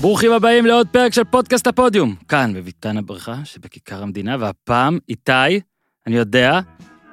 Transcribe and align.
ברוכים 0.00 0.32
הבאים 0.32 0.66
לעוד 0.66 0.88
פרק 0.88 1.12
של 1.12 1.24
פודקאסט 1.24 1.66
הפודיום. 1.66 2.14
כאן, 2.28 2.52
בביתן 2.54 2.96
הברכה 2.96 3.36
שבכיכר 3.44 4.02
המדינה, 4.02 4.36
והפעם, 4.40 4.98
איתי, 5.08 5.60
אני 6.06 6.16
יודע, 6.16 6.60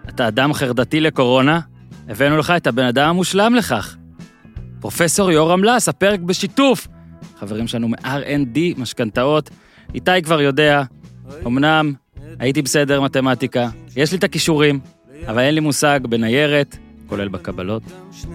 אתה 0.10 0.28
אדם 0.28 0.54
חרדתי 0.54 1.00
לקורונה, 1.00 1.60
הבאנו 2.10 2.38
לך 2.38 2.54
את 2.58 2.68
הבן 2.68 2.86
אדם 2.86 3.10
המושלם 3.10 3.56
לכך. 3.56 3.98
פרופסור 4.80 5.32
יורם 5.32 5.64
לס, 5.64 5.90
הפרק 5.90 6.20
בשיתוף. 6.20 6.88
חברים 7.40 7.68
שלנו 7.68 7.88
מ-R&D, 7.88 8.60
משכנתאות. 8.78 9.50
איתי 9.96 10.22
כבר 10.24 10.42
יודע, 10.42 10.84
אמנם 11.46 11.94
הייתי 12.40 12.62
בסדר 12.62 13.02
מתמטיקה, 13.02 13.70
יש 13.96 14.12
לי 14.12 14.18
את 14.18 14.24
הכישורים, 14.24 14.80
אבל 15.28 15.40
אין 15.40 15.56
לי 15.56 15.60
מושג 15.60 16.00
בניירת, 16.10 16.78
כולל 17.08 17.28
בקבלות, 17.28 17.84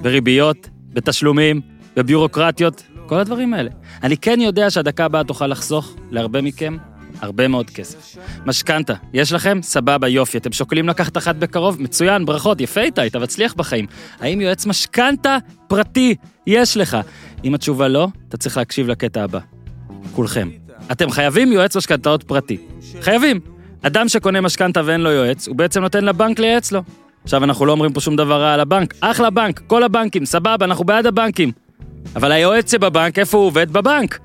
בריביות, 0.03 0.69
בתשלומים, 0.93 1.61
בביורוקרטיות, 1.97 2.83
כל 3.15 3.21
הדברים 3.21 3.55
האלה. 3.55 3.71
אני 4.03 4.17
כן 4.17 4.41
יודע 4.41 4.71
שהדקה 4.71 5.05
הבאה 5.05 5.25
תוכל 5.25 5.47
לחסוך 5.47 5.95
להרבה 6.11 6.43
מכם 6.43 6.77
הרבה 7.21 7.49
מאוד 7.49 7.71
כסף. 7.71 8.17
משכנתה, 8.47 8.95
יש 9.13 9.33
לכם? 9.33 9.59
סבבה, 9.63 10.09
יופי. 10.09 10.39
אתם 10.39 10.53
שוקלים 10.53 10.89
לקחת 10.89 11.17
אחת 11.17 11.37
בקרוב? 11.37 11.83
מצוין, 11.83 12.27
ברכות, 12.27 12.61
יפה 12.61 12.81
איתי, 12.81 13.07
אתה 13.07 13.19
מצליח 13.19 13.55
בחיים. 13.55 13.87
האם 14.21 14.41
יועץ 14.41 14.67
משכנתה 14.67 15.39
פרטי 15.67 16.15
יש 16.47 16.77
לך? 16.77 16.97
אם 17.45 17.55
התשובה 17.55 17.89
לא, 17.89 18.09
אתה 18.29 18.37
צריך 18.37 18.57
להקשיב 18.57 18.89
לקטע 18.89 19.25
הבא. 19.25 19.41
כולכם. 20.13 20.49
אתם 20.93 21.11
חייבים 21.11 21.53
יועץ 21.53 21.77
משכנתאות 21.77 22.23
פרטי. 22.23 22.57
חייבים. 23.01 23.41
אדם 23.83 24.09
שקונה 24.09 24.41
משכנתה 24.41 24.81
ואין 24.85 25.01
לו 25.01 25.11
יועץ, 25.11 25.49
הוא 25.49 25.57
בעצם 25.57 25.81
נותן 25.81 26.05
לבנק 26.05 26.39
לייעץ 26.39 26.73
לו. 26.73 26.83
עכשיו, 27.25 27.45
אנחנו 27.45 27.67
לא 27.67 27.73
אומרים 27.73 27.93
פה 27.93 28.01
שום 28.01 28.17
דבר 28.17 28.41
רע 28.43 28.55
על 28.55 28.61
הבנק. 28.61 28.95
אחלה 29.01 29.31
בנק, 29.31 29.61
כל 29.67 29.83
הבנקים, 29.83 30.27
סבבה, 30.27 30.65
אנחנו 30.65 30.85
בעד 30.85 31.07
הבנקים. 31.07 31.64
אבל 32.17 32.33
היועץ 32.33 32.71
שבבנק, 32.71 33.19
איפה 33.19 33.39
הוא 33.39 33.47
עובד? 33.47 33.73
בבנק. 33.73 34.19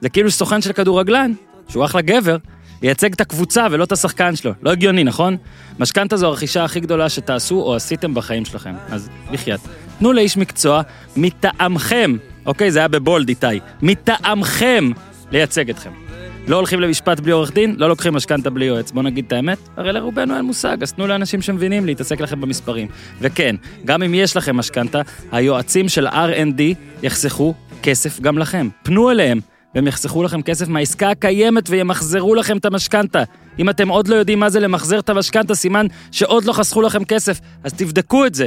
זה 0.00 0.08
כאילו 0.08 0.30
סוכן 0.30 0.62
של 0.62 0.72
כדורגלן, 0.72 1.32
שהוא 1.68 1.84
אחלה 1.84 2.00
גבר, 2.00 2.36
ייצג 2.82 3.12
את 3.12 3.20
הקבוצה 3.20 3.66
ולא 3.70 3.84
את 3.84 3.92
השחקן 3.92 4.36
שלו. 4.36 4.52
לא 4.62 4.70
הגיוני, 4.70 5.04
נכון? 5.04 5.36
משכנתה 5.78 6.16
זו 6.16 6.26
הרכישה 6.26 6.64
הכי 6.64 6.80
גדולה 6.80 7.08
שתעשו 7.08 7.60
או 7.60 7.74
עשיתם 7.74 8.14
בחיים 8.14 8.44
שלכם. 8.44 8.74
אז 8.90 9.08
בחייאת. 9.32 9.60
תנו 9.98 10.12
לאיש 10.12 10.36
מקצוע 10.36 10.82
מטעמכם, 11.16 12.16
אוקיי? 12.46 12.70
זה 12.70 12.78
היה 12.78 12.88
בבולד 12.88 13.28
איתי. 13.28 13.46
מטעמכם 13.82 14.90
לייצג 15.30 15.70
אתכם. 15.70 16.03
לא 16.48 16.56
הולכים 16.56 16.80
למשפט 16.80 17.20
בלי 17.20 17.32
עורך 17.32 17.52
דין, 17.52 17.74
לא 17.78 17.88
לוקחים 17.88 18.14
משכנתה 18.14 18.50
בלי 18.50 18.64
יועץ. 18.64 18.90
בוא 18.90 19.02
נגיד 19.02 19.24
את 19.26 19.32
האמת, 19.32 19.58
הרי 19.76 19.92
לרובנו 19.92 20.36
אין 20.36 20.44
מושג, 20.44 20.82
אז 20.82 20.92
תנו 20.92 21.06
לאנשים 21.06 21.42
שמבינים 21.42 21.86
להתעסק 21.86 22.20
לכם 22.20 22.40
במספרים. 22.40 22.88
וכן, 23.20 23.56
גם 23.84 24.02
אם 24.02 24.14
יש 24.14 24.36
לכם 24.36 24.56
משכנתה, 24.56 25.00
היועצים 25.32 25.88
של 25.88 26.08
R&D 26.08 26.62
יחסכו 27.02 27.54
כסף 27.82 28.20
גם 28.20 28.38
לכם. 28.38 28.68
פנו 28.82 29.10
אליהם, 29.10 29.40
והם 29.74 29.86
יחסכו 29.86 30.22
לכם 30.22 30.42
כסף 30.42 30.68
מהעסקה 30.68 31.10
הקיימת 31.10 31.70
וימחזרו 31.70 32.34
לכם 32.34 32.56
את 32.56 32.64
המשכנתה. 32.64 33.22
אם 33.58 33.70
אתם 33.70 33.88
עוד 33.88 34.08
לא 34.08 34.14
יודעים 34.14 34.40
מה 34.40 34.50
זה 34.50 34.60
למחזר 34.60 34.98
את 34.98 35.08
המשכנתה, 35.08 35.54
סימן 35.54 35.86
שעוד 36.10 36.44
לא 36.44 36.52
חסכו 36.52 36.82
לכם 36.82 37.04
כסף, 37.04 37.40
אז 37.64 37.72
תבדקו 37.72 38.26
את 38.26 38.34
זה. 38.34 38.46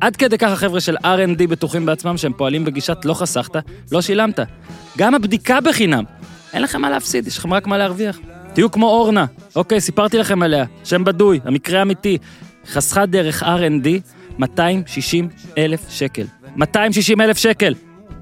עד 0.00 0.16
כדי 0.16 0.38
כך 0.38 0.50
החבר'ה 0.50 0.80
של 0.80 0.96
R&D 0.96 1.46
בטוחים 1.48 1.86
בעצמם 1.86 2.16
שהם 2.16 2.32
פועלים 2.32 2.64
בגישת 2.64 3.04
לא 3.04 3.14
חסכת, 3.14 3.56
לא 3.92 4.02
שילמת. 4.02 4.40
גם 4.98 5.14
הבדיקה 5.14 5.60
בחינם. 5.60 6.04
אין 6.54 6.62
לכם 6.62 6.80
מה 6.80 6.90
להפסיד, 6.90 7.26
יש 7.26 7.38
לכם 7.38 7.52
רק 7.52 7.66
מה 7.66 7.78
להרוויח. 7.78 8.18
תהיו 8.52 8.70
כמו 8.70 8.86
אורנה, 8.86 9.24
אוקיי, 9.56 9.80
סיפרתי 9.80 10.18
לכם 10.18 10.42
עליה, 10.42 10.64
שם 10.84 11.04
בדוי, 11.04 11.40
המקרה 11.44 11.82
אמיתי. 11.82 12.18
חסכה 12.66 13.06
דרך 13.06 13.42
R&D 13.42 13.88
260 14.38 15.28
אלף 15.58 15.90
שקל. 15.90 16.24
260 16.56 17.20
אלף 17.20 17.38
שקל! 17.38 17.74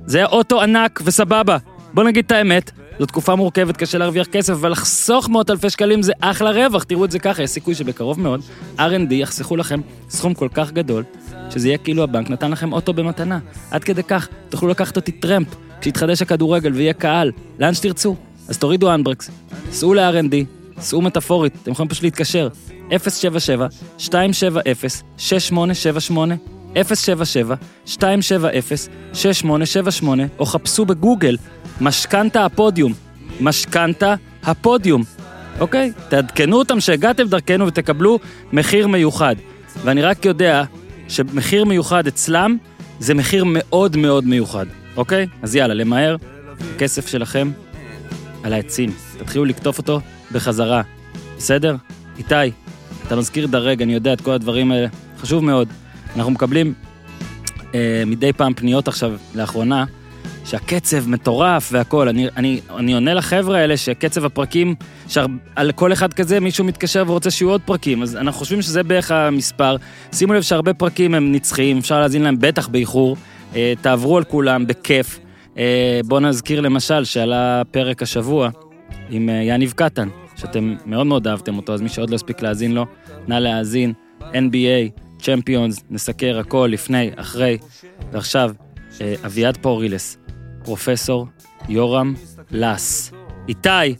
זה 0.06 0.18
היה 0.18 0.26
אוטו 0.26 0.62
ענק 0.62 1.00
וסבבה. 1.04 1.56
בוא 1.94 2.04
נגיד 2.04 2.24
את 2.24 2.32
האמת, 2.32 2.70
זו 2.98 3.06
תקופה 3.06 3.34
מורכבת, 3.34 3.76
קשה 3.76 3.98
להרוויח 3.98 4.26
כסף, 4.26 4.52
אבל 4.52 4.72
לחסוך 4.72 5.28
מאות 5.28 5.50
אלפי 5.50 5.70
שקלים 5.70 6.02
זה 6.02 6.12
אחלה 6.20 6.50
רווח, 6.50 6.82
תראו 6.82 7.04
את 7.04 7.10
זה 7.10 7.18
ככה, 7.18 7.42
יש 7.42 7.50
סיכוי 7.50 7.74
שבקרוב 7.74 8.20
מאוד 8.20 8.40
R&D 8.78 9.14
יחסכו 9.14 9.56
לכם 9.56 9.80
סכום 10.10 10.34
כל 10.34 10.48
כך 10.54 10.72
גדול, 10.72 11.04
שזה 11.50 11.68
יהיה 11.68 11.78
כאילו 11.78 12.02
הבנק 12.02 12.30
נתן 12.30 12.50
לכם 12.50 12.72
אוטו 12.72 12.92
במתנה. 12.92 13.38
עד 13.70 13.84
כדי 13.84 14.02
כך, 14.02 14.28
תוכלו 14.48 14.68
לקחת 14.68 14.96
אותי 14.96 15.12
טרמפ, 15.12 15.48
כשיתחדש 15.80 16.22
הכדורגל 16.22 16.72
ויהיה 16.72 16.92
קהל, 16.92 17.32
לאן 17.58 17.74
שתרצו. 17.74 18.16
אז 18.48 18.58
תורידו 18.58 18.94
אנברקס, 18.94 19.30
סעו 19.70 19.94
ל-R&D, 19.94 20.34
סעו 20.80 21.02
מטאפורית, 21.02 21.52
אתם 21.62 21.70
יכולים 21.70 21.88
פשוט 21.88 22.02
להתקשר. 22.02 22.48
077-270-6878, 22.90 22.92
077-270-6878, 26.74 27.98
או 30.38 30.46
חפשו 30.46 30.84
בגוגל 30.84 31.36
משכנתה 31.80 32.44
הפודיום. 32.44 32.92
משכנתה 33.40 34.14
הפודיום. 34.42 35.02
אוקיי? 35.60 35.92
תעדכנו 36.08 36.58
אותם 36.58 36.80
שהגעתם 36.80 37.28
דרכנו 37.28 37.66
ותקבלו 37.66 38.18
מחיר 38.52 38.88
מיוחד. 38.88 39.36
ואני 39.84 40.02
רק 40.02 40.24
יודע 40.24 40.64
שמחיר 41.08 41.64
מיוחד 41.64 42.06
אצלם 42.06 42.56
זה 43.00 43.14
מחיר 43.14 43.44
מאוד 43.46 43.96
מאוד 43.96 44.26
מיוחד, 44.26 44.66
אוקיי? 44.96 45.26
אז 45.42 45.56
יאללה, 45.56 45.74
למהר, 45.74 46.16
כסף 46.78 47.06
שלכם 47.06 47.50
על 48.42 48.52
העצים. 48.52 48.90
תתחילו 49.18 49.44
לקטוף 49.44 49.78
אותו 49.78 50.00
בחזרה, 50.32 50.82
בסדר? 51.36 51.76
איתי, 52.18 52.34
אתה 53.06 53.16
מזכיר 53.16 53.46
דרג, 53.46 53.82
אני 53.82 53.94
יודע 53.94 54.12
את 54.12 54.20
כל 54.20 54.30
הדברים 54.30 54.72
האלה, 54.72 54.88
חשוב 55.18 55.44
מאוד. 55.44 55.68
אנחנו 56.16 56.32
מקבלים 56.32 56.74
אה, 57.74 58.02
מדי 58.06 58.32
פעם 58.32 58.54
פניות 58.54 58.88
עכשיו, 58.88 59.12
לאחרונה, 59.34 59.84
שהקצב 60.44 61.08
מטורף 61.08 61.68
והכול. 61.72 62.08
אני, 62.08 62.28
אני, 62.36 62.60
אני 62.76 62.94
עונה 62.94 63.14
לחבר'ה 63.14 63.58
האלה 63.58 63.76
שקצב 63.76 64.24
הפרקים, 64.24 64.74
שעל 65.08 65.72
כל 65.74 65.92
אחד 65.92 66.12
כזה 66.12 66.40
מישהו 66.40 66.64
מתקשר 66.64 67.04
ורוצה 67.06 67.30
שיהיו 67.30 67.50
עוד 67.50 67.60
פרקים, 67.64 68.02
אז 68.02 68.16
אנחנו 68.16 68.38
חושבים 68.38 68.62
שזה 68.62 68.82
בערך 68.82 69.10
המספר. 69.10 69.76
שימו 70.12 70.32
לב 70.32 70.42
שהרבה 70.42 70.74
פרקים 70.74 71.14
הם 71.14 71.32
נצחיים, 71.32 71.78
אפשר 71.78 72.00
להאזין 72.00 72.22
להם 72.22 72.36
בטח 72.40 72.68
באיחור. 72.68 73.16
אה, 73.56 73.72
תעברו 73.80 74.16
על 74.16 74.24
כולם, 74.24 74.66
בכיף. 74.66 75.18
אה, 75.58 76.00
בואו 76.04 76.20
נזכיר 76.20 76.60
למשל 76.60 77.04
שעלה 77.04 77.62
פרק 77.70 78.02
השבוע 78.02 78.50
עם 79.10 79.28
אה, 79.28 79.34
יניב 79.34 79.72
קטן, 79.76 80.08
שאתם 80.36 80.74
מאוד 80.86 81.06
מאוד 81.06 81.26
אהבתם 81.26 81.56
אותו, 81.56 81.74
אז 81.74 81.80
מי 81.80 81.88
שעוד 81.88 82.10
לא 82.10 82.14
הספיק 82.14 82.42
להאזין 82.42 82.72
לו, 82.72 82.86
נא 83.28 83.34
להאזין. 83.34 83.92
NBA, 84.20 85.00
צ'מפיונס, 85.22 85.84
נסקר 85.90 86.38
הכל 86.38 86.68
לפני, 86.72 87.10
אחרי. 87.16 87.58
ועכשיו, 88.12 88.52
אה, 89.00 89.14
אביעד 89.26 89.56
פורילס, 89.56 90.18
פרופסור 90.64 91.26
יורם 91.68 92.14
לס. 92.50 93.12
איתי, 93.48 93.94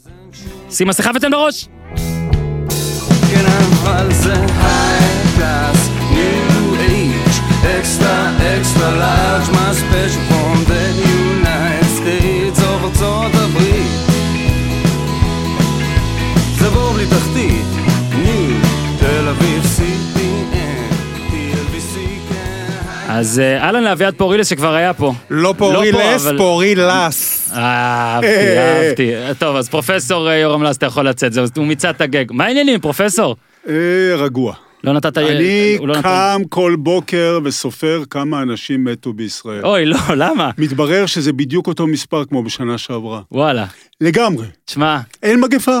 שים 0.69 0.87
מסכה 0.87 1.11
ותן 1.15 1.31
בראש! 1.31 1.67
age, 6.93 7.37
extra, 7.77 8.15
extra 8.55 8.89
large, 9.01 9.47
my 9.55 9.71
special 9.81 10.52
אז 23.23 23.39
אה, 23.39 23.63
אהלן 23.65 23.83
לאביעד 23.83 24.13
פורילס 24.17 24.47
שכבר 24.49 24.73
היה 24.73 24.93
פה. 24.93 25.13
לא 25.29 25.53
פורילס, 25.57 26.25
אבל- 26.27 26.37
פורילס. 26.37 27.51
אה, 27.53 27.57
אהבתי, 27.57 28.27
אה. 28.57 28.87
אהבתי. 28.87 29.11
טוב, 29.39 29.55
אז 29.55 29.69
פרופסור 29.69 30.29
אה, 30.29 30.35
יורם 30.35 30.63
לס, 30.63 30.77
אתה 30.77 30.85
יכול 30.85 31.07
לצאת, 31.09 31.31
הוא 31.57 31.65
מיצה 31.65 31.89
את 31.89 32.01
הגג. 32.01 32.25
מה 32.31 32.45
העניינים, 32.45 32.79
פרופסור? 32.79 33.35
אה, 33.69 33.73
רגוע. 34.17 34.53
לא 34.83 34.93
נתת... 34.93 35.17
אני 35.17 35.75
הוא 35.79 35.87
לא 35.87 35.93
נתן- 35.97 36.01
קם 36.01 36.41
כל 36.49 36.75
בוקר 36.79 37.39
וסופר 37.43 38.03
כמה 38.09 38.41
אנשים 38.41 38.83
מתו 38.83 39.13
בישראל. 39.13 39.65
אוי, 39.65 39.85
לא, 39.85 39.97
למה? 40.15 40.49
מתברר 40.57 41.05
שזה 41.05 41.33
בדיוק 41.33 41.67
אותו 41.67 41.87
מספר 41.87 42.25
כמו 42.25 42.43
בשנה 42.43 42.77
שעברה. 42.77 43.21
וואלה. 43.31 43.65
לגמרי. 44.01 44.45
תשמע, 44.65 44.99
אין 45.23 45.41
מגפה, 45.41 45.79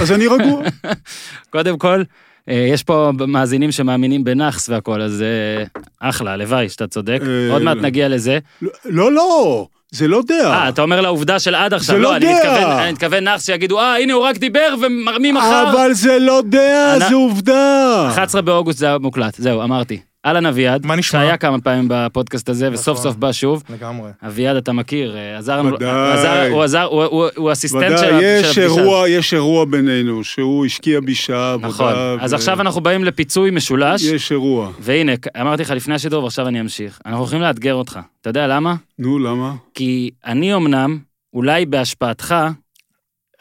אז 0.00 0.12
אני 0.12 0.26
רגוע. 0.26 0.62
קודם 1.52 1.78
כל, 1.78 1.98
אה, 1.98 2.02
יש 2.48 2.82
פה 2.82 3.10
מאזינים 3.28 3.72
שמאמינים 3.72 4.24
בנאחס 4.24 4.68
והכל, 4.68 5.02
אז 5.02 5.22
אה, 5.22 5.64
אחלה, 6.08 6.32
הלוואי 6.32 6.68
שאתה 6.68 6.86
צודק. 6.86 7.20
אה, 7.26 7.52
עוד 7.52 7.62
מעט 7.62 7.76
לא. 7.76 7.82
נגיע 7.82 8.08
לזה. 8.08 8.38
לא, 8.84 9.12
לא, 9.12 9.66
זה 9.90 10.08
לא 10.08 10.22
דעה. 10.26 10.52
אה, 10.62 10.68
אתה 10.68 10.82
אומר 10.82 11.00
לעובדה 11.00 11.38
של 11.38 11.54
עד 11.54 11.74
עכשיו. 11.74 11.96
זה 11.96 12.02
לא 12.02 12.16
אני 12.16 12.24
דעה. 12.24 12.34
מתכוון- 12.36 12.70
אני 12.78 12.92
מתכוון 12.92 13.24
נאחס 13.24 13.46
שיגידו, 13.46 13.78
אה, 13.80 13.96
הנה 13.98 14.12
הוא 14.12 14.22
רק 14.22 14.36
דיבר 14.36 14.74
וממחר... 14.82 15.70
אבל 15.72 15.92
זה 15.92 16.18
לא 16.18 16.42
דעה, 16.48 16.96
אנ- 16.96 17.08
זה 17.08 17.14
עובדה. 17.14 18.06
11 18.10 18.42
באוגוסט 18.42 18.78
זה 18.78 18.98
מוקלט, 18.98 19.34
זהו, 19.38 19.62
אמרתי. 19.62 20.00
אהלן 20.26 20.46
אביעד, 20.46 20.86
מה 20.86 20.96
נשמע? 20.96 21.20
שהיה 21.20 21.36
כמה 21.36 21.60
פעמים 21.60 21.86
בפודקאסט 21.90 22.48
הזה, 22.48 22.72
וסוף 22.72 22.98
סוף 22.98 23.16
בא 23.16 23.32
שוב. 23.32 23.62
לגמרי. 23.70 24.10
אביעד, 24.26 24.56
אתה 24.56 24.72
מכיר, 24.72 25.16
אה, 25.16 25.38
עזר 25.38 25.58
לנו, 25.62 25.74
ודאי. 25.74 26.12
עזר, 26.12 26.46
הוא 26.52 26.62
עזר, 26.62 26.82
הוא- 26.82 27.04
הוא- 27.04 27.28
הוא 27.36 27.52
אסיסטנט 27.52 27.98
של 27.98 28.14
ודאי, 28.14 28.20
של 28.20 28.24
יש 28.50 28.58
הפגישה. 28.58 28.62
אירוע, 28.80 29.08
יש 29.08 29.34
אירוע 29.34 29.64
בינינו, 29.64 30.24
שהוא 30.24 30.66
השקיע 30.66 31.00
בי 31.00 31.14
שעה 31.14 31.52
עבודה. 31.52 31.68
נכון, 31.68 31.94
אז 32.20 32.32
ו- 32.32 32.36
עכשיו 32.36 32.60
אנחנו 32.60 32.80
באים 32.80 33.04
לפיצוי 33.04 33.50
משולש, 33.50 34.02
יש 34.02 34.32
אירוע. 34.32 34.70
והנה, 34.80 35.12
אמרתי 35.40 35.62
לך 35.62 35.70
לפני 35.70 35.94
השידור 35.94 36.24
ועכשיו 36.24 36.48
אני 36.48 36.60
אמשיך. 36.60 36.98
אנחנו 37.06 37.18
הולכים 37.20 37.40
לאתגר 37.40 37.74
אותך. 37.74 37.98
אתה 38.20 38.30
יודע 38.30 38.46
למה? 38.46 38.74
נו, 38.98 39.18
למה? 39.18 39.54
כי 39.74 40.10
אני 40.26 40.54
אמנם 40.54 40.98
אולי 41.34 41.66
בהשפעתך, 41.66 42.34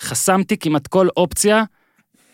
חסמתי 0.01 0.57
כמעט 0.57 0.87
כל 0.87 1.07
אופציה 1.17 1.63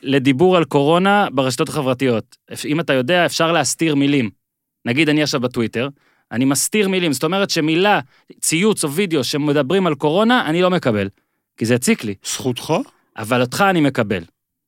לדיבור 0.04 0.58
על 0.58 0.64
קורונה 0.64 1.28
ברשתות 1.32 1.70
החברתיות. 1.70 2.36
אם 2.66 2.80
אתה 2.80 2.94
יודע, 2.94 3.26
אפשר 3.26 3.52
להסתיר 3.52 3.96
מילים. 3.96 4.37
נגיד 4.88 5.10
אני 5.10 5.24
עכשיו 5.24 5.42
בטוויטר, 5.42 5.90
אני 6.32 6.46
מסתיר 6.46 6.90
מילים, 6.90 7.14
זאת 7.14 7.24
אומרת 7.24 7.50
שמילה, 7.50 8.00
ציוץ 8.40 8.84
או 8.84 8.92
וידאו 8.92 9.24
שמדברים 9.24 9.88
על 9.88 9.96
קורונה, 9.96 10.46
אני 10.46 10.62
לא 10.62 10.70
מקבל, 10.70 11.10
כי 11.58 11.66
זה 11.66 11.76
הציק 11.76 12.04
לי. 12.04 12.16
זכותך? 12.26 12.74
אבל 13.18 13.42
אותך 13.42 13.66
אני 13.70 13.82
מקבל. 13.82 14.24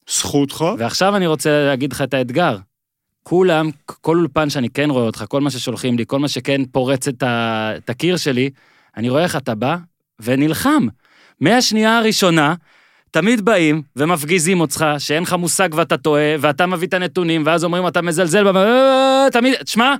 זכותך? 0.09 0.65
ועכשיו 0.77 1.15
אני 1.15 1.27
רוצה 1.27 1.65
להגיד 1.65 1.93
לך 1.93 2.01
את 2.01 2.13
האתגר. 2.13 2.57
כולם, 3.23 3.69
כל 3.85 4.17
אולפן 4.17 4.49
שאני 4.49 4.69
כן 4.69 4.89
רואה 4.89 5.03
אותך, 5.03 5.25
כל 5.27 5.41
מה 5.41 5.49
ששולחים 5.49 5.97
לי, 5.97 6.03
כל 6.07 6.19
מה 6.19 6.27
שכן 6.27 6.65
פורץ 6.65 7.07
את, 7.07 7.23
ה, 7.23 7.71
את 7.77 7.89
הקיר 7.89 8.17
שלי, 8.17 8.49
אני 8.97 9.09
רואה 9.09 9.23
איך 9.23 9.35
אתה 9.35 9.55
בא 9.55 9.77
ונלחם. 10.19 10.87
מהשנייה 11.41 11.97
הראשונה, 11.97 12.53
תמיד 13.11 13.45
באים 13.45 13.81
ומפגיזים 13.95 14.61
אותך, 14.61 14.85
שאין 14.97 15.23
לך 15.23 15.33
מושג 15.33 15.69
ואתה 15.73 15.97
טועה, 15.97 16.35
ואתה 16.39 16.65
מביא 16.65 16.87
את 16.87 16.93
הנתונים, 16.93 17.43
ואז 17.45 17.63
אומרים 17.63 17.87
אתה 17.87 18.01
מזלזל, 18.01 18.51
ב- 18.51 19.27
תמיד, 19.31 19.53
תשמע, 19.63 19.95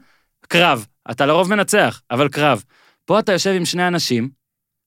קרב. 0.47 0.85
אתה 1.11 1.25
לרוב 1.25 1.49
מנצח, 1.49 2.01
אבל 2.11 2.27
קרב. 2.27 2.63
פה 3.05 3.19
אתה 3.19 3.31
יושב 3.33 3.49
עם 3.55 3.65
שני 3.65 3.87
אנשים 3.87 4.29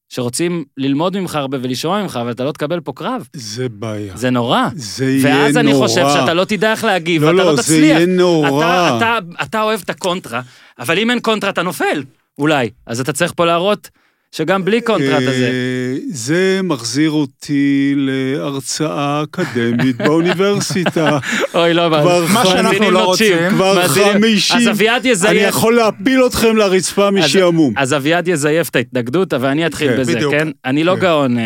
שרוצים 0.09 0.65
ללמוד 0.77 1.21
ממך 1.21 1.35
הרבה 1.37 1.59
ולשמוע 1.63 2.03
ממך, 2.03 2.19
אבל 2.23 2.31
אתה 2.31 2.45
לא 2.45 2.53
תקבל 2.53 2.81
פה 2.81 2.93
קרב. 2.97 3.29
זה 3.33 3.69
בעיה. 3.69 4.17
זה 4.17 4.31
נורא. 4.31 4.63
זה 4.75 5.05
יהיה 5.05 5.23
נורא. 5.35 5.45
ואז 5.45 5.57
אני 5.57 5.75
חושב 5.75 6.05
שאתה 6.15 6.35
לא 6.35 6.45
תדע 6.45 6.71
איך 6.71 6.85
להגיב, 6.85 7.23
לא, 7.23 7.27
ואתה 7.29 7.37
לא, 7.37 7.45
לא 7.45 7.57
זה 7.57 7.63
תצליח. 7.63 7.97
יהיה 7.97 8.07
נורא. 8.07 8.49
אתה, 8.59 8.97
אתה, 8.97 9.19
אתה 9.43 9.63
אוהב 9.63 9.81
את 9.85 9.91
הקונטרה, 9.91 10.41
אבל 10.79 10.99
אם 10.99 11.11
אין 11.11 11.21
קונטרה 11.21 11.51
אתה 11.51 11.63
נופל, 11.63 12.05
אולי. 12.39 12.71
אז 12.87 13.01
אתה 13.01 13.13
צריך 13.13 13.33
פה 13.37 13.45
להראות 13.47 13.91
שגם 14.35 14.65
בלי 14.65 14.81
קונטרה 14.81 15.19
אתה 15.19 15.33
זה. 15.33 15.47
אה, 15.47 15.97
זה 16.09 16.61
מחזיר 16.65 17.11
אותי 17.11 17.95
להרצאה 17.97 19.23
אקדמית 19.23 19.97
באוניברסיטה. 20.07 21.19
אוי, 21.55 21.75
לא, 21.75 21.91
מה 22.33 22.47
שאנחנו 22.47 22.91
לא 22.91 23.01
נוטשים. 23.03 23.33
רוצים, 23.37 23.51
כבר 23.51 23.89
חמישים. 23.89 24.57
אז 24.57 24.69
אביעד 24.69 25.03
אני 25.03 25.11
יזייף. 25.11 25.49
יכול 25.49 25.77
להפיל 25.77 26.27
אתכם 26.27 26.57
לרצפה 26.57 27.11
משעמום. 27.11 27.75
אז 27.77 27.95
אביעד 27.95 28.29
יזייף 28.29 28.69
את 28.69 28.77
ההתנגדות, 28.77 29.35
אבל 29.35 29.49
אני 29.49 29.67
אתחיל 29.67 29.89
כן, 29.93 30.01
בזה. 30.01 30.19
כן? 30.31 30.49
אני 30.65 30.85
לא 30.85 30.95
כן. 30.95 31.01
גאון 31.01 31.39
אה, 31.39 31.45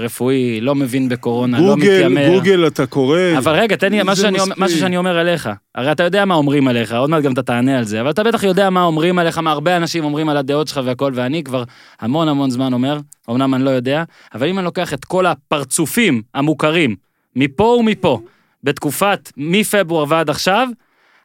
רפואי, 0.00 0.60
לא 0.60 0.74
מבין 0.74 1.08
בקורונה, 1.08 1.60
לא 1.60 1.76
מתיימר. 1.76 2.28
גוגל 2.28 2.66
אתה 2.66 2.86
קורא. 2.86 3.18
אבל 3.38 3.52
רגע, 3.52 3.76
תן 3.76 3.92
לי 3.92 4.00
משהו 4.04 4.78
שאני 4.78 4.96
אומר- 4.96 5.20
אליך. 5.20 5.48
הרי 5.74 5.92
אתה 5.92 6.02
יודע 6.02 6.24
מה 6.24 6.34
אומרים 6.34 6.68
עליך, 6.68 6.92
עוד 6.92 7.10
מעט 7.10 7.22
גם 7.22 7.32
אתה 7.32 7.42
תענה 7.42 7.78
על 7.78 7.84
זה, 7.84 8.00
אבל 8.00 8.10
אתה 8.10 8.22
בטח 8.22 8.42
יודע 8.44 8.70
מה 8.70 8.82
אומרים 8.82 9.18
עליך, 9.18 9.38
מה 9.38 9.50
הרבה 9.52 9.76
אנשים 9.76 10.04
אומרים 10.04 10.28
על 10.28 10.36
הדעות 10.36 10.68
שלך 10.68 10.80
והכל, 10.84 11.12
ואני 11.14 11.44
כבר 11.44 11.64
המון 12.00 12.28
המון 12.28 12.50
זמן 12.50 12.72
אומר, 12.72 12.98
אמנם 13.30 13.54
אני 13.54 13.64
לא 13.64 13.70
יודע, 13.70 14.04
אבל 14.34 14.48
אם 14.48 14.58
אני 14.58 14.64
לוקח 14.64 14.94
את 14.94 15.04
כל 15.04 15.26
הפרצופים 15.26 16.22
המוכרים, 16.34 16.96
מפה 17.36 17.76
ומפה, 17.80 18.20
בתקופת 18.62 19.32
מפברואר 19.36 20.04
ועד 20.08 20.30
עכשיו, 20.30 20.68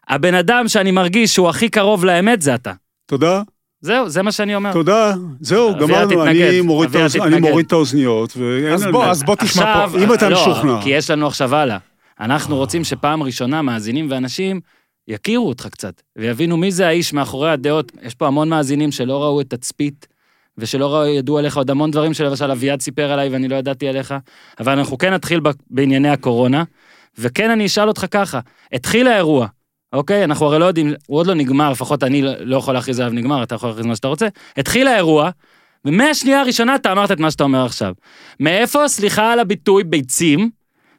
הבן 0.07 0.33
אדם 0.33 0.67
שאני 0.67 0.91
מרגיש 0.91 1.35
שהוא 1.35 1.49
הכי 1.49 1.69
קרוב 1.69 2.05
לאמת 2.05 2.41
זה 2.41 2.55
אתה. 2.55 2.71
תודה, 3.05 3.41
זהו, 3.81 4.09
זה 4.09 4.21
מה 4.21 4.31
שאני 4.31 4.55
אומר. 4.55 4.73
תודה. 4.73 5.13
זהו, 5.39 5.75
גמרנו. 5.79 6.25
אני 6.25 6.61
מוריד 6.61 6.95
האוז- 6.95 7.15
אני 7.15 7.29
תתנגד. 7.29 7.49
מוריד 7.49 7.65
את 7.65 7.71
האוזניות, 7.71 8.37
ואין 8.37 8.73
אז 8.73 8.83
על 8.83 8.91
בוא, 8.91 9.05
מה. 9.05 9.11
אז 9.11 9.23
בוא 9.23 9.35
תשמע 9.35 9.63
עכשיו, 9.83 9.89
פה. 9.99 10.03
אם 10.03 10.13
אתה 10.13 10.29
לא, 10.29 10.41
משוכנע. 10.41 10.79
כי 10.83 10.89
יש 10.89 11.09
לנו 11.09 11.27
עכשיו 11.27 11.55
הלאה. 11.55 11.77
אנחנו 12.19 12.55
רוצים 12.57 12.83
שפעם 12.83 13.23
ראשונה 13.23 13.61
מאזינים 13.61 14.07
ואנשים 14.11 14.59
יכירו 15.07 15.47
אותך 15.49 15.67
קצת, 15.67 16.01
ויבינו 16.17 16.57
מי 16.57 16.71
זה 16.71 16.87
האיש 16.87 17.13
מאחורי 17.13 17.51
הדעות. 17.51 17.91
יש 18.01 18.15
פה 18.15 18.27
המון 18.27 18.49
מאזינים 18.49 18.91
שלא 18.91 19.23
ראו 19.23 19.41
את 19.41 19.49
תצפית, 19.49 20.07
ושלא 20.59 21.07
ידעו 21.07 21.37
עליך 21.37 21.57
עוד 21.57 21.69
המון 21.69 21.91
דברים 21.91 22.13
שלמשל 22.13 22.51
אביעד 22.51 22.81
סיפר 22.81 23.11
עליי 23.11 23.29
ואני 23.29 23.47
לא 23.47 23.55
ידעתי 23.55 23.87
עליך, 23.87 24.13
אבל 24.59 24.77
אנחנו 24.77 24.97
כן 24.97 25.13
נתחיל 25.13 25.39
בענייני 25.69 26.09
הקורונה, 26.09 26.63
וכן 27.17 27.49
אני 27.49 27.65
אשאל 27.65 27.87
אותך 27.87 28.05
ככה, 28.11 28.39
התחיל 28.73 29.07
האירוע, 29.07 29.47
אוקיי? 29.93 30.23
אנחנו 30.23 30.45
הרי 30.45 30.59
לא 30.59 30.65
יודעים, 30.65 30.93
הוא 31.07 31.17
עוד 31.17 31.27
לא 31.27 31.33
נגמר, 31.33 31.71
לפחות 31.71 32.03
אני 32.03 32.21
לא- 32.21 32.31
לא 32.39 32.57
יכול 32.57 32.73
להכריז 32.73 32.99
עליו 32.99 33.13
נגמר, 33.13 33.43
אתה 33.43 33.55
יכול 33.55 33.69
להכריז 33.69 33.85
מה 33.85 33.95
שאתה 33.95 34.07
רוצה. 34.07 34.27
התחיל 34.57 34.87
האירוע, 34.87 35.29
ומהשנייה 35.85 36.41
הראשונה 36.41 36.75
אתה 36.75 36.91
אמרת 36.91 37.11
את 37.11 37.19
מה 37.19 37.31
שאתה 37.31 37.43
אומר 37.43 37.65
עכשיו. 37.65 37.93
מאיפה, 38.39 38.87
סליחה 38.87 39.33
על 39.33 39.39
הביטוי, 39.39 39.83
ביצים, 39.83 40.49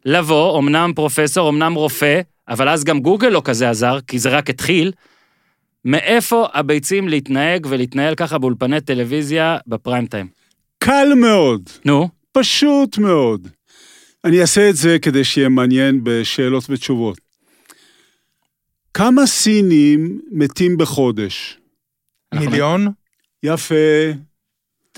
לבוא, 0.04 0.58
אמנם 0.58 0.92
פרופסור, 0.94 1.48
אמנם 1.48 1.74
רופא, 1.74 2.20
אבל 2.48 2.68
אז 2.68 2.84
גם 2.84 3.00
גוגל 3.00 3.28
לא 3.28 3.42
כזה 3.44 3.70
עזר, 3.70 3.98
כי 4.06 4.18
זה 4.18 4.28
רק 4.28 4.50
התחיל. 4.50 4.92
מאיפה 5.84 6.46
הביצים 6.54 7.08
להתנהג 7.08 7.66
ולהתנהל 7.70 8.14
ככה 8.14 8.38
באולפני 8.38 8.80
טלוויזיה 8.80 9.58
בפריים 9.66 10.06
טיים? 10.06 10.28
קל 10.78 11.08
מאוד, 11.16 11.70
נו, 11.84 12.08
פשוט 12.32 12.98
מאוד. 12.98 13.48
אני 14.24 14.40
אעשה 14.40 14.70
את 14.70 14.76
זה 14.76 14.98
כדי 15.02 15.24
שיהיה 15.24 15.48
מעניין 15.48 16.00
בשאלות 16.04 16.64
ותשובות. 16.70 17.18
כמה 18.94 19.26
סינים 19.26 20.20
מתים 20.30 20.76
בחודש? 20.76 21.58
מיליון? 22.34 22.88
יפה, 23.42 23.74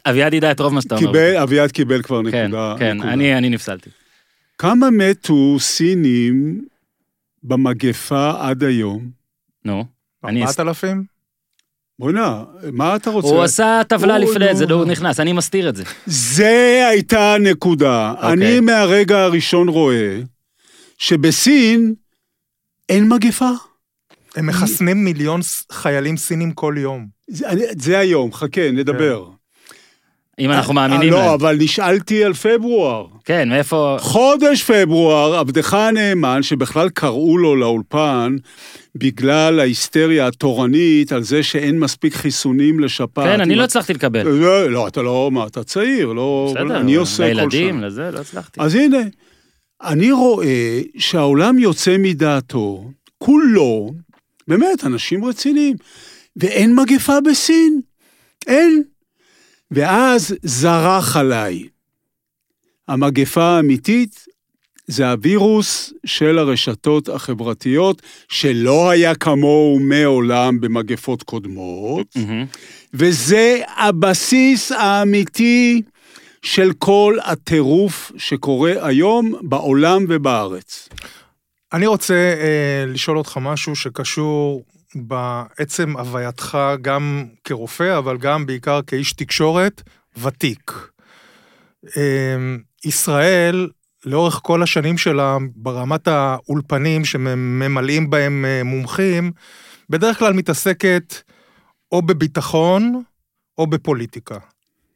אביעד 0.07 0.35
ידע 0.35 0.51
את 0.51 0.61
רוב 0.61 0.75
מה 0.75 0.83
שאתה 0.83 0.95
אומר. 0.95 1.07
קיבל, 1.07 1.37
אביעד 1.37 1.71
קיבל 1.71 2.03
כבר 2.03 2.23
כן, 2.31 2.45
נקודה. 2.45 2.75
כן, 2.79 2.97
נקודה. 2.97 3.13
אני, 3.13 3.39
אני 3.39 3.49
נפסלתי. 3.49 3.91
כמה 4.59 4.91
מתו 4.91 5.57
סינים 5.61 6.65
במגפה 7.43 8.33
עד 8.49 8.63
היום? 8.65 9.11
נו. 9.65 9.85
ארבעת 10.25 10.61
אלפים? 10.61 11.05
בוא'נה, 11.99 12.45
מה 12.73 12.97
אתה 12.97 13.11
רוצה? 13.11 13.29
הוא 13.29 13.43
עשה 13.43 13.81
טבלה 13.89 14.19
לפני 14.19 14.55
זה. 14.55 14.65
הוא 14.65 14.85
נכנס, 14.85 15.21
אני 15.21 15.33
מסתיר 15.33 15.69
את 15.69 15.77
זה. 15.77 15.85
זה 16.07 16.85
הייתה 16.91 17.35
הנקודה. 17.35 18.13
אוקיי. 18.17 18.33
אני 18.33 18.61
מהרגע 18.61 19.19
הראשון 19.23 19.69
רואה 19.69 20.21
שבסין 20.99 21.95
אין 22.89 23.09
מגפה. 23.09 23.51
הם 24.37 24.47
מחסנים 24.47 25.05
מיליון 25.05 25.41
חיילים 25.73 26.17
סינים 26.17 26.53
כל 26.53 26.75
יום. 26.79 27.07
זה, 27.29 27.49
אני- 27.49 27.65
זה 27.79 27.99
היום, 27.99 28.33
חכה, 28.33 28.71
נדבר. 28.71 29.29
אם 30.39 30.51
אנחנו 30.51 30.71
אה, 30.71 30.75
מאמינים 30.75 31.13
לא, 31.13 31.19
להם. 31.19 31.29
אבל 31.29 31.57
נשאלתי 31.61 32.25
על 32.25 32.35
פברואר. 32.35 33.07
כן, 33.25 33.49
מאיפה... 33.49 33.97
חודש 34.01 34.63
פברואר, 34.63 35.35
עבדך 35.35 35.75
הנאמן, 35.75 36.43
שבכלל 36.43 36.89
קראו 36.89 37.39
לו 37.39 37.57
לאולפן 37.57 38.37
בגלל 38.95 39.61
ההיסטריה 39.61 40.27
התורנית 40.27 41.13
על 41.13 41.23
זה 41.23 41.43
שאין 41.43 41.79
מספיק 41.79 42.15
חיסונים 42.15 42.81
לשפעת. 42.81 43.25
כן, 43.25 43.41
אני 43.41 43.55
לא 43.55 43.63
הצלחתי 43.63 43.95
לקבל. 43.95 44.29
לא, 44.29 44.71
לא, 44.71 44.89
אתה 44.89 45.03
לא, 45.03 45.31
מה, 45.33 45.47
אתה 45.47 45.65
צעיר, 45.65 46.13
לא, 46.13 46.53
בסדר, 46.57 46.81
אני 46.81 46.95
עושה 46.95 47.23
כל 47.23 47.29
לילדים, 47.29 47.75
שנה. 47.75 47.87
לזה, 47.87 48.11
לא 48.11 48.19
הצלחתי. 48.19 48.61
אז 48.61 48.75
הנה, 48.75 48.99
אני 49.83 50.13
רואה 50.13 50.81
שהעולם 50.99 51.59
יוצא 51.59 51.97
מדעתו, 51.99 52.85
כולו, 53.19 53.95
באמת, 54.49 54.85
אנשים 54.87 55.25
רציניים, 55.25 55.77
ואין 56.37 56.75
מגפה 56.75 57.21
בסין, 57.31 57.81
אין. 58.47 58.83
ואז 59.73 60.35
זרח 60.43 61.17
עליי. 61.17 61.69
המגפה 62.89 63.43
האמיתית 63.43 64.27
זה 64.87 65.11
הווירוס 65.11 65.93
של 66.07 66.39
הרשתות 66.39 67.09
החברתיות, 67.09 68.03
שלא 68.29 68.91
היה 68.91 69.15
כמוהו 69.15 69.79
מעולם 69.81 70.61
במגפות 70.61 71.23
קודמות. 71.23 72.07
מהמם. 72.17 72.47
וזה 72.95 73.61
הבסיס 73.77 74.73
האמיתי 74.73 75.83
של 76.43 76.73
כל 76.79 77.17
הטירוף 77.25 78.13
שקורה 78.17 78.73
היום 78.87 79.35
בעולם 79.43 80.05
ובארץ. 80.09 80.89
אני 81.73 81.87
רוצה 81.87 82.15
אה, 82.15 82.85
לשאול 82.87 83.19
אותך 83.19 83.39
משהו 83.43 83.77
שקשור 83.77 84.65
בעצם 84.95 85.97
הווייתך 85.97 86.59
גם 86.83 87.25
כרופא, 87.45 87.99
אבל 87.99 88.19
גם 88.19 88.47
בעיקר 88.47 88.81
כאיש 88.87 89.13
תקשורת 89.13 89.83
ותיק. 90.17 90.73
אה, 91.97 92.57
ישראל, 92.85 93.69
לאורך 94.07 94.41
כל 94.43 94.63
השנים 94.63 94.99
שלה, 94.99 95.37
ברמת 95.55 96.09
האולפנים 96.09 97.05
שממלאים 97.05 98.11
בהם 98.11 98.45
אה, 98.45 98.63
מומחים, 98.65 99.33
בדרך 99.91 100.19
כלל 100.19 100.33
מתעסקת 100.33 101.15
או 101.93 102.03
בביטחון 102.03 103.03
או 103.59 103.67
בפוליטיקה. 103.67 104.39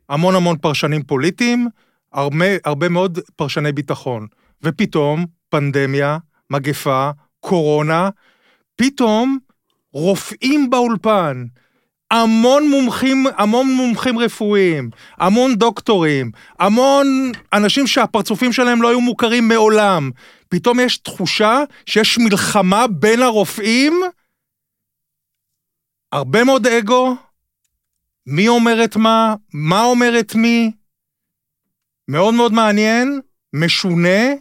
המון 0.09 0.35
המון 0.35 0.59
פרשנים 0.59 1.03
פוליטיים, 1.03 1.69
הרבה, 2.13 2.47
הרבה 2.65 2.89
מאוד 2.89 3.19
פרשני 3.37 3.73
ביטחון. 3.73 4.27
ופתאום, 4.63 5.27
פנדמיה, 5.49 6.19
מגפה, 6.51 7.11
קורונה, 7.41 8.09
פתאום 8.77 9.39
רופאים 9.97 10.71
באולפן, 10.71 11.45
המון 12.11 12.69
מומחים, 12.71 13.27
המון 13.37 13.67
מומחים 13.75 14.19
רפואיים, 14.19 14.91
המון 15.17 15.55
דוקטורים, 15.55 16.31
המון 16.59 17.33
אנשים 17.53 17.87
שהפרצופים 17.87 18.53
שלהם 18.53 18.83
לא 18.83 18.89
היו 18.89 19.01
מוכרים 19.01 19.49
מעולם. 19.49 20.11
פתאום 20.49 20.81
יש 20.81 20.99
תחושה 20.99 21.59
שיש 21.87 22.19
מלחמה 22.19 22.87
בין 22.87 23.23
הרופאים, 23.23 24.01
הרבה 26.13 26.45
מאוד 26.45 26.67
אגו, 26.67 27.17
מי 28.27 28.49
אומר 28.49 28.85
את 28.85 28.97
מה, 28.97 29.35
מה 29.55 29.83
אומר 29.83 30.21
את 30.21 30.35
מי, 30.35 30.73
מאוד 32.09 32.35
מאוד 32.35 32.53
מעניין, 32.53 33.21
משונה, 33.53 34.35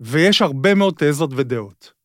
ויש 0.00 0.42
הרבה 0.42 0.74
מאוד 0.74 0.94
תזות 0.98 1.30
ודעות. 1.36 1.95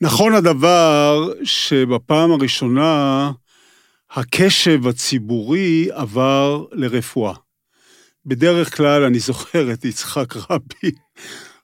נכון 0.00 0.34
הדבר 0.34 1.32
שבפעם 1.44 2.32
הראשונה 2.32 3.32
הקשב 4.10 4.86
הציבורי 4.86 5.88
עבר 5.92 6.64
לרפואה. 6.72 7.34
בדרך 8.26 8.76
כלל, 8.76 9.02
אני 9.02 9.18
זוכר 9.18 9.72
את 9.72 9.84
יצחק 9.84 10.36
רבין, 10.36 10.94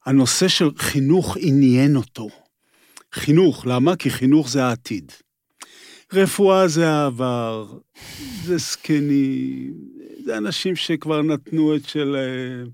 הנושא 0.07 0.49
של 0.49 0.71
חינוך 0.77 1.37
עניין 1.41 1.97
אותו. 1.97 2.29
חינוך, 3.13 3.67
למה? 3.67 3.97
כי 3.97 4.11
חינוך 4.11 4.49
זה 4.49 4.65
העתיד. 4.65 5.13
רפואה 6.13 6.69
זה 6.69 6.91
העבר, 6.91 7.67
זה 8.45 8.57
זקנים, 8.57 9.75
זה 10.25 10.37
אנשים 10.37 10.77
שכבר 10.77 11.23
נתנו 11.23 11.77
את 11.77 11.89
שלהם. 11.89 12.69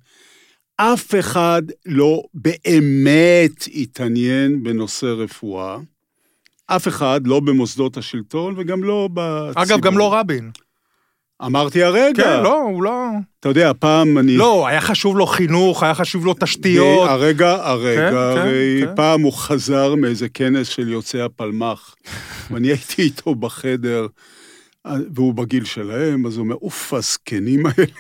אף 0.82 1.14
אחד 1.20 1.62
לא 1.86 2.22
באמת 2.34 3.68
התעניין 3.74 4.62
בנושא 4.62 5.06
רפואה. 5.06 5.78
אף 6.66 6.88
אחד, 6.88 7.26
לא 7.26 7.40
במוסדות 7.40 7.96
השלטון 7.96 8.54
וגם 8.56 8.84
לא 8.84 9.08
בציבור. 9.14 9.62
אגב, 9.62 9.80
גם 9.80 9.98
לא 9.98 10.14
רבין. 10.14 10.50
אמרתי 11.46 11.82
הרגע. 11.82 12.22
כן, 12.22 12.42
לא, 12.42 12.62
הוא 12.62 12.82
לא... 12.82 13.06
אתה 13.40 13.48
יודע, 13.48 13.72
פעם 13.78 14.18
אני... 14.18 14.36
לא, 14.36 14.66
היה 14.66 14.80
חשוב 14.80 15.16
לו 15.16 15.26
חינוך, 15.26 15.82
היה 15.82 15.94
חשוב 15.94 16.26
לו 16.26 16.34
תשתיות. 16.40 17.08
הרגע, 17.08 17.50
הרגע, 17.50 18.10
כן, 18.10 18.16
הרי 18.16 18.82
כן. 18.84 18.96
פעם 18.96 19.20
הוא 19.20 19.32
חזר 19.32 19.94
מאיזה 19.94 20.28
כנס 20.28 20.68
של 20.68 20.88
יוצאי 20.88 21.20
הפלמ"ח, 21.20 21.94
ואני 22.50 22.68
הייתי 22.68 23.02
איתו 23.02 23.34
בחדר, 23.34 24.06
והוא 24.86 25.34
בגיל 25.34 25.64
שלהם, 25.64 26.26
אז 26.26 26.36
הוא 26.36 26.44
אומר, 26.44 26.54
אוף, 26.54 26.94
הזקנים 26.94 27.66
האלה. 27.66 27.90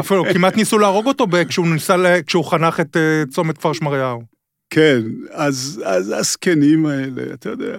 אפילו 0.00 0.24
כמעט 0.32 0.56
ניסו 0.56 0.78
להרוג 0.78 1.06
אותו 1.06 1.26
כשהוא 1.48 1.66
ניסה, 1.66 1.96
כשהוא 2.26 2.44
חנך 2.44 2.80
את 2.80 2.96
אה, 2.96 3.22
צומת 3.30 3.58
כפר 3.58 3.72
שמריהו. 3.72 4.22
כן, 4.70 5.02
אז, 5.30 5.82
אז 5.84 6.14
הזקנים 6.18 6.86
האלה, 6.86 7.34
אתה 7.34 7.48
יודע. 7.48 7.76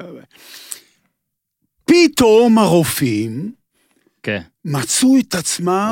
פתאום 1.85 2.57
הרופאים 2.57 3.51
כן. 4.23 4.41
מצאו 4.65 5.17
את 5.19 5.35
עצמם. 5.35 5.89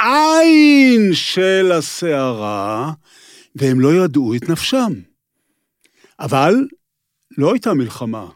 בעין 0.00 1.10
של 1.12 1.72
הסערה, 1.72 2.92
והם 3.56 3.80
לא 3.80 4.04
ידעו 4.04 4.34
את 4.34 4.48
נפשם. 4.48 4.92
אבל 6.20 6.54
לא 7.38 7.52
הייתה 7.52 7.74
מלחמה. 7.74 8.26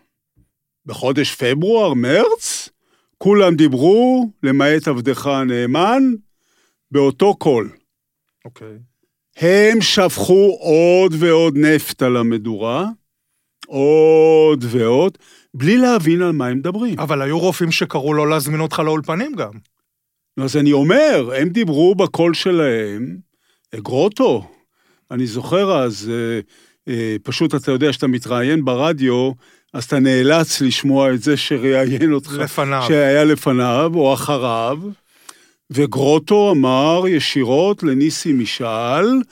בחודש 0.89 1.35
פברואר, 1.35 1.95
מרץ, 1.95 2.69
כולם 3.19 3.55
דיברו, 3.55 4.31
למעט 4.43 4.89
עבדך 4.89 5.27
הנאמן, 5.27 6.03
באותו 6.91 7.35
קול. 7.35 7.71
אוקיי. 8.45 8.79
הם 9.37 9.81
שפכו 9.81 10.59
עוד 10.61 11.15
ועוד 11.19 11.57
נפט 11.57 12.03
על 12.03 12.17
המדורה, 12.17 12.87
עוד 13.67 14.65
ועוד, 14.69 15.19
בלי 15.55 15.77
להבין 15.77 16.23
על 16.23 16.33
מה 16.33 16.47
הם 16.47 16.59
מדברים. 16.59 16.99
אבל 16.99 17.23
היו 17.23 17.39
רופאים 17.39 17.73
שקראו 17.73 18.15
לא 18.15 18.31
להזמין 18.31 18.61
אותך 18.61 18.79
לאולפנים 18.79 19.35
גם. 19.35 19.53
אז 20.41 20.57
אני 20.57 20.73
אומר, 20.73 21.31
הם 21.37 21.49
דיברו 21.49 21.95
בקול 21.95 22.35
שלהם, 22.35 23.17
גרוטו. 23.75 24.51
אני 25.11 25.27
זוכר 25.27 25.83
אז, 25.83 26.11
אה, 26.13 26.41
אה, 26.89 27.17
פשוט 27.23 27.55
אתה 27.55 27.71
יודע 27.71 27.93
שאתה 27.93 28.07
מתראיין 28.07 28.65
ברדיו, 28.65 29.33
אז 29.75 29.85
אתה 29.85 29.99
נאלץ 29.99 30.61
לשמוע 30.61 31.15
את 31.15 31.23
זה 31.23 31.37
שראיין 31.37 32.13
אותך. 32.13 32.33
לפניו. 32.33 32.85
שהיה 32.89 33.25
לפניו 33.25 33.93
או 33.95 34.15
אחריו, 34.15 34.79
וגרוטו 35.71 36.53
אמר 36.53 37.03
ישירות 37.09 37.83
לניסי 37.83 38.33
משעל, 38.33 39.23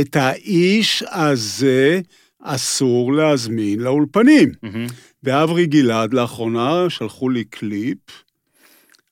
את 0.00 0.16
האיש 0.16 1.04
הזה 1.10 2.00
אסור 2.42 3.12
להזמין 3.12 3.80
לאולפנים. 3.80 4.52
מהמם. 4.62 4.86
ואברי 5.22 5.66
גלעד 5.66 6.14
לאחרונה 6.14 6.90
שלחו 6.90 7.28
לי 7.28 7.44
קליפ. 7.44 7.98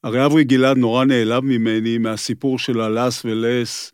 הרי 0.05 0.27
אברי 0.27 0.45
גלעד 0.45 0.77
נורא 0.77 1.05
נעלב 1.05 1.45
ממני 1.45 1.99
מהסיפור 1.99 2.59
של 2.59 2.81
הלס 2.81 3.25
ולס 3.25 3.93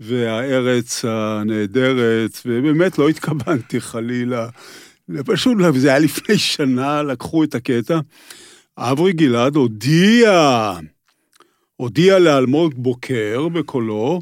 והארץ 0.00 1.04
הנהדרת, 1.04 2.38
ובאמת 2.46 2.98
לא 2.98 3.08
התכוונתי 3.08 3.80
חלילה. 3.80 4.48
פשוט 5.24 5.56
לא, 5.58 5.72
זה 5.72 5.88
היה 5.88 5.98
לפני 5.98 6.38
שנה, 6.38 7.02
לקחו 7.02 7.44
את 7.44 7.54
הקטע. 7.54 7.98
אברי 8.78 9.12
גלעד 9.12 9.56
הודיע, 9.56 10.30
הודיע 11.76 12.18
לאלמוג 12.18 12.74
בוקר 12.76 13.48
בקולו, 13.48 14.20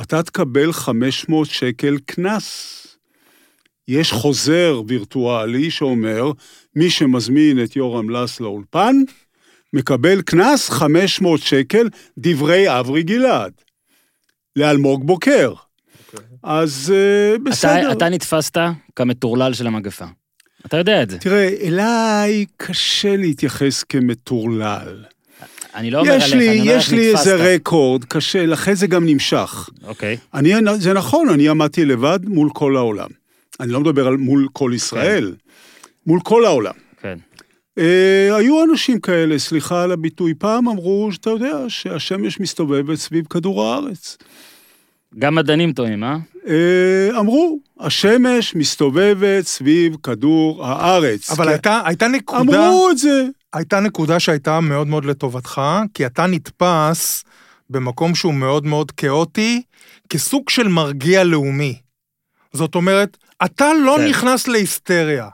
אתה 0.00 0.22
תקבל 0.22 0.72
500 0.72 1.48
שקל 1.48 1.98
קנס. 2.06 2.74
יש 3.88 4.12
חוזר 4.12 4.82
וירטואלי 4.88 5.70
שאומר, 5.70 6.32
מי 6.76 6.90
שמזמין 6.90 7.64
את 7.64 7.76
יורם 7.76 8.10
לס 8.10 8.40
לאולפן, 8.40 8.96
מקבל 9.72 10.22
קנס 10.22 10.70
500 10.70 11.40
שקל, 11.40 11.88
דברי 12.18 12.80
אברי 12.80 13.02
גלעד. 13.02 13.52
לאלמוג 14.56 15.06
בוקר. 15.06 15.54
אז 16.42 16.94
אה, 16.94 17.38
בסדר. 17.38 17.80
אתה, 17.80 17.92
אתה 17.92 18.08
נתפסת 18.08 18.58
כמטורלל 18.96 19.54
של 19.54 19.66
המגפה. 19.66 20.04
אתה 20.68 20.76
יודע 20.76 21.02
את 21.02 21.10
זה. 21.10 21.18
תראה, 21.18 21.48
אליי 21.62 22.46
קשה 22.56 23.16
להתייחס 23.16 23.82
כמטורלל. 23.82 25.04
אני 25.74 25.90
לא 25.90 26.00
אומר 26.00 26.12
עליך, 26.12 26.34
לי, 26.34 26.50
אני 26.50 26.60
אומר 26.60 26.72
איך 26.72 26.82
יש 26.82 26.90
לי 26.92 27.12
נתפסת. 27.12 27.26
איזה 27.30 27.54
רקורד, 27.54 28.04
קשה, 28.04 28.46
לכן 28.46 28.74
זה 28.74 28.86
גם 28.86 29.06
נמשך. 29.06 29.70
אוקיי. 29.84 30.16
אני, 30.34 30.54
זה 30.78 30.92
נכון, 30.92 31.28
אני 31.28 31.48
עמדתי 31.48 31.84
לבד 31.84 32.18
מול 32.24 32.50
כל 32.52 32.76
העולם. 32.76 33.08
אני 33.60 33.72
לא 33.72 33.80
מדבר 33.80 34.06
על 34.06 34.16
מול 34.16 34.48
כל 34.52 34.72
ישראל, 34.74 35.34
מול 36.06 36.20
כל 36.20 36.44
העולם. 36.44 36.74
כן. 37.02 37.18
אה, 37.78 38.36
היו 38.36 38.64
אנשים 38.64 39.00
כאלה, 39.00 39.38
סליחה 39.38 39.82
על 39.82 39.92
הביטוי, 39.92 40.34
פעם 40.34 40.68
אמרו 40.68 41.08
שאתה 41.12 41.30
יודע 41.30 41.56
שהשמש 41.68 42.40
מסתובבת 42.40 42.98
סביב 42.98 43.26
כדור 43.30 43.64
הארץ. 43.64 44.18
גם 45.18 45.34
מדענים 45.34 45.72
טועים, 45.72 46.04
אה? 46.04 46.16
אה, 46.48 47.18
אמרו, 47.20 47.58
השמש 47.80 48.54
מסתובבת 48.54 49.46
סביב 49.46 49.96
כדור 50.02 50.66
הארץ. 50.66 51.30
אבל 51.30 51.44
כי- 51.44 51.50
הייתה, 51.50 51.80
הייתה 51.84 52.08
נקודה, 52.08 52.40
אמרו 52.68 52.90
את 52.90 52.98
זה. 52.98 53.24
הייתה 53.52 53.80
נקודה 53.80 54.20
שהייתה 54.20 54.60
מאוד 54.60 54.86
מאוד 54.86 55.04
לטובתך, 55.04 55.60
כי 55.94 56.06
אתה 56.06 56.26
נתפס 56.26 57.24
במקום 57.70 58.14
שהוא 58.14 58.34
מאוד 58.34 58.66
מאוד 58.66 58.90
כאוטי, 58.90 59.62
כסוג 60.08 60.48
של 60.50 60.68
מרגיע 60.68 61.24
לאומי. 61.24 61.74
זאת 62.52 62.74
אומרת, 62.74 63.16
אתה 63.44 63.66
לא 63.84 63.96
כן. 63.98 64.06
נכנס 64.08 64.48
להיסטריה. 64.48 65.28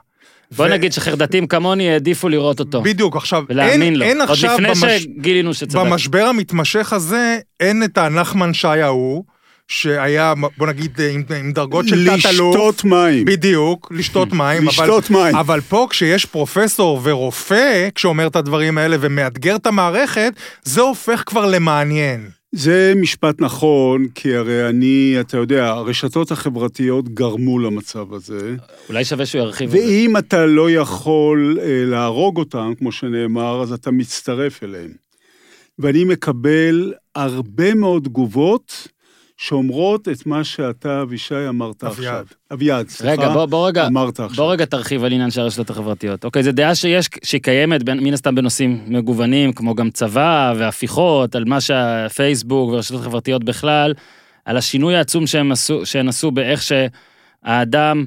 בוא 0.57 0.65
ו- 0.65 0.69
נגיד 0.69 0.93
שחרדתים 0.93 1.47
כמוני 1.47 1.89
העדיפו 1.91 2.29
לראות 2.29 2.59
אותו. 2.59 2.81
בדיוק, 2.81 3.15
עכשיו, 3.15 3.43
ולהאמין 3.49 3.81
אין, 3.81 3.95
לו. 3.95 4.05
אין 4.05 4.21
עוד 4.21 4.29
עכשיו 4.29 4.53
לפני 4.53 4.67
במש... 4.69 5.01
שגילינו 5.03 5.53
שצדק. 5.53 5.75
במשבר 5.79 6.25
המתמשך 6.25 6.93
הזה, 6.93 7.39
אין 7.59 7.83
את 7.83 7.97
הנחמן 7.97 8.53
שי 8.53 8.67
ההוא, 8.67 9.23
שהיה, 9.67 10.33
בוא 10.57 10.67
נגיד, 10.67 11.01
עם, 11.11 11.23
עם 11.39 11.51
דרגות 11.51 11.87
של 11.87 12.05
תת-אלוף. 12.05 12.55
לשתות 12.55 12.83
מים. 12.83 13.25
בדיוק, 13.25 13.91
לשתות 13.95 14.33
מים. 14.41 14.57
אבל- 14.57 14.67
לשתות 14.67 15.09
מים. 15.09 15.35
אבל 15.35 15.61
פה 15.61 15.87
כשיש 15.89 16.25
פרופסור 16.25 16.99
ורופא 17.03 17.87
שאומר 17.97 18.27
את 18.27 18.35
הדברים 18.35 18.77
האלה 18.77 18.97
ומאתגר 18.99 19.55
את 19.55 19.65
המערכת, 19.65 20.33
זה 20.63 20.81
הופך 20.81 21.23
כבר 21.25 21.45
למעניין. 21.45 22.29
זה 22.51 22.93
משפט 22.95 23.41
נכון, 23.41 24.07
כי 24.15 24.35
הרי 24.35 24.69
אני, 24.69 25.15
אתה 25.19 25.37
יודע, 25.37 25.65
הרשתות 25.67 26.31
החברתיות 26.31 27.09
גרמו 27.09 27.59
למצב 27.59 28.13
הזה, 28.13 28.55
אולי 28.89 29.05
שווה 29.05 29.25
שהוא 29.25 29.41
ירחיב 29.41 29.75
את 29.75 29.81
זה. 29.81 29.87
ואם 29.87 30.17
אתה 30.17 30.45
לא 30.45 30.71
יכול 30.71 31.57
אה, 31.61 31.83
להרוג 31.85 32.37
אותם, 32.37 32.73
כמו 32.79 32.91
שנאמר, 32.91 33.61
אז 33.61 33.71
אתה 33.73 33.91
מצטרף 33.91 34.63
אליהם. 34.63 34.91
ואני 35.79 36.03
מקבל 36.03 36.93
הרבה 37.15 37.73
מאוד 37.73 38.03
תגובות 38.03 38.87
שאומרות 39.37 40.07
את 40.09 40.25
מה 40.25 40.43
שאתה, 40.43 41.01
אבישי, 41.01 41.47
אמרת 41.49 41.83
אביעד. 41.83 41.93
עכשיו. 41.99 42.25
אביעד, 42.53 42.89
סליחה. 42.89 43.13
רגע, 43.13 43.33
בוא, 43.33 43.45
בוא 43.45 43.67
רגע, 43.67 43.87
אמרת 43.87 44.19
עכשיו. 44.19 44.35
בוא 44.45 44.51
רגע 44.53 44.65
תרחיב 44.65 45.03
על 45.03 45.11
עניין 45.11 45.31
של 45.31 45.41
הרשתות 45.41 45.69
החברתיות. 45.69 46.25
אוקיי, 46.25 46.43
זו 46.43 46.51
דעה 46.51 46.75
שיש, 46.75 47.09
שהיא 47.23 47.41
קיימת 47.41 47.83
בין- 47.83 47.99
מן 47.99 48.13
הסתם 48.13 48.35
בנושאים 48.35 48.83
מגוונים, 48.87 49.53
כמו 49.53 49.75
גם 49.75 49.89
צבא 49.91 50.53
והפיכות, 50.57 51.35
על 51.35 51.45
מה 51.45 51.61
שהפייסבוק 51.61 52.69
והרשתות 52.71 53.01
החברתיות 53.01 53.43
בכלל, 53.43 53.93
על 54.45 54.57
השינוי 54.57 54.95
העצום 54.95 55.27
שהם 55.27 55.51
עשו, 55.51 55.85
שהן 55.85 56.07
עשו 56.07 56.31
באיך 56.31 56.61
שהאדם, 57.43 58.05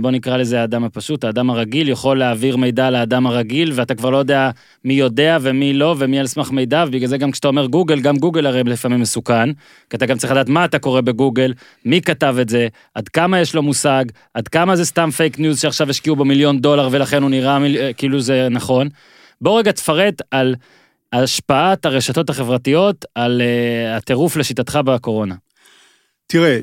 בוא 0.00 0.10
נקרא 0.10 0.36
לזה 0.36 0.60
האדם 0.60 0.84
הפשוט, 0.84 1.24
האדם 1.24 1.50
הרגיל, 1.50 1.88
יכול 1.88 2.18
להעביר 2.18 2.56
מידע 2.56 2.90
לאדם 2.90 3.26
הרגיל, 3.26 3.72
ואתה 3.74 3.94
כבר 3.94 4.10
לא 4.10 4.16
יודע 4.16 4.50
מי 4.84 4.94
יודע 4.94 5.38
ומי 5.40 5.72
לא, 5.72 5.94
ומי 5.98 6.20
על 6.20 6.26
סמך 6.26 6.50
מידע, 6.50 6.84
ובגלל 6.88 7.08
זה 7.08 7.18
גם 7.18 7.30
כשאתה 7.30 7.48
אומר 7.48 7.66
גוגל, 7.66 8.00
גם 8.00 8.16
גוגל 8.16 8.46
הרי 8.46 8.62
לפעמים 8.64 9.00
מסוכן, 9.00 9.52
כי 9.90 9.96
אתה 9.96 10.06
גם 10.06 10.18
צריך 10.18 10.32
לדעת 10.32 10.48
מה 10.48 10.64
אתה 10.64 10.78
קורא 10.78 11.00
בגוגל, 11.00 11.52
מי 11.84 12.00
כתב 12.00 12.36
את 12.40 12.48
זה, 12.48 12.68
עד 12.94 13.08
כמה 13.08 13.40
יש 13.40 13.54
לו 13.54 13.62
מושג, 13.62 14.04
עד 14.34 14.48
כמה 14.48 14.76
זה 14.76 14.84
סתם 14.84 15.10
פייק 15.10 15.38
ניוז 15.38 15.60
שעכשיו 15.60 15.90
השקיעו 15.90 16.16
בו 16.16 16.24
מיליון 16.24 16.60
דולר 16.60 16.88
ולכן 16.92 17.22
הוא 17.22 17.30
נראה 17.30 17.58
מיל... 17.58 17.92
כאילו 17.96 18.20
זה 18.20 18.48
נכון. 18.50 18.88
בוא 19.40 19.58
רגע 19.58 19.72
תפרט 19.72 20.22
על 20.30 20.54
השפעת 21.12 21.86
הרשתות 21.86 22.30
החברתיות 22.30 23.04
על 23.14 23.40
uh, 23.40 23.96
הטירוף 23.96 24.36
לשיטתך 24.36 24.78
בקורונה. 24.84 25.34
תראה, 26.26 26.58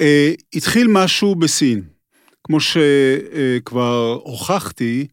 אה, 0.00 0.32
התחיל 0.54 0.86
משהו 0.90 1.34
בסין. 1.34 1.93
כמו 2.44 2.58
שכבר 2.60 4.20
הוכחתי, 4.24 5.06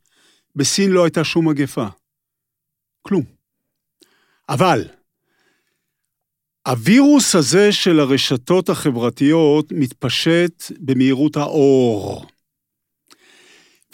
בסין 0.55 0.91
לא 0.91 1.03
הייתה 1.03 1.23
שום 1.23 1.47
מגפה. 1.47 1.85
כלום. 3.01 3.23
אבל 4.49 4.87
הווירוס 6.67 7.35
הזה 7.35 7.71
של 7.71 7.99
הרשתות 7.99 8.69
החברתיות 8.69 9.71
מתפשט 9.71 10.71
במהירות 10.79 11.37
האור. 11.37 12.25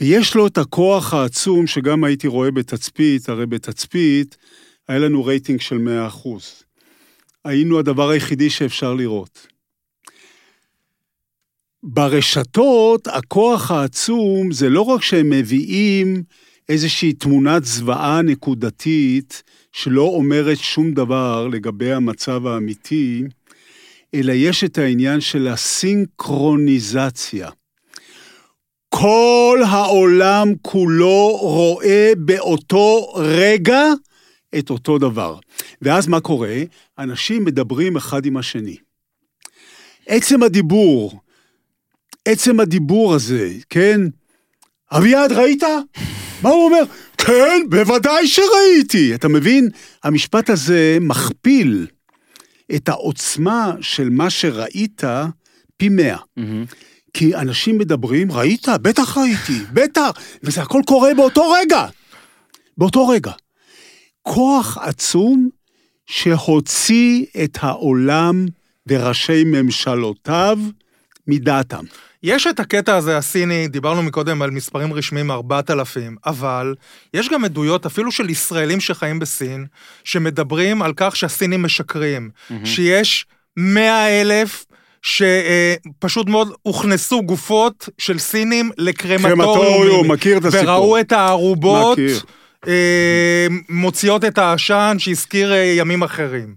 ויש 0.02 0.36
לו 0.36 0.48
את 0.48 0.58
הכוח 0.58 1.14
העצום 1.14 1.68
שגם 1.68 2.04
הייתי 2.04 2.28
רואה 2.28 2.52
בתצפית, 2.52 3.30
הרי 3.30 3.46
בתצפית 3.46 4.38
היה 4.88 5.00
לנו 5.00 5.26
רייטינג 5.26 5.62
של 5.62 5.78
100%. 6.26 6.28
היינו 7.46 7.80
הדבר 7.80 8.10
היחידי 8.10 8.50
שאפשר 8.50 8.94
לראות. 8.94 9.48
ברשתות, 11.90 13.08
הכוח 13.08 13.72
העצום 13.72 14.52
זה 14.52 14.70
לא 14.70 14.82
רק 14.82 15.04
שהם 15.04 15.30
מביאים 15.30 16.24
איזושהי 16.70 17.14
תמונת 17.14 17.66
זוועה 17.66 18.22
נקודתית 18.22 19.44
שלא 19.72 20.02
אומרת 20.02 20.58
שום 20.58 20.94
דבר 20.94 21.48
לגבי 21.48 21.94
המצב 21.94 22.48
האמיתי, 22.48 23.24
אלא 24.14 24.34
יש 24.34 24.64
את 24.64 24.78
העניין 24.78 25.22
של 25.22 25.48
הסינכרוניזציה. 25.48 27.50
כל 28.90 29.60
העולם 29.68 30.48
כולו 30.62 31.38
רואה 31.42 32.12
באותו 32.18 33.14
רגע 33.16 33.84
את 34.58 34.70
אותו 34.70 34.98
דבר. 34.98 35.40
ואז 35.82 36.08
מה 36.08 36.20
קורה? 36.20 36.58
אנשים 37.00 37.46
מדברים 37.46 37.98
אחד 37.98 38.26
עם 38.26 38.38
השני. 38.38 38.78
עצם 40.08 40.44
הדיבור, 40.44 41.20
עצם 42.28 42.60
הדיבור 42.60 43.14
הזה, 43.14 43.54
כן? 43.70 44.02
אביעד, 44.92 45.32
ראית? 45.32 45.64
מה 46.42 46.50
הוא 46.50 46.66
אומר? 46.66 46.84
כן, 47.18 47.62
בוודאי 47.70 48.28
שראיתי. 48.28 49.16
אתה 49.16 49.28
מבין? 49.28 49.70
המשפט 50.04 50.50
הזה 50.50 50.98
מכפיל 51.02 51.88
את 52.76 52.90
העוצמה 52.90 53.74
של 53.82 54.10
מה 54.10 54.30
שראית 54.30 55.04
פי 55.78 55.90
מאה. 55.90 56.18
כי 57.14 57.36
אנשים 57.36 57.78
מדברים, 57.78 58.32
ראית? 58.32 58.68
בטח 58.82 59.18
ראיתי, 59.18 59.60
בטח, 59.74 60.12
וזה 60.44 60.62
הכל 60.62 60.82
קורה 60.88 61.14
באותו 61.14 61.52
רגע. 61.52 61.86
באותו 62.78 63.08
רגע. 63.08 63.32
כוח 64.22 64.78
עצום 64.78 65.50
שהוציא 66.06 67.26
את 67.44 67.58
העולם 67.62 68.46
וראשי 68.88 69.44
ממשלותיו 69.44 70.60
מדעתם. 71.28 71.84
יש 72.24 72.48
את 72.48 72.60
הקטע 72.60 72.96
הזה 72.96 73.18
הסיני, 73.18 73.68
דיברנו 73.68 74.04
מקודם 74.04 74.42
על 74.42 74.52
מספרים 74.52 74.94
רשמיים 74.94 75.32
4,000, 75.32 76.16
אבל 76.26 76.76
יש 77.14 77.30
גם 77.30 77.46
עדויות 77.46 77.86
אפילו 77.86 78.12
של 78.12 78.30
ישראלים 78.30 78.80
שחיים 78.80 79.20
בסין, 79.20 79.66
שמדברים 80.04 80.82
על 80.82 80.94
כך 80.96 81.16
שהסינים 81.16 81.64
משקרים, 81.64 82.30
שיש 82.66 83.26
100 83.58 84.22
אלף 84.22 84.66
שפשוט 85.02 86.28
מאוד 86.28 86.52
הוכנסו 86.62 87.22
גופות 87.22 87.90
של 87.98 88.20
סינים 88.20 88.72
לקרמטוריום, 88.78 89.42
קרמטוריום, 89.42 90.12
מכיר 90.12 90.38
את 90.38 90.46
הסיפור. 90.46 90.70
וראו 90.70 91.00
את 91.00 91.12
הערובות. 91.12 92.00
אה, 92.68 93.48
מוציאות 93.70 94.26
את 94.26 94.38
העשן 94.38 94.96
שהזכיר 95.00 95.54
אה, 95.54 95.58
ימים 95.58 96.04
אחרים, 96.04 96.56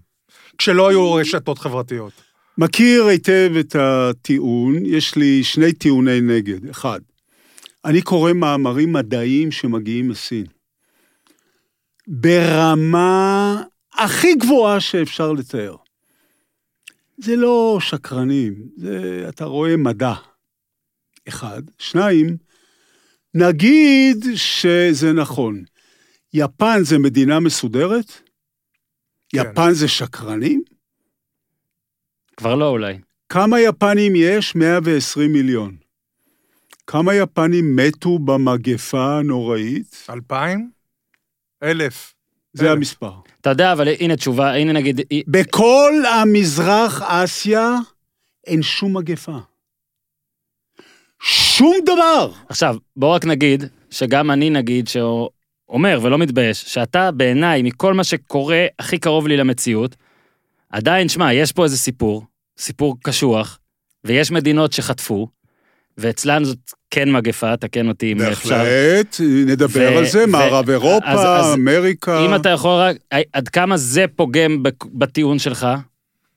כשלא 0.57 0.89
היו 0.89 1.13
רשתות 1.13 1.59
חברתיות. 1.59 2.30
מכיר 2.57 3.05
היטב 3.05 3.51
את 3.59 3.75
הטיעון, 3.79 4.85
יש 4.85 5.15
לי 5.15 5.43
שני 5.43 5.73
טיעוני 5.73 6.21
נגד. 6.21 6.69
אחד, 6.69 6.99
אני 7.85 8.01
קורא 8.01 8.33
מאמרים 8.33 8.93
מדעיים 8.93 9.51
שמגיעים 9.51 10.07
מסין. 10.07 10.45
ברמה 12.07 13.63
הכי 13.93 14.35
גבוהה 14.35 14.79
שאפשר 14.79 15.31
לתאר. 15.31 15.75
זה 17.17 17.35
לא 17.35 17.77
שקרנים, 17.81 18.53
זה, 18.77 19.25
אתה 19.29 19.45
רואה 19.45 19.77
מדע. 19.77 20.13
אחד. 21.27 21.61
שניים, 21.79 22.37
נגיד 23.33 24.25
שזה 24.35 25.13
נכון. 25.13 25.63
יפן 26.33 26.83
זה 26.83 26.99
מדינה 26.99 27.39
מסודרת? 27.39 28.11
כן. 29.29 29.37
יפן 29.37 29.73
זה 29.73 29.87
שקרנים? 29.87 30.63
כבר 32.37 32.55
לא 32.55 32.67
אולי. 32.67 32.97
כמה 33.29 33.59
יפנים 33.59 34.13
יש? 34.15 34.55
120 34.55 35.33
מיליון. 35.33 35.75
כמה 36.87 37.15
יפנים 37.15 37.75
מתו 37.75 38.19
במגפה 38.19 39.17
הנוראית? 39.17 40.07
אלפיים? 40.09 40.69
אלף. 41.63 42.13
זה 42.53 42.65
אלף. 42.65 42.77
המספר. 42.77 43.11
אתה 43.41 43.49
יודע, 43.49 43.73
אבל 43.73 43.87
הנה 43.99 44.15
תשובה, 44.15 44.55
הנה 44.55 44.73
נגיד, 44.73 45.01
בכל 45.27 45.93
המזרח 46.13 47.01
אסיה 47.01 47.75
אין 48.47 48.61
שום 48.61 48.97
מגפה. 48.97 49.37
שום 51.21 51.77
דבר. 51.85 52.31
עכשיו, 52.49 52.75
בוא 52.95 53.15
רק 53.15 53.25
נגיד, 53.25 53.63
שגם 53.91 54.31
אני 54.31 54.49
נגיד, 54.49 54.87
שאומר 54.87 55.99
ולא 56.01 56.17
מתבייש, 56.17 56.61
שאתה 56.61 57.11
בעיניי, 57.11 57.61
מכל 57.61 57.93
מה 57.93 58.03
שקורה 58.03 58.65
הכי 58.79 58.97
קרוב 58.97 59.27
לי 59.27 59.37
למציאות, 59.37 59.95
עדיין, 60.71 61.09
שמע, 61.09 61.33
יש 61.33 61.51
פה 61.51 61.63
איזה 61.63 61.77
סיפור, 61.77 62.23
סיפור 62.59 62.97
קשוח, 63.03 63.59
ויש 64.03 64.31
מדינות 64.31 64.73
שחטפו, 64.73 65.27
ואצלן 65.97 66.43
זאת 66.43 66.57
כן 66.91 67.11
מגפה, 67.11 67.57
תקן 67.57 67.87
אותי 67.87 68.11
אם 68.11 68.21
אפשר. 68.21 68.49
בהחלט, 68.49 69.15
נדבר 69.45 69.91
ו- 69.93 69.97
על 69.97 70.05
זה, 70.05 70.23
ו- 70.23 70.27
מערב 70.27 70.69
אירופה, 70.69 71.05
אז- 71.07 71.19
אז 71.19 71.53
אמריקה. 71.53 72.25
אם 72.25 72.35
אתה 72.35 72.49
יכול 72.49 72.71
רק, 72.81 72.97
עד 73.33 73.49
כמה 73.49 73.77
זה 73.77 74.05
פוגם 74.15 74.63
בטיעון 74.93 75.39
שלך, 75.39 75.67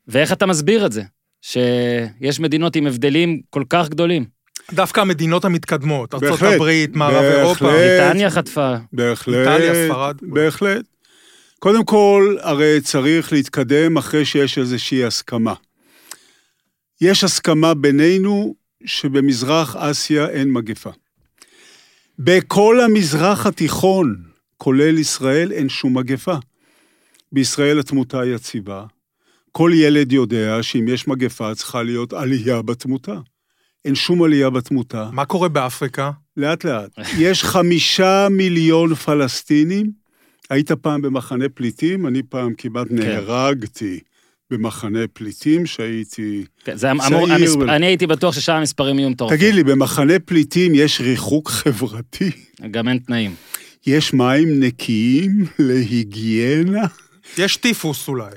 ואיך 0.09 0.33
אתה 0.33 0.47
מסביר 0.47 0.87
את 0.87 0.93
זה? 0.93 1.03
שיש 1.43 2.41
מדינות 2.41 2.77
עם 2.77 2.87
הבדלים 2.87 3.41
כל 3.51 3.63
כך 3.69 3.89
גדולים. 3.89 4.25
דווקא 4.73 5.01
המדינות 5.01 5.45
המתקדמות, 5.45 6.15
בהחלט, 6.15 6.53
הברית, 6.55 6.97
מערב 6.97 7.15
בהחלט. 7.15 7.35
אירופה. 7.39 7.65
בריטניה 7.65 8.31
חטפה. 8.31 8.75
בהחלט. 8.93 9.37
איטליה, 9.49 9.89
ספרד. 9.89 10.17
בהחלט. 10.23 10.85
קודם 11.65 11.85
כל, 11.85 12.37
הרי 12.41 12.81
צריך 12.81 13.33
להתקדם 13.33 13.97
אחרי 13.97 14.25
שיש 14.25 14.59
איזושהי 14.59 15.05
הסכמה. 15.05 15.55
יש 17.01 17.25
הסכמה 17.25 17.75
בינינו 17.75 18.55
שבמזרח 18.85 19.77
אסיה 19.77 20.29
אין 20.29 20.53
מגפה. 20.53 20.91
בכל 22.19 22.81
המזרח 22.81 23.47
התיכון, 23.47 24.23
כולל 24.57 24.99
ישראל, 24.99 25.53
אין 25.53 25.69
שום 25.69 25.99
מגפה. 25.99 26.37
בישראל 27.33 27.79
התמותה 27.79 28.27
יציבה. 28.27 28.85
כל 29.53 29.71
ילד 29.75 30.13
יודע 30.13 30.63
שאם 30.63 30.89
יש 30.89 31.09
מגפה 31.09 31.55
צריכה 31.55 31.83
להיות 31.83 32.13
עלייה 32.13 32.63
בתמותה. 32.63 33.19
אין 33.85 33.95
שום 33.95 34.23
עלייה 34.23 34.51
בתמותה. 34.51 35.09
מה 35.13 35.25
קורה 35.25 35.49
באפריקה? 35.49 36.11
לאט 36.37 36.65
לאט. 36.65 36.91
יש 37.19 37.45
חמישה 37.45 38.29
מיליון 38.31 38.95
פלסטינים. 38.95 40.04
היית 40.51 40.73
פעם 40.73 41.03
במחנה 41.03 41.49
פליטים? 41.49 42.07
אני 42.07 42.23
פעם 42.23 42.55
כמעט 42.59 42.89
כן. 42.89 42.95
נהרגתי 42.95 44.01
במחנה 44.51 44.99
פליטים 45.13 45.67
שהייתי... 45.67 46.45
כן, 46.65 46.77
זה 46.77 46.91
אמור, 46.91 47.09
צעיר 47.09 47.33
המספ... 47.33 47.57
ול- 47.57 47.71
אני 47.71 47.87
הייתי 47.87 48.07
בטוח 48.07 48.35
ששם 48.35 48.53
המספרים 48.53 48.99
יהיו 48.99 49.11
מטורפים. 49.11 49.37
תגיד 49.39 49.55
לי, 49.55 49.65
במחנה 49.65 50.19
פליטים 50.19 50.73
יש 50.75 51.01
ריחוק 51.01 51.49
חברתי? 51.51 52.31
גם 52.71 52.89
אין 52.89 52.99
תנאים. 52.99 53.35
יש 53.87 54.15
מים 54.15 54.61
נקיים 54.61 55.45
להיגיינה? 55.59 56.83
יש 57.39 57.57
טיפוס 57.57 58.09
אולי. 58.09 58.31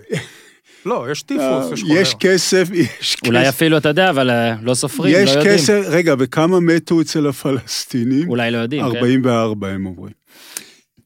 לא, 0.86 1.08
יש 1.12 1.22
טיפוס, 1.22 1.72
יש 1.74 1.82
חולר. 1.84 2.02
יש 2.02 2.16
כסף, 2.20 2.68
יש 2.74 3.16
כסף. 3.16 3.28
אולי 3.28 3.50
אפילו, 3.50 3.78
אתה 3.78 3.90
יודע, 3.90 4.10
אבל 4.10 4.30
אה, 4.30 4.56
לא 4.62 4.74
סופרים, 4.74 5.16
יש 5.18 5.30
לא 5.30 5.40
יודעים. 5.40 5.58
כסף, 5.58 5.82
רגע, 5.90 6.16
וכמה 6.20 6.60
מתו 6.60 7.02
אצל 7.02 7.28
הפלסטינים? 7.28 8.30
אולי 8.30 8.52
לא 8.52 8.58
יודעים, 8.58 8.82
כן? 8.92 8.96
44 8.96 9.68
הם 9.68 9.86
אומרים. 9.86 10.14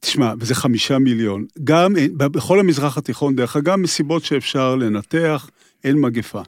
תשמע, 0.02 0.34
וזה 0.40 0.56
חמישה 0.56 1.00
מיליון. 1.00 1.46
גם, 1.64 1.94
בכל 2.18 2.60
המזרח 2.60 2.98
התיכון, 2.98 3.36
דרך 3.36 3.56
אגב, 3.56 3.76
מסיבות 3.76 4.24
שאפשר 4.24 4.76
לנתח, 4.76 5.50
אין 5.84 6.02
מגפה. 6.02 6.42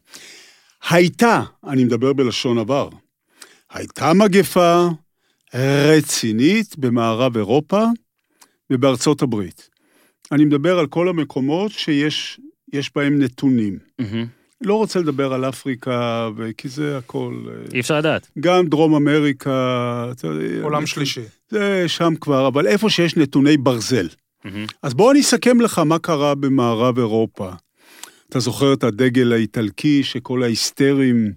הייתה, 0.89 1.43
אני 1.67 1.83
מדבר 1.83 2.13
בלשון 2.13 2.57
עבר, 2.57 2.89
הייתה 3.71 4.13
מגפה 4.13 4.87
רצינית 5.53 6.77
במערב 6.77 7.37
אירופה 7.37 7.83
ובארצות 8.69 9.21
הברית. 9.21 9.69
אני 10.31 10.45
מדבר 10.45 10.79
על 10.79 10.87
כל 10.87 11.09
המקומות 11.09 11.71
שיש 11.71 12.39
יש 12.73 12.91
בהם 12.95 13.21
נתונים. 13.21 13.79
מהמם. 13.99 14.25
לא 14.65 14.73
רוצה 14.73 14.99
לדבר 14.99 15.33
על 15.33 15.45
אפריקה, 15.49 16.29
ו- 16.37 16.49
כי 16.57 16.69
זה 16.69 16.97
הכל... 16.97 17.45
אה, 17.47 17.53
אי 17.73 17.79
אפשר 17.79 17.97
לדעת. 17.97 18.27
גם 18.39 18.67
דרום 18.67 18.95
אמריקה, 18.95 20.07
אתה 20.11 20.27
יודע, 20.27 20.63
עולם 20.63 20.85
שלישי. 20.85 21.21
זה 21.49 21.83
שם 21.87 22.13
כבר, 22.21 22.47
אבל 22.47 22.67
איפה 22.67 22.89
שיש 22.89 23.17
נתוני 23.17 23.57
ברזל. 23.57 24.07
מהמם. 24.45 24.65
אז 24.83 24.93
בוא 24.93 25.11
אני 25.11 25.21
אסכם 25.21 25.61
לך 25.61 25.79
מה 25.79 25.99
קרה 25.99 26.35
במערב 26.35 26.97
אירופה. 26.97 27.51
אתה 28.29 28.39
זוכר 28.39 28.73
את 28.73 28.83
הדגל 28.83 29.33
האיטלקי 29.33 30.03
שכל 30.03 30.43
ההיסטרים 30.43 31.31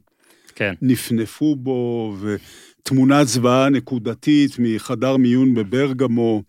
כן. 0.55 0.75
נפנפו 0.83 1.57
בו, 1.57 2.17
ותמונת 2.87 3.29
זוועה 3.29 3.69
נקודתית 3.69 4.51
מחדר 4.59 5.17
מיון 5.17 5.55
בברגמו, 5.55 6.43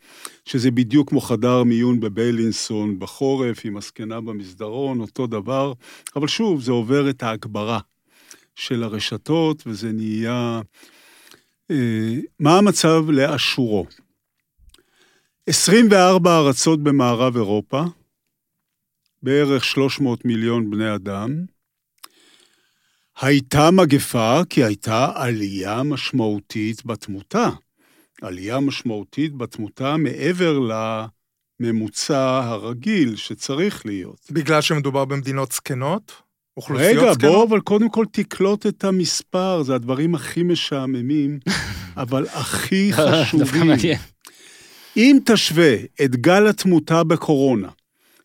שזה 0.45 0.71
בדיוק 0.71 1.10
כמו 1.10 1.21
חדר 1.21 1.63
מיון 1.63 2.00
בביילינסון 2.00 3.00
בחורף, 3.00 3.62
עם 3.63 3.78
הזקנה 3.78 4.21
במסדרון, 4.21 5.00
אותו 5.00 5.28
דבר. 5.28 5.73
אבל 6.15 6.28
שוב, 6.28 6.62
זה 6.62 6.71
עובר 6.71 7.10
את 7.10 7.23
ההגברה 7.23 7.80
של 8.56 8.84
הרשתות, 8.84 9.63
וזה 9.67 9.91
נהיה... 9.91 10.62
אה, 11.71 12.15
מה 12.39 12.58
המצב 12.58 13.10
לאשורו? 13.10 13.86
24 15.47 16.38
ארצות 16.38 16.84
במערב 16.84 17.36
אירופה, 17.36 17.84
בערך 19.23 19.63
300 19.63 20.26
מיליון 20.26 20.69
בני 20.69 20.95
אדם, 20.95 21.45
הייתה 23.21 23.71
מגפה 23.71 24.41
כי 24.49 24.63
הייתה 24.63 25.12
עלייה 25.15 25.84
משמעותית 25.84 26.86
בתמותה. 26.86 27.49
עלייה 28.21 28.60
משמעותית 28.60 29.34
בתמותה 29.36 29.97
מעבר 29.97 30.60
לממוצע 31.60 32.41
הרגיל 32.43 33.15
שצריך 33.15 33.86
להיות. 33.86 34.19
בגלל 34.32 34.62
שמדובר 34.62 35.06
במדינות 35.06 35.51
זקנות? 35.51 36.12
אוכלוסיות 36.58 37.03
רגע, 37.03 37.13
זקנות? 37.13 37.34
בוא, 37.34 37.47
אבל 37.47 37.60
קודם 37.60 37.89
כל 37.89 38.06
תקלוט 38.12 38.65
את 38.65 38.84
המספר, 38.84 39.63
זה 39.63 39.75
הדברים 39.75 40.15
הכי 40.15 40.43
משעממים, 40.43 41.39
אבל 41.97 42.25
הכי 42.34 42.91
דווקא 42.91 43.23
חשובים. 43.23 43.71
אם 44.97 45.17
תשווה 45.25 45.75
את 46.03 46.15
גל 46.15 46.47
התמותה 46.47 47.03
בקורונה, 47.03 47.69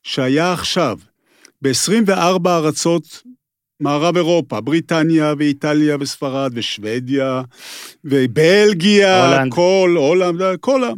שהיה 0.03 0.53
עכשיו 0.53 0.99
ב-24 1.63 2.49
ארצות 2.49 3.23
מערב 3.83 4.17
אירופה, 4.17 4.61
בריטניה 4.61 5.35
ואיטליה 5.39 5.97
וספרד 6.01 6.53
ושוודיה 6.55 7.43
ובלגיה, 8.05 9.27
הולנד. 9.27 9.53
כל 9.55 9.95
הולנד, 9.99 10.43
כל 10.61 10.85
ה... 10.85 10.91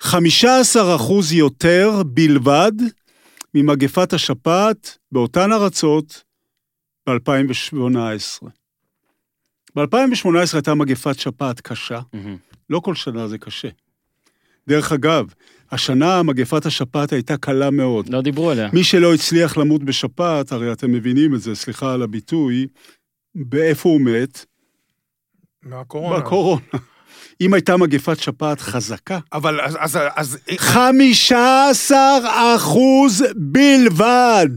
15 0.00 0.96
אחוז 0.96 1.32
יותר 1.32 2.02
בלבד 2.06 2.72
ממגפת 3.54 4.12
השפעת 4.12 4.98
באותן 5.12 5.52
ארצות 5.52 6.22
ב-2018. 7.08 8.48
ב-2018 9.76 10.28
הייתה 10.54 10.74
מגפת 10.74 11.18
שפעת 11.18 11.60
קשה, 11.60 12.00
מהמם. 12.12 12.36
לא 12.70 12.80
כל 12.80 12.94
שנה 12.94 13.28
זה 13.28 13.38
קשה. 13.38 13.68
דרך 14.68 14.92
אגב, 14.92 15.26
השנה 15.74 16.22
מגפת 16.22 16.66
השפעת 16.66 17.12
הייתה 17.12 17.36
קלה 17.36 17.70
מאוד. 17.70 18.08
לא 18.08 18.20
דיברו 18.20 18.50
עליה. 18.50 18.68
מי 18.72 18.84
שלא 18.84 19.14
הצליח 19.14 19.56
למות 19.56 19.84
בשפעת, 19.84 20.52
הרי 20.52 20.72
אתם 20.72 20.92
מבינים 20.92 21.34
את 21.34 21.40
זה, 21.40 21.54
סליחה 21.54 21.94
על 21.94 22.02
הביטוי, 22.02 22.66
באיפה 23.34 23.88
הוא 23.88 24.00
מת? 24.00 24.44
מהקורונה. 25.62 26.18
בקורונה. 26.18 26.60
אם 27.40 27.54
הייתה 27.54 27.76
מגפת 27.76 28.18
שפעת 28.18 28.60
חזקה, 28.60 29.18
אבל 29.32 29.60
אז... 29.60 29.76
אז, 29.80 29.98
אז 30.16 30.38
15 30.56 31.98
אחוז 32.56 33.24
בלבד. 33.36 34.48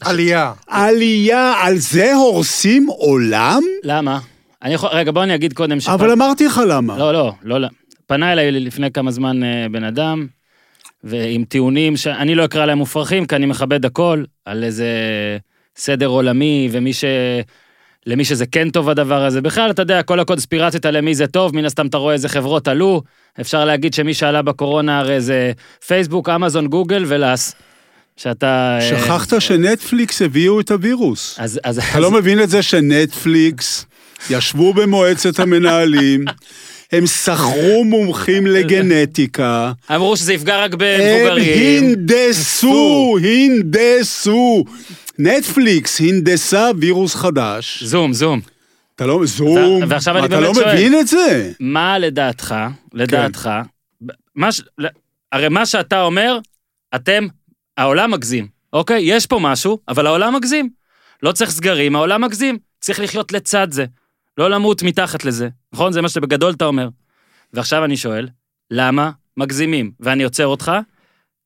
עלייה. 0.00 0.52
עלייה, 0.66 1.54
על 1.62 1.76
זה 1.76 2.14
הורסים 2.14 2.86
עולם? 2.86 3.62
למה? 3.82 4.20
אני 4.62 4.74
יכול... 4.74 4.88
רגע, 4.92 5.12
בוא 5.12 5.22
אני 5.22 5.34
אגיד 5.34 5.52
קודם 5.52 5.80
שפ... 5.80 5.88
אבל 5.88 6.10
אמרתי 6.10 6.46
לך 6.46 6.60
למה. 6.68 6.98
לא, 6.98 7.12
לא, 7.12 7.32
לא, 7.42 7.60
לא. 7.60 7.68
פנה 8.06 8.32
אליי 8.32 8.50
לפני 8.50 8.90
כמה 8.90 9.10
זמן 9.10 9.42
אה, 9.42 9.66
בן 9.70 9.84
אדם, 9.84 10.26
ועם 11.06 11.44
טיעונים 11.44 11.96
שאני 11.96 12.34
לא 12.34 12.44
אקרא 12.44 12.66
להם 12.66 12.78
מופרכים, 12.78 13.26
כי 13.26 13.36
אני 13.36 13.46
מכבד 13.46 13.84
הכל, 13.84 14.24
על 14.44 14.64
איזה 14.64 14.88
סדר 15.76 16.06
עולמי, 16.06 16.68
ומי 16.72 16.92
ש... 16.92 17.04
למי 18.06 18.24
שזה 18.24 18.46
כן 18.46 18.70
טוב 18.70 18.88
הדבר 18.88 19.24
הזה. 19.24 19.40
בכלל, 19.40 19.70
אתה 19.70 19.82
יודע, 19.82 20.02
כל 20.02 20.20
הקונספירציות 20.20 20.86
על 20.86 20.96
למי 20.96 21.14
זה 21.14 21.26
טוב, 21.26 21.56
מן 21.56 21.64
הסתם 21.64 21.86
אתה 21.86 21.96
רואה 21.96 22.14
איזה 22.14 22.28
חברות 22.28 22.68
עלו. 22.68 23.02
אפשר 23.40 23.64
להגיד 23.64 23.94
שמי 23.94 24.14
שעלה 24.14 24.42
בקורונה 24.42 24.98
הרי 24.98 25.20
זה 25.20 25.52
פייסבוק, 25.86 26.28
אמזון, 26.28 26.66
גוגל 26.66 27.04
ולאס. 27.06 27.54
שאתה... 28.16 28.78
אה, 28.80 28.88
שכחת 28.88 29.40
שנטפליקס 29.40 30.22
הביאו 30.22 30.60
את 30.60 30.70
הווירוס. 30.70 31.36
אז... 31.38 31.60
אז... 31.64 31.78
אתה 31.78 32.00
לא 32.00 32.10
מבין 32.10 32.42
את 32.42 32.50
זה 32.50 32.62
שנטפליקס 32.62 33.86
ישבו 34.30 34.74
במועצת 34.74 35.38
המנהלים, 35.38 36.24
הם 36.92 37.06
שכרו 37.06 37.84
מומחים 37.84 38.46
לגנטיקה, 38.46 39.72
אמרו 39.94 40.16
שזה 40.16 40.32
יפגע 40.32 40.64
רק 40.64 40.72
הם 40.72 40.78
במבוגרים. 40.78 41.84
הנדסו, 41.84 43.16
הנדסו. 43.22 44.64
נטפליקס 45.18 46.00
הנדסה 46.00 46.70
וירוס 46.80 47.14
חדש. 47.14 47.82
זום, 47.82 48.12
זום. 48.12 48.40
אתה 48.96 49.06
לא, 49.06 49.20
זום, 49.24 49.82
ועכשיו 49.88 50.18
אני 50.18 50.26
אתה 50.26 50.40
לא 50.40 50.52
באמת 50.52 50.54
שואל. 50.64 50.74
מבין 50.74 51.00
את 51.00 51.06
זה? 51.08 51.52
מה 51.60 51.98
לדעתך, 51.98 52.54
לדעתך, 52.94 53.50
ב- 54.06 54.12
מה 54.34 54.52
ש... 54.52 54.62
הרי 55.32 55.48
מה 55.48 55.66
שאתה 55.66 56.02
אומר, 56.02 56.38
אתם, 56.94 57.26
העולם 57.76 58.10
מגזים, 58.10 58.46
אוקיי? 58.72 59.02
יש 59.02 59.26
פה 59.26 59.38
משהו, 59.42 59.78
אבל 59.88 60.06
העולם 60.06 60.34
מגזים. 60.34 60.68
לא 61.22 61.32
צריך 61.32 61.50
סגרים, 61.50 61.96
העולם 61.96 62.24
מגזים. 62.24 62.58
צריך 62.80 63.00
לחיות 63.00 63.32
לצד 63.32 63.68
זה. 63.70 63.84
לא 64.38 64.50
למות 64.50 64.82
מתחת 64.82 65.24
לזה, 65.24 65.48
נכון? 65.72 65.92
זה 65.92 66.02
מה 66.02 66.08
שבגדול 66.08 66.52
אתה 66.52 66.64
אומר. 66.64 66.88
ועכשיו 67.52 67.84
אני 67.84 67.96
שואל, 67.96 68.28
למה 68.70 69.10
מגזימים? 69.36 69.92
ואני 70.00 70.24
עוצר 70.24 70.46
אותך, 70.46 70.72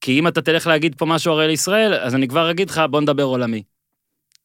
כי 0.00 0.18
אם 0.18 0.28
אתה 0.28 0.42
תלך 0.42 0.66
להגיד 0.66 0.94
פה 0.94 1.06
משהו 1.06 1.32
הרי 1.32 1.46
לישראל, 1.46 1.94
אז 1.94 2.14
אני 2.14 2.28
כבר 2.28 2.50
אגיד 2.50 2.70
לך, 2.70 2.82
בוא 2.90 3.00
נדבר 3.00 3.22
עולמי. 3.22 3.62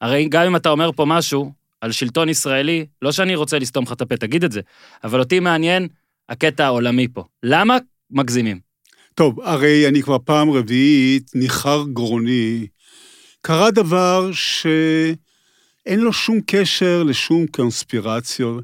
הרי 0.01 0.27
גם 0.29 0.45
אם 0.45 0.55
אתה 0.55 0.69
אומר 0.69 0.91
פה 0.91 1.05
משהו 1.05 1.51
על 1.81 1.91
שלטון 1.91 2.29
ישראלי, 2.29 2.85
לא 3.01 3.11
שאני 3.11 3.35
רוצה 3.35 3.59
לסתום 3.59 3.83
לך 3.83 3.91
את 3.91 4.01
הפה, 4.01 4.17
תגיד 4.17 4.43
את 4.43 4.51
זה, 4.51 4.61
אבל 5.03 5.19
אותי 5.19 5.39
מעניין 5.39 5.87
הקטע 6.29 6.65
העולמי 6.65 7.07
פה. 7.07 7.23
למה 7.43 7.77
מגזימים? 8.11 8.59
טוב, 9.13 9.41
הרי 9.41 9.87
אני 9.87 10.01
כבר 10.01 10.17
פעם 10.25 10.51
רביעית, 10.51 11.31
ניחר 11.35 11.83
גרוני, 11.93 12.67
קרה 13.41 13.71
דבר 13.71 14.29
שאין 15.85 15.99
לו 15.99 16.13
שום 16.13 16.39
קשר 16.45 17.03
לשום 17.03 17.45
קונספירציות. 17.47 18.63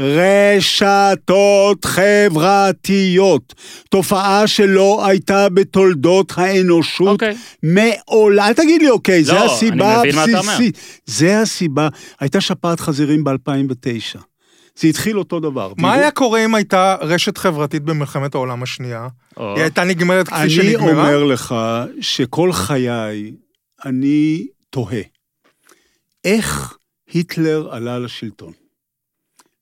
רשתות 0.00 1.84
חברתיות, 1.84 3.54
תופעה 3.90 4.46
שלא 4.46 5.06
הייתה 5.06 5.48
בתולדות 5.48 6.32
האנושות 6.36 7.08
אוקיי. 7.08 7.36
מעולם, 7.62 8.44
אל 8.44 8.52
תגיד 8.52 8.82
לי 8.82 8.90
אוקיי, 8.90 9.24
זה 9.24 9.32
לא, 9.32 9.44
הסיבה 9.44 10.00
אני 10.00 10.10
אתה 10.10 10.22
אומר. 10.22 10.38
הבסיסית. 10.38 10.78
זה 11.06 11.40
הסיבה, 11.40 11.88
הייתה 12.20 12.40
שפעת 12.40 12.80
חזירים 12.80 13.24
ב-2009. 13.24 14.18
זה 14.76 14.88
התחיל 14.88 15.18
אותו 15.18 15.40
דבר. 15.40 15.72
מה 15.78 15.94
היה 15.94 16.10
קורה 16.10 16.44
אם 16.44 16.54
הייתה 16.54 16.96
רשת 17.00 17.38
חברתית 17.38 17.82
במלחמת 17.82 18.34
העולם 18.34 18.62
השנייה? 18.62 19.08
או, 19.36 19.54
היא 19.54 19.62
הייתה 19.62 19.84
נגמרת 19.84 20.28
כפי 20.28 20.36
אני 20.36 20.50
שנגמרה? 20.50 20.90
אומר 20.90 21.24
לך 21.24 21.54
שכל 22.00 22.52
חיי 22.52 23.32
אני 23.84 24.46
תוהה, 24.70 25.02
איך 26.24 26.76
היטלר 27.12 27.74
עלה 27.74 27.98
לשלטון? 27.98 28.52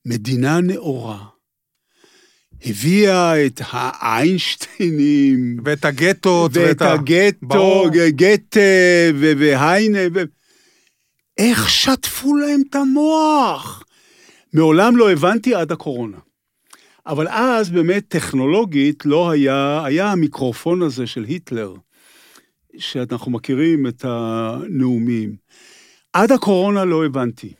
מדינה 0.06 0.60
נאורה, 0.60 1.26
הביאה 2.64 3.46
את 3.46 3.60
האיינשטיינים, 3.64 5.56
ואת 5.64 5.84
הגטות, 5.84 6.50
ואת 6.54 6.82
הגטו, 6.82 7.84
ו- 9.14 9.32
והיינה, 9.38 9.98
ו... 10.14 10.22
איך 11.38 11.70
שטפו 11.70 12.36
להם 12.36 12.62
את 12.70 12.74
המוח? 12.74 13.84
מעולם 14.52 14.96
לא 14.96 15.12
הבנתי 15.12 15.54
עד 15.54 15.72
הקורונה. 15.72 16.18
אבל 17.06 17.28
אז 17.28 17.70
באמת 17.70 18.04
טכנולוגית 18.08 19.06
לא 19.06 19.30
היה, 19.30 19.84
היה 19.84 20.12
המיקרופון 20.12 20.82
הזה 20.82 21.06
של 21.06 21.24
היטלר, 21.24 21.74
שאנחנו 22.78 23.30
מכירים 23.30 23.86
את 23.86 24.04
הנאומים. 24.08 25.36
עד 26.12 26.32
הקורונה 26.32 26.84
לא 26.84 27.04
הבנתי. 27.04 27.52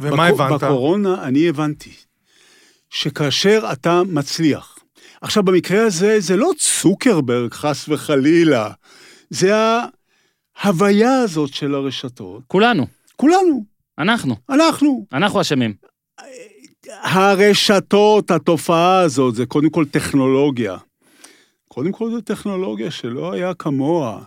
ומה 0.00 0.28
בק- 0.32 0.40
הבנת? 0.40 0.62
בקורונה 0.62 1.22
אני 1.24 1.48
הבנתי 1.48 1.92
שכאשר 2.90 3.68
אתה 3.72 4.02
מצליח, 4.08 4.78
עכשיו 5.20 5.42
במקרה 5.42 5.86
הזה 5.86 6.20
זה 6.20 6.36
לא 6.36 6.50
צוקרברג 6.58 7.52
חס 7.52 7.88
וחלילה, 7.88 8.70
זה 9.30 9.52
ההוויה 10.56 11.20
הזאת 11.20 11.54
של 11.54 11.74
הרשתות, 11.74 12.42
כולנו, 12.46 12.86
כולנו, 13.16 13.64
אנחנו, 13.98 14.36
אנחנו. 14.48 15.06
אנחנו 15.12 15.40
אשמים. 15.40 15.74
הרשתות, 17.02 18.30
התופעה 18.30 19.00
הזאת, 19.00 19.34
זה 19.34 19.46
קודם 19.46 19.70
כל 19.70 19.84
טכנולוגיה. 19.84 20.76
קודם 21.68 21.92
כל 21.92 22.10
זו 22.10 22.20
טכנולוגיה 22.20 22.90
שלא 22.90 23.32
היה 23.32 23.54
כמוה. 23.54 24.22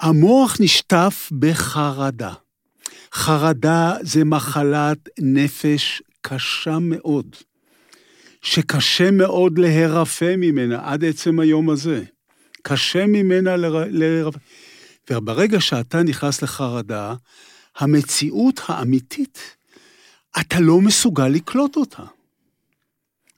המוח 0.00 0.56
נשטף 0.60 1.30
בחרדה. 1.38 2.32
חרדה 3.12 3.94
זה 4.02 4.24
מחלת 4.24 5.08
נפש 5.18 6.02
קשה 6.20 6.78
מאוד, 6.80 7.36
שקשה 8.42 9.10
מאוד 9.10 9.58
להירפא 9.58 10.34
ממנה 10.38 10.80
עד 10.82 11.04
עצם 11.04 11.40
היום 11.40 11.70
הזה. 11.70 12.04
קשה 12.62 13.06
ממנה. 13.06 13.56
לר... 13.56 14.28
וברגע 15.10 15.60
שאתה 15.60 16.02
נכנס 16.02 16.42
לחרדה, 16.42 17.14
המציאות 17.76 18.60
האמיתית, 18.66 19.38
אתה 20.40 20.60
לא 20.60 20.80
מסוגל 20.80 21.28
לקלוט 21.28 21.76
אותה. 21.76 22.02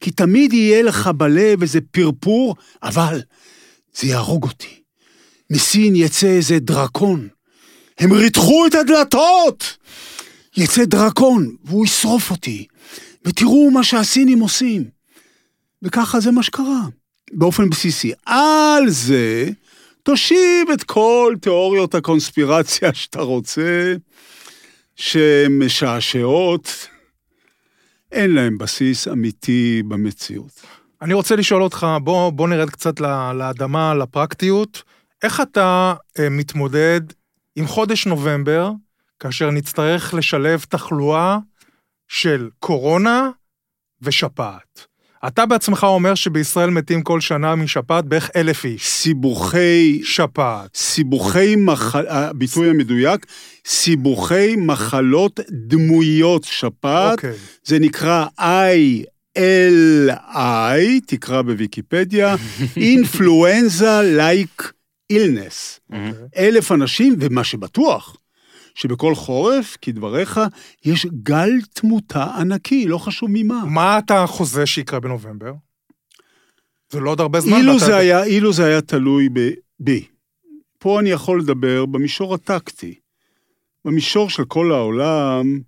כי 0.01 0.11
תמיד 0.11 0.53
יהיה 0.53 0.83
לך 0.83 1.07
בלב 1.07 1.63
איזה 1.63 1.81
פרפור, 1.91 2.57
אבל 2.83 3.23
זה 3.95 4.07
יהרוג 4.07 4.45
אותי. 4.45 4.83
מסין 5.51 5.97
יצא 5.97 6.27
איזה 6.27 6.59
דרקון. 6.59 7.29
הם 7.99 8.13
ריתחו 8.13 8.67
את 8.67 8.75
הדלתות! 8.75 9.77
יצא 10.57 10.85
דרקון, 10.85 11.57
והוא 11.65 11.85
ישרוף 11.85 12.31
אותי. 12.31 12.67
ותראו 13.25 13.71
מה 13.71 13.85
שהסינים 13.85 14.41
עושים. 14.41 14.85
וככה 15.83 16.21
זה 16.21 16.31
מה 16.31 16.43
שקרה, 16.43 16.81
באופן 17.33 17.71
בסיסי. 17.71 18.13
על 18.27 18.89
זה, 18.89 19.49
תושיב 20.03 20.71
את 20.75 20.85
כל 20.85 21.35
תיאוריות 21.41 21.95
הקונספירציה 21.95 22.95
שאתה 23.01 23.21
רוצה, 23.21 23.95
שהן 24.97 25.59
משעשעות, 25.59 26.89
אין 28.13 28.35
להן 28.35 28.59
בסיס 28.59 29.09
אמיתי 29.09 29.83
במציאות. 29.89 30.61
אני 31.03 31.15
רוצה 31.15 31.37
לשאול 31.37 31.63
אותך, 31.63 31.87
בוא, 32.03 32.31
בוא 32.31 32.49
נרד 32.49 32.71
קצת 32.71 33.01
לאדמה, 33.35 33.95
לפרקטיות. 33.95 34.83
איך 35.23 35.41
אתה 35.41 35.95
אה, 36.19 36.29
מתמודד 36.29 37.01
עם 37.57 37.67
חודש 37.67 38.07
נובמבר, 38.07 38.71
כאשר 39.21 39.51
נצטרך 39.51 40.15
לשלב 40.15 40.65
תחלואה 40.69 41.39
של 42.09 42.49
קורונה 42.59 43.31
ושפעת? 44.03 44.87
אתה 45.27 45.47
בעצמך 45.47 45.85
אומר 45.85 46.15
שבישראל 46.15 46.71
מתים 46.71 47.03
כל 47.03 47.21
שנה 47.21 47.55
משפעת 47.55 48.05
בערך 48.05 48.31
אלף 48.37 48.65
איש. 48.65 48.87
סיבוכי, 48.87 50.01
שפעת. 50.05 50.77
סיבוכי 50.77 51.57
מחל... 51.57 52.07
הביטוי 52.09 52.71
המדויק, 52.71 53.27
סיבוכי 53.67 54.57
מחלות 54.57 55.41
דמויות 55.51 56.45
שפעת, 56.45 57.13
אוקיי. 57.13 57.33
זה 57.65 57.79
נקרא 57.79 58.27
ILI, 59.39 59.41
תקרא 61.07 61.43
בוויקיפדיה, 61.43 62.35
Influenza 62.97 64.03
Like 64.19 64.74
Illness. 65.13 65.95
אלף 66.37 66.73
אנשים, 66.73 67.17
ומה 67.21 67.45
שבטוח, 67.45 68.17
שבכל 68.75 69.15
חורף, 69.15 69.77
כדבריך, 69.83 70.41
יש 70.85 71.07
גל 71.23 71.51
תמותה 71.75 72.25
ענקי, 72.25 72.87
לא 72.87 72.99
חשוב 72.99 73.29
ממה. 73.33 73.65
מה 73.65 73.99
אתה 73.99 74.25
חוזה 74.27 74.67
שיקרה 74.67 75.01
בנובמבר? 75.01 75.53
זה 76.93 77.01
לא 77.01 77.11
עוד 77.11 77.21
הרבה 77.21 77.41
זמן. 77.41 77.57
אילו 77.57 77.73
ואתה- 77.73 77.85
זה, 77.87 77.97
היה, 77.97 78.25
אילו 78.25 78.53
זה 78.53 78.65
היה 78.67 78.81
תלוי 78.81 79.29
ב- 79.33 79.51
בי. 79.81 80.05
פה 80.79 81.01
אני 81.01 81.11
יכול 81.11 81.41
לדבר 81.41 81.87
במישור 81.87 82.35
הטקטי. 82.35 82.95
במישור 83.85 84.31
של 84.31 84.45
כל 84.45 84.73
העולם, 84.73 85.61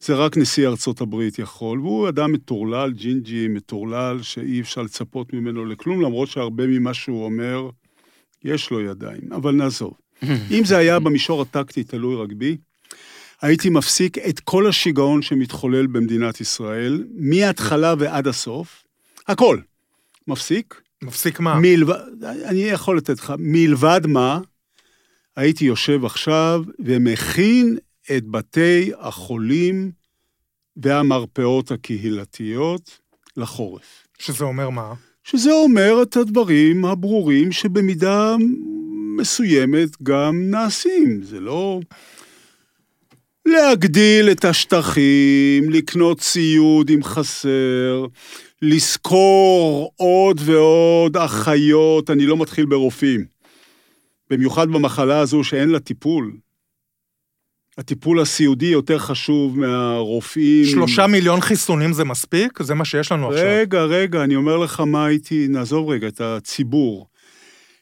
זה 0.00 0.14
רק 0.14 0.36
נשיא 0.36 0.68
ארצות 0.68 1.00
הברית 1.00 1.38
יכול, 1.38 1.80
והוא 1.80 2.08
אדם 2.08 2.32
מטורלל, 2.32 2.92
ג'ינג'י, 2.92 3.48
מטורלל, 3.48 4.22
שאי 4.22 4.60
אפשר 4.60 4.82
לצפות 4.82 5.32
ממנו 5.32 5.64
לכלום, 5.64 6.00
למרות 6.02 6.28
שהרבה 6.28 6.66
ממה 6.66 6.94
שהוא 6.94 7.24
אומר, 7.24 7.68
יש 8.46 8.70
לו 8.70 8.80
ידיים, 8.80 9.32
אבל 9.32 9.52
נעזוב. 9.52 9.94
אם 10.50 10.62
זה 10.64 10.76
היה 10.76 10.98
במישור 10.98 11.42
הטקטי 11.42 11.84
תלוי 11.84 12.16
רק 12.16 12.32
בי, 12.32 12.56
הייתי 13.42 13.70
מפסיק 13.70 14.18
את 14.18 14.40
כל 14.40 14.66
השיגעון 14.66 15.22
שמתחולל 15.22 15.86
במדינת 15.86 16.40
ישראל, 16.40 17.04
מההתחלה 17.14 17.94
ועד 17.98 18.26
הסוף, 18.26 18.84
הכל. 19.28 19.58
מפסיק, 20.28 20.80
מפסיק 21.02 21.40
מה? 21.40 21.58
מלבד, 21.60 22.24
אני 22.24 22.60
יכול 22.60 22.96
לתת 22.96 23.18
לך, 23.18 23.34
מלבד 23.38 24.00
מה, 24.06 24.40
הייתי 25.36 25.64
יושב 25.64 26.04
עכשיו 26.04 26.62
ומכין 26.78 27.78
את 28.16 28.24
בתי 28.24 28.90
החולים 28.98 29.90
והמרפאות 30.76 31.70
הקהילתיות 31.70 32.98
לחורף. 33.36 34.06
שזה 34.18 34.44
אומר 34.44 34.70
מה? 34.70 34.94
שזה 35.30 35.52
אומר 35.52 36.02
את 36.02 36.16
הדברים 36.16 36.84
הברורים 36.84 37.52
שבמידה 37.52 38.36
מסוימת 39.16 40.02
גם 40.02 40.50
נעשים. 40.50 41.22
זה 41.22 41.40
לא 41.40 41.80
להגדיל 43.46 44.30
את 44.30 44.44
השטחים, 44.44 45.70
לקנות 45.70 46.20
ציוד 46.20 46.90
אם 46.90 47.02
חסר, 47.02 48.06
לשכור 48.62 49.92
עוד 49.96 50.40
ועוד 50.44 51.16
אחיות, 51.16 52.10
אני 52.10 52.26
לא 52.26 52.36
מתחיל 52.36 52.64
ברופאים. 52.64 53.24
במיוחד 54.30 54.68
במחלה 54.68 55.18
הזו 55.18 55.44
שאין 55.44 55.68
לה 55.68 55.80
טיפול. 55.80 56.32
הטיפול 57.78 58.20
הסיעודי 58.20 58.66
יותר 58.66 58.98
חשוב 58.98 59.58
מהרופאים. 59.58 60.64
שלושה 60.64 61.06
מיליון 61.06 61.40
חיסונים 61.40 61.92
זה 61.92 62.04
מספיק? 62.04 62.62
זה 62.62 62.74
מה 62.74 62.84
שיש 62.84 63.12
לנו 63.12 63.28
עכשיו. 63.28 63.44
רגע, 63.46 63.82
רגע, 63.82 64.24
אני 64.24 64.36
אומר 64.36 64.56
לך 64.56 64.80
מה 64.80 65.06
הייתי, 65.06 65.46
נעזוב 65.48 65.88
רגע 65.88 66.08
את 66.08 66.20
הציבור. 66.20 67.06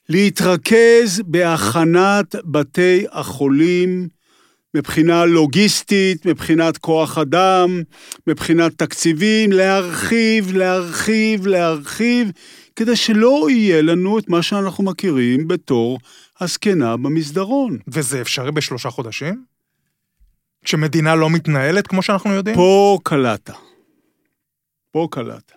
להתרכז 0.08 1.22
בהכנת 1.26 2.34
בתי 2.44 3.04
החולים 3.12 4.08
מבחינה 4.74 5.24
לוגיסטית, 5.24 6.26
מבחינת 6.26 6.78
כוח 6.78 7.18
אדם, 7.18 7.82
מבחינת 8.26 8.72
תקציבים, 8.78 9.52
להרחיב, 9.52 10.52
להרחיב, 10.52 11.46
להרחיב, 11.46 12.30
כדי 12.76 12.96
שלא 12.96 13.46
יהיה 13.50 13.82
לנו 13.82 14.18
את 14.18 14.28
מה 14.28 14.42
שאנחנו 14.42 14.84
מכירים 14.84 15.48
בתור 15.48 15.98
הזקנה 16.40 16.96
במסדרון. 16.96 17.78
וזה 17.88 18.20
אפשרי 18.20 18.52
בשלושה 18.52 18.90
חודשים? 18.90 19.53
כשמדינה 20.64 21.14
לא 21.14 21.30
מתנהלת 21.30 21.86
כמו 21.86 22.02
שאנחנו 22.02 22.32
יודעים? 22.32 22.56
פה 22.56 22.98
קלעת. 23.02 23.50
פה 24.90 25.08
קלעת. 25.10 25.52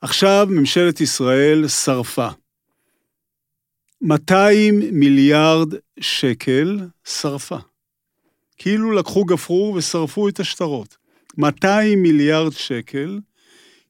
עכשיו 0.00 0.46
ממשלת 0.50 1.00
ישראל 1.00 1.68
שרפה. 1.68 2.28
200 4.00 4.80
מיליארד 4.92 5.74
שקל 6.00 6.78
שרפה. 7.04 7.56
כאילו 8.56 8.92
לקחו 8.92 9.24
גפרור 9.24 9.74
ושרפו 9.74 10.28
את 10.28 10.40
השטרות. 10.40 10.96
200 11.38 12.02
מיליארד 12.02 12.52
שקל 12.52 13.20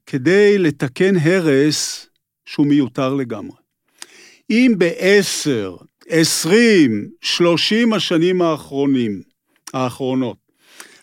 כדי 0.06 0.58
לתקן 0.58 1.16
הרס 1.16 2.06
שהוא 2.46 2.66
מיותר 2.66 3.14
לגמרי. 3.14 3.56
אם 4.50 4.72
בעשר, 4.78 5.76
עשרים, 6.08 7.08
שלושים 7.20 7.92
השנים 7.92 8.42
האחרונים, 8.42 9.22
האחרונות, 9.74 10.45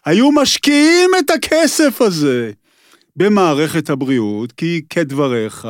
היו 0.05 0.31
משקיעים 0.31 1.09
את 1.19 1.29
הכסף 1.29 2.01
הזה 2.01 2.51
במערכת 3.15 3.89
הבריאות, 3.89 4.51
כי 4.51 4.81
כדבריך, 4.89 5.67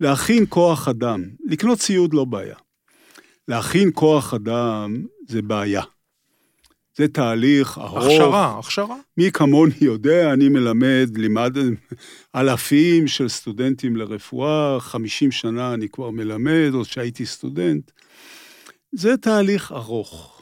להכין 0.00 0.44
כוח 0.48 0.88
אדם, 0.88 1.24
לקנות 1.46 1.78
ציוד 1.78 2.14
לא 2.14 2.24
בעיה. 2.24 2.56
להכין 3.48 3.90
כוח 3.94 4.34
אדם 4.34 5.02
זה 5.28 5.42
בעיה. 5.42 5.82
זה 6.96 7.08
תהליך 7.08 7.78
ארוך. 7.78 8.04
הכשרה, 8.04 8.58
הכשרה. 8.58 8.96
מי 9.16 9.32
כמוני 9.32 9.74
יודע, 9.80 10.32
אני 10.32 10.48
מלמד, 10.48 11.10
לימד 11.16 11.56
אלפים 12.36 13.06
של 13.06 13.28
סטודנטים 13.28 13.96
לרפואה, 13.96 14.80
50 14.80 15.30
שנה 15.30 15.74
אני 15.74 15.88
כבר 15.88 16.10
מלמד, 16.10 16.70
עוד 16.74 16.86
שהייתי 16.86 17.26
סטודנט. 17.26 17.90
זה 18.92 19.16
תהליך 19.16 19.72
ארוך. 19.72 20.37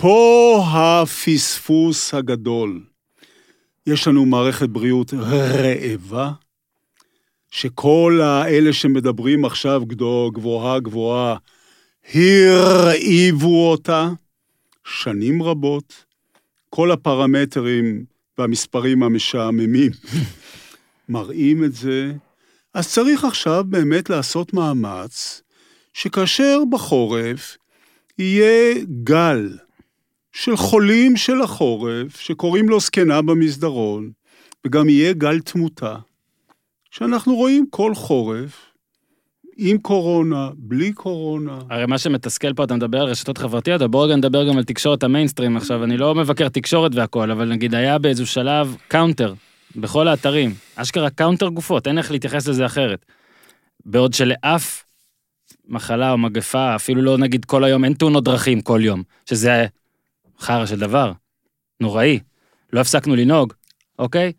פה 0.00 0.62
הפספוס 0.72 2.14
הגדול. 2.14 2.80
יש 3.86 4.08
לנו 4.08 4.26
מערכת 4.26 4.68
בריאות 4.68 5.14
רעבה, 5.14 6.30
שכל 7.50 8.20
האלה 8.22 8.72
שמדברים 8.72 9.44
עכשיו 9.44 9.82
גבוהה 10.32 10.80
גבוהה, 10.80 11.36
הרעיבו 12.14 13.70
אותה 13.70 14.08
שנים 14.84 15.42
רבות. 15.42 16.04
כל 16.70 16.90
הפרמטרים 16.90 18.04
והמספרים 18.38 19.02
המשעממים 19.02 19.92
מראים 21.08 21.64
את 21.64 21.72
זה. 21.72 22.12
אז 22.74 22.92
צריך 22.92 23.24
עכשיו 23.24 23.64
באמת 23.68 24.10
לעשות 24.10 24.52
מאמץ, 24.54 25.42
שכאשר 25.92 26.58
בחורף 26.70 27.56
יהיה 28.18 28.74
גל 29.04 29.48
של 30.40 30.56
חולים 30.56 31.16
של 31.16 31.40
החורף, 31.42 32.20
שקוראים 32.20 32.68
לו 32.68 32.80
זקנה 32.80 33.22
במסדרון, 33.22 34.10
וגם 34.66 34.88
יהיה 34.88 35.12
גל 35.12 35.40
תמותה, 35.40 35.94
שאנחנו 36.90 37.34
רואים 37.34 37.66
כל 37.70 37.94
חורף, 37.94 38.64
עם 39.56 39.78
קורונה, 39.78 40.50
בלי 40.56 40.92
קורונה. 40.92 41.58
הרי 41.70 41.86
מה 41.86 41.98
שמתסכל 41.98 42.54
פה, 42.54 42.64
אתה 42.64 42.74
מדבר 42.74 43.00
על 43.00 43.08
רשתות 43.08 43.38
חברתיות, 43.38 43.82
אבל 43.82 43.90
בואו 43.90 44.02
רגע 44.02 44.16
נדבר 44.16 44.48
גם 44.48 44.58
על 44.58 44.64
תקשורת 44.64 45.02
המיינסטרים 45.02 45.56
עכשיו. 45.56 45.84
אני 45.84 45.96
לא 45.96 46.14
מבקר 46.14 46.48
תקשורת 46.48 46.94
והכל, 46.94 47.30
אבל 47.30 47.48
נגיד 47.48 47.74
היה 47.74 47.98
באיזשהו 47.98 48.26
שלב 48.26 48.76
counter 48.88 49.34
בכל 49.76 50.08
האתרים. 50.08 50.54
אשכרה 50.74 51.10
counter 51.10 51.48
גופות, 51.48 51.86
אין 51.86 51.98
איך 51.98 52.10
להתייחס 52.10 52.48
לזה 52.48 52.66
אחרת. 52.66 53.04
בעוד 53.86 54.14
שלאף 54.14 54.84
מחלה 55.68 56.12
או 56.12 56.18
מגפה, 56.18 56.74
אפילו 56.74 57.02
לא 57.02 57.18
נגיד 57.18 57.44
כל 57.44 57.64
היום, 57.64 57.84
אין 57.84 57.92
תאונות 57.92 58.24
דרכים 58.24 58.60
כל 58.60 58.80
יום, 58.82 59.02
שזה 59.26 59.66
חרא 60.40 60.66
של 60.66 60.78
דבר, 60.78 61.12
נוראי. 61.80 62.18
לא 62.72 62.80
הפסקנו 62.80 63.16
לנהוג, 63.16 63.52
אוקיי? 63.98 64.32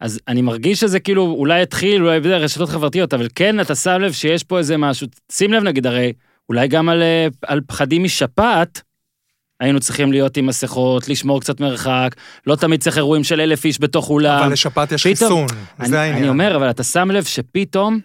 אז 0.00 0.20
אני 0.28 0.42
מרגיש 0.42 0.80
שזה 0.80 1.00
כאילו, 1.00 1.22
אולי 1.38 1.62
התחיל, 1.62 2.02
אולי 2.02 2.20
בזה, 2.20 2.36
רשתות 2.36 2.68
חברתיות, 2.68 3.14
אבל 3.14 3.28
כן, 3.34 3.60
אתה 3.60 3.74
שם 3.74 4.00
לב 4.00 4.12
שיש 4.12 4.42
פה 4.44 4.58
איזה 4.58 4.76
משהו, 4.76 5.06
שים 5.32 5.52
לב 5.52 5.62
נגיד, 5.62 5.86
הרי 5.86 6.12
אולי 6.48 6.68
גם 6.68 6.88
על, 6.88 7.02
אה, 7.02 7.26
על 7.46 7.60
פחדים 7.66 8.04
משפעת, 8.04 8.82
היינו 9.60 9.80
צריכים 9.80 10.12
להיות 10.12 10.36
עם 10.36 10.46
מסכות, 10.46 11.08
לשמור 11.08 11.40
קצת 11.40 11.60
מרחק, 11.60 12.14
לא 12.46 12.56
תמיד 12.56 12.80
צריך 12.82 12.96
אירועים 12.96 13.24
של 13.24 13.40
אלף 13.40 13.64
איש 13.64 13.80
בתוך 13.80 14.10
אולם. 14.10 14.42
אבל 14.42 14.52
לשפעת 14.52 14.92
יש 14.92 15.06
פתאום- 15.06 15.46
חיסון, 15.48 15.58
אני, 15.80 15.88
זה 15.88 16.00
העניין. 16.00 16.18
אני 16.18 16.28
אומר, 16.28 16.56
אבל 16.56 16.70
אתה 16.70 16.82
שם 16.84 17.10
לב 17.10 17.24
שפתאום 17.24 18.00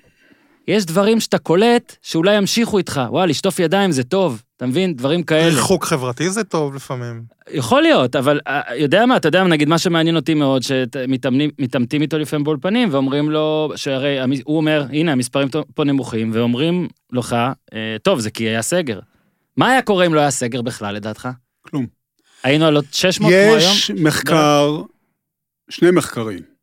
יש 0.69 0.85
דברים 0.85 1.19
שאתה 1.19 1.37
קולט 1.37 1.95
שאולי 2.01 2.37
ימשיכו 2.37 2.77
איתך. 2.77 3.01
וואי, 3.09 3.27
לשטוף 3.27 3.59
ידיים 3.59 3.91
זה 3.91 4.03
טוב, 4.03 4.41
אתה 4.57 4.65
מבין? 4.65 4.93
דברים 4.93 5.23
כאלה. 5.23 5.55
ריחוק 5.55 5.85
חברתי 5.85 6.29
זה 6.29 6.43
טוב 6.43 6.75
לפעמים. 6.75 7.23
יכול 7.51 7.81
להיות, 7.81 8.15
אבל 8.15 8.39
אה, 8.47 8.75
יודע 8.75 9.05
מה, 9.05 9.17
אתה 9.17 9.27
יודע, 9.27 9.43
נגיד, 9.43 9.67
מה 9.67 9.77
שמעניין 9.77 10.15
אותי 10.15 10.33
מאוד, 10.33 10.63
שמתעמתים 10.63 12.01
איתו 12.01 12.17
לפעמים 12.17 12.43
באולפנים, 12.43 12.89
ואומרים 12.91 13.31
לו, 13.31 13.71
שהרי 13.75 14.19
הוא 14.43 14.57
אומר, 14.57 14.85
הנה, 14.89 15.11
המספרים 15.11 15.47
פה 15.73 15.83
נמוכים, 15.83 16.31
ואומרים 16.33 16.87
לך, 17.11 17.35
אה, 17.73 17.95
טוב, 18.03 18.19
זה 18.19 18.31
כי 18.31 18.43
היה 18.43 18.61
סגר. 18.61 18.99
מה 19.57 19.71
היה 19.71 19.81
קורה 19.81 20.05
אם 20.05 20.13
לא 20.13 20.19
היה 20.19 20.31
סגר 20.31 20.61
בכלל, 20.61 20.95
לדעתך? 20.95 21.29
כלום. 21.61 21.85
היינו 22.43 22.65
על 22.65 22.75
עוד 22.75 22.85
600 22.91 23.31
כמו 23.31 23.39
היום? 23.39 23.57
יש 23.57 23.91
מחקר, 23.91 24.81
שני 25.69 25.91
מחקרים. 25.91 26.58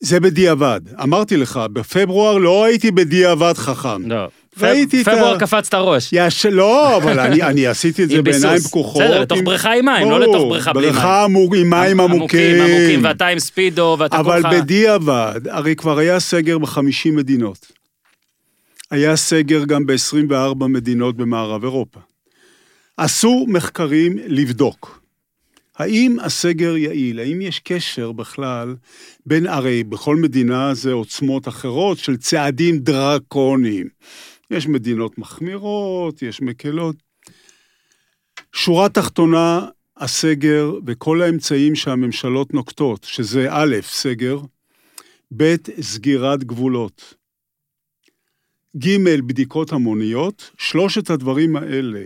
זה 0.00 0.20
בדיעבד. 0.20 0.80
אמרתי 1.02 1.36
לך, 1.36 1.60
בפברואר 1.72 2.38
לא 2.38 2.64
הייתי 2.64 2.90
בדיעבד 2.90 3.52
חכם. 3.56 4.10
לא. 4.10 4.28
ראיתי 4.60 5.02
את 5.02 5.08
ה- 5.08 5.10
פברואר 5.12 5.38
קפץ 5.38 5.66
את 5.68 5.74
הראש. 5.74 6.08
יש, 6.12 6.46
לא, 6.46 6.96
אבל 6.96 7.20
אני, 7.20 7.42
אני 7.42 7.66
עשיתי 7.66 8.04
את 8.04 8.08
זה. 8.08 8.22
בעיניים 8.22 8.58
פקוחות. 8.58 9.02
בסדר, 9.02 9.20
לתוך 9.20 9.38
עם- 9.38 9.44
בריכה 9.44 9.72
עם 9.74 9.84
מים, 9.84 10.10
לא 10.10 10.20
לתוך 10.20 10.42
בריכה 10.48 10.72
בלי 10.72 10.82
מים. 10.86 10.92
בריכה 10.94 11.24
עם 11.54 11.70
מים 11.70 12.00
עמוקים. 12.00 12.56
עמוקים, 12.62 13.04
ואתה 13.04 13.26
עם 13.26 13.38
ספידו, 13.38 13.96
ואתה 13.98 14.16
אבל 14.20 14.42
כולך... 14.42 14.54
בדיעבד, 14.54 15.40
הרי 15.50 15.76
כבר 15.76 15.98
היה 15.98 16.20
סגר 16.20 16.58
ב-50 16.58 16.80
מדינות. 17.12 17.66
היה 18.90 19.16
סגר 19.16 19.64
גם 19.64 19.86
ב-24 19.86 20.66
מדינות 20.68 21.16
במערב 21.16 21.62
אירופה. 21.62 22.00
עשו 22.96 23.44
מחקרים 23.48 24.18
לבדוק. 24.26 25.00
האם 25.76 26.16
הסגר 26.20 26.76
יעיל? 26.76 27.20
האם 27.20 27.40
יש 27.40 27.60
קשר 27.64 28.12
בכלל 28.12 28.76
בין, 29.26 29.46
הרי 29.46 29.84
בכל 29.84 30.16
מדינה 30.16 30.74
זה 30.74 30.92
עוצמות 30.92 31.48
אחרות 31.48 31.98
של 31.98 32.16
צעדים 32.16 32.78
דרקוניים. 32.78 33.88
יש 34.50 34.66
מדינות 34.66 35.18
מחמירות, 35.18 36.22
יש 36.22 36.40
מקלות. 36.40 36.96
שורה 38.52 38.88
תחתונה, 38.88 39.66
הסגר 39.96 40.72
וכל 40.86 41.22
האמצעים 41.22 41.74
שהממשלות 41.74 42.54
נוקטות, 42.54 43.04
שזה 43.04 43.46
א', 43.50 43.76
סגר, 43.82 44.40
ב', 45.36 45.54
סגירת 45.80 46.44
גבולות, 46.44 47.14
ג', 48.76 49.20
בדיקות 49.26 49.72
המוניות, 49.72 50.50
שלושת 50.58 51.10
הדברים 51.10 51.56
האלה, 51.56 52.04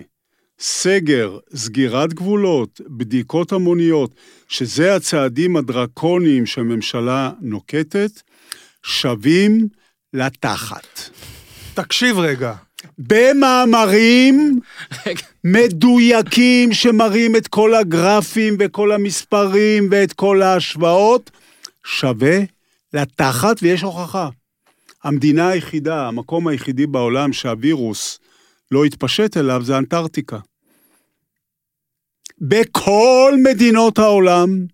סגר, 0.61 1.39
סגירת 1.55 2.15
גבולות, 2.15 2.81
בדיקות 2.89 3.53
המוניות, 3.53 4.15
שזה 4.49 4.95
הצעדים 4.95 5.57
הדרקוניים 5.57 6.47
שהממשלה 6.47 7.31
נוקטת, 7.41 8.11
שווים 8.83 9.69
לתחת. 10.13 11.11
תקשיב 11.75 12.19
רגע, 12.19 12.55
במאמרים 12.99 14.61
מדויקים 15.45 16.73
שמראים 16.73 17.37
את 17.37 17.49
כל 17.49 17.75
הגרפים 17.75 18.57
וכל 18.59 18.93
המספרים 18.93 19.89
ואת 19.91 20.13
כל 20.13 20.43
ההשוואות, 20.43 21.31
שווה 21.85 22.39
לתחת, 22.93 23.57
ויש 23.63 23.83
הוכחה. 23.83 24.29
המדינה 25.05 25.49
היחידה, 25.49 26.09
המקום 26.09 26.49
היחידי 26.49 26.87
בעולם 26.87 27.33
שהווירוס 27.33 28.19
לא 28.71 28.85
התפשט 28.85 29.37
אליו 29.37 29.63
זה 29.65 29.79
אנטארקטיקה. 29.79 30.39
בכל 32.41 33.35
מדינות 33.43 33.99
העולם, 33.99 34.67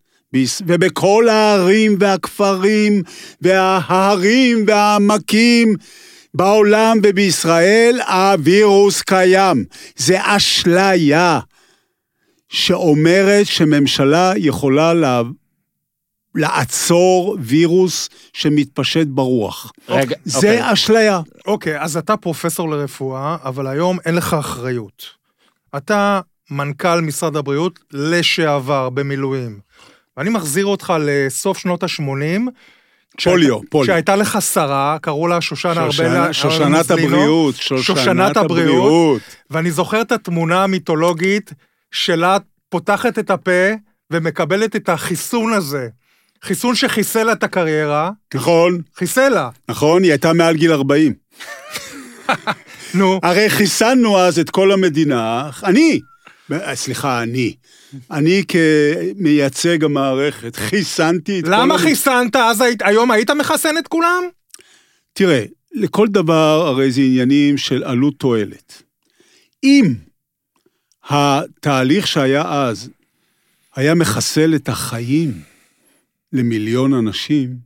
ובכל 0.66 1.28
הערים 1.28 1.96
והכפרים 2.00 3.02
וההרים 3.42 4.64
והעמקים 4.66 5.74
בעולם 6.34 6.98
ובישראל, 7.02 8.00
הווירוס 8.08 9.02
קיים. 9.02 9.64
זה 9.96 10.18
אשליה 10.22 11.40
שאומרת 12.48 13.46
שממשלה 13.46 14.32
יכולה 14.36 14.94
לה... 14.94 15.22
לעצור 16.36 17.36
וירוס 17.40 18.08
שמתפשט 18.32 19.06
ברוח. 19.06 19.72
רגע, 19.88 20.16
זה 20.24 20.36
אוקיי. 20.36 20.72
אשליה. 20.72 21.20
אוקיי, 21.46 21.80
אז 21.80 21.96
אתה 21.96 22.16
פרופסור 22.16 22.70
לרפואה, 22.70 23.36
אבל 23.42 23.66
היום 23.66 23.98
אין 24.04 24.14
לך 24.14 24.34
אחריות. 24.34 25.02
אתה 25.76 26.20
מנכ"ל 26.50 27.00
משרד 27.00 27.36
הבריאות 27.36 27.78
לשעבר 27.92 28.90
במילואים. 28.90 29.58
ואני 30.16 30.30
מחזיר 30.30 30.66
אותך 30.66 30.92
לסוף 31.00 31.58
שנות 31.58 31.82
ה-80. 31.82 32.00
פוליו, 33.24 33.60
פוליו. 33.70 33.84
כשהייתה 33.84 34.16
לך 34.16 34.38
שרה, 34.52 34.96
קראו 35.02 35.28
לה 35.28 35.40
שושנה 35.40 35.90
שושנה- 35.90 36.20
ארבל 36.22 36.32
שושנת 36.32 36.90
הבריאות, 36.90 37.54
שושנת 37.56 38.36
הבריאות, 38.36 39.22
ואני 39.50 39.70
זוכר 39.70 40.00
את 40.00 40.12
התמונה 40.12 40.62
המיתולוגית 40.64 41.52
שלה 41.90 42.36
פותחת 42.68 43.18
את 43.18 43.30
הפה 43.30 43.70
ומקבלת 44.10 44.76
את 44.76 44.88
החיסון 44.88 45.52
הזה. 45.52 45.88
חיסון 46.44 46.74
שחיסל 46.74 47.22
לה 47.22 47.32
את 47.32 47.42
הקריירה, 47.42 48.10
נכון, 48.34 48.80
חיסל 48.96 49.28
לה. 49.28 49.48
נכון, 49.68 50.02
היא 50.02 50.10
הייתה 50.12 50.32
מעל 50.32 50.56
גיל 50.56 50.72
40. 50.72 51.12
נו, 52.94 53.20
הרי 53.22 53.50
חיסנו 53.50 54.18
אז 54.18 54.38
את 54.38 54.50
כל 54.50 54.72
המדינה, 54.72 55.50
אני, 55.64 56.00
סליחה, 56.74 57.22
אני, 57.22 57.54
אני 58.10 58.42
כמייצג 58.48 59.84
המערכת, 59.84 60.56
חיסנתי 60.56 61.38
את 61.40 61.44
כל... 61.44 61.50
למה 61.50 61.78
חיסנת? 61.78 62.36
אז 62.36 62.60
היית, 62.60 62.82
היום 62.82 63.10
היית 63.10 63.30
מחסן 63.30 63.78
את 63.78 63.88
כולם? 63.88 64.22
תראה, 65.12 65.44
לכל 65.72 66.08
דבר 66.08 66.66
הרי 66.66 66.90
זה 66.90 67.00
עניינים 67.00 67.58
של 67.58 67.84
עלות 67.84 68.14
תועלת. 68.18 68.82
אם 69.64 69.94
התהליך 71.08 72.06
שהיה 72.06 72.42
אז 72.52 72.90
היה 73.74 73.94
מחסל 73.94 74.54
את 74.54 74.68
החיים 74.68 75.32
למיליון 76.32 76.94
אנשים, 76.94 77.56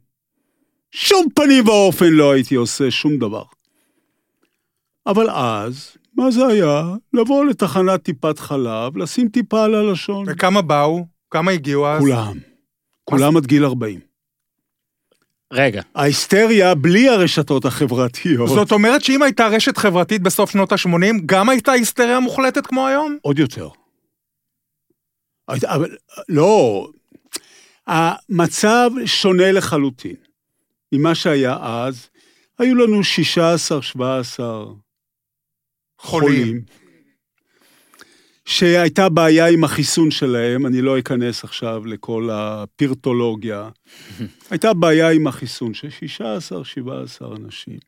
שום 0.93 1.27
פנים 1.35 1.69
ואופן 1.69 2.12
לא 2.12 2.33
הייתי 2.33 2.55
עושה 2.55 2.90
שום 2.90 3.19
דבר. 3.19 3.45
אבל 5.07 5.31
אז, 5.31 5.90
מה 6.16 6.31
זה 6.31 6.46
היה? 6.46 6.83
לבוא 7.12 7.44
לתחנת 7.44 8.03
טיפת 8.03 8.38
חלב, 8.38 8.96
לשים 8.96 9.29
טיפה 9.29 9.64
על 9.64 9.75
הלשון. 9.75 10.27
וכמה 10.29 10.62
באו? 10.62 11.07
כמה 11.31 11.51
הגיעו 11.51 11.88
אז? 11.88 12.01
כולם. 12.03 12.38
כולם 13.05 13.37
עד 13.37 13.46
גיל 13.46 13.64
40. 13.64 14.01
רגע, 15.53 15.83
ההיסטריה 15.94 16.75
בלי 16.75 17.09
הרשתות 17.09 17.64
החברתיות. 17.64 18.49
זאת 18.49 18.73
אומרת 18.73 19.05
שאם 19.05 19.23
הייתה 19.23 19.46
רשת 19.46 19.77
חברתית 19.77 20.23
בסוף 20.23 20.51
שנות 20.51 20.73
ה-80, 20.73 21.07
גם 21.27 21.49
הייתה 21.49 21.73
היסטריה 21.73 22.20
מוחלטת 22.20 22.66
כמו 22.66 22.87
היום? 22.87 23.16
עוד 23.23 23.38
יותר. 23.38 23.68
אבל 25.49 25.96
לא, 26.29 26.88
המצב 27.87 28.90
שונה 29.07 29.53
לחלוטין 29.53 30.16
ממה 30.92 31.14
שהיה 31.14 31.57
אז. 31.61 32.09
היו 32.59 32.74
לנו 32.74 33.01
16-17 34.39 34.41
חולים, 36.01 36.61
שהייתה 38.44 39.09
בעיה 39.09 39.48
עם 39.48 39.64
החיסון 39.64 40.11
שלהם, 40.11 40.66
אני 40.66 40.82
לא 40.82 40.98
אכנס 40.98 41.44
עכשיו 41.44 41.86
לכל 41.86 42.28
הפירטולוגיה. 42.32 43.68
הייתה 44.51 44.74
בעיה 44.74 45.11
עם 45.11 45.26
החיסון 45.26 45.74
של 45.74 45.88
16-17 47.20 47.36
אנשים. 47.36 47.78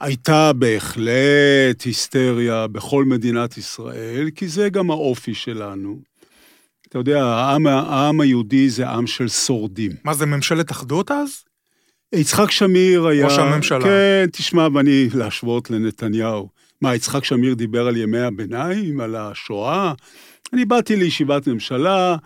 הייתה 0.00 0.52
בהחלט 0.52 1.82
היסטריה 1.84 2.66
בכל 2.66 3.04
מדינת 3.04 3.58
ישראל, 3.58 4.28
כי 4.34 4.48
זה 4.48 4.68
גם 4.68 4.90
האופי 4.90 5.34
שלנו. 5.34 5.98
אתה 6.88 6.98
יודע, 6.98 7.24
העם, 7.24 7.66
העם 7.66 8.20
היהודי 8.20 8.68
זה 8.68 8.88
עם 8.88 9.06
של 9.06 9.28
שורדים. 9.28 9.92
מה 10.04 10.14
זה, 10.14 10.26
ממשלת 10.26 10.70
אחדות 10.70 11.10
אז? 11.10 11.44
יצחק 12.14 12.50
שמיר 12.50 13.06
היה... 13.06 13.24
ראש 13.24 13.38
הממשלה. 13.38 13.84
כן, 13.84 14.26
תשמע, 14.32 14.68
ואני 14.74 15.08
להשוות 15.14 15.70
לנתניהו. 15.70 16.48
מה, 16.80 16.94
יצחק 16.94 17.24
שמיר 17.24 17.54
דיבר 17.54 17.86
על 17.86 17.96
ימי 17.96 18.20
הביניים, 18.20 19.00
על 19.00 19.16
השואה? 19.16 19.92
אני 20.52 20.64
באתי 20.64 20.96
לישיבת 20.96 21.46
ממשלה, 21.46 22.16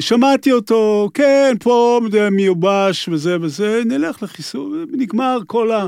שמעתי 0.00 0.52
אותו, 0.52 1.10
כן, 1.14 1.54
פה 1.60 2.00
מיובש 2.32 3.08
וזה 3.08 3.36
וזה, 3.40 3.82
נלך 3.86 4.22
לחיסון, 4.22 4.86
ונגמר 4.92 5.38
כל 5.46 5.72
ה... 5.72 5.86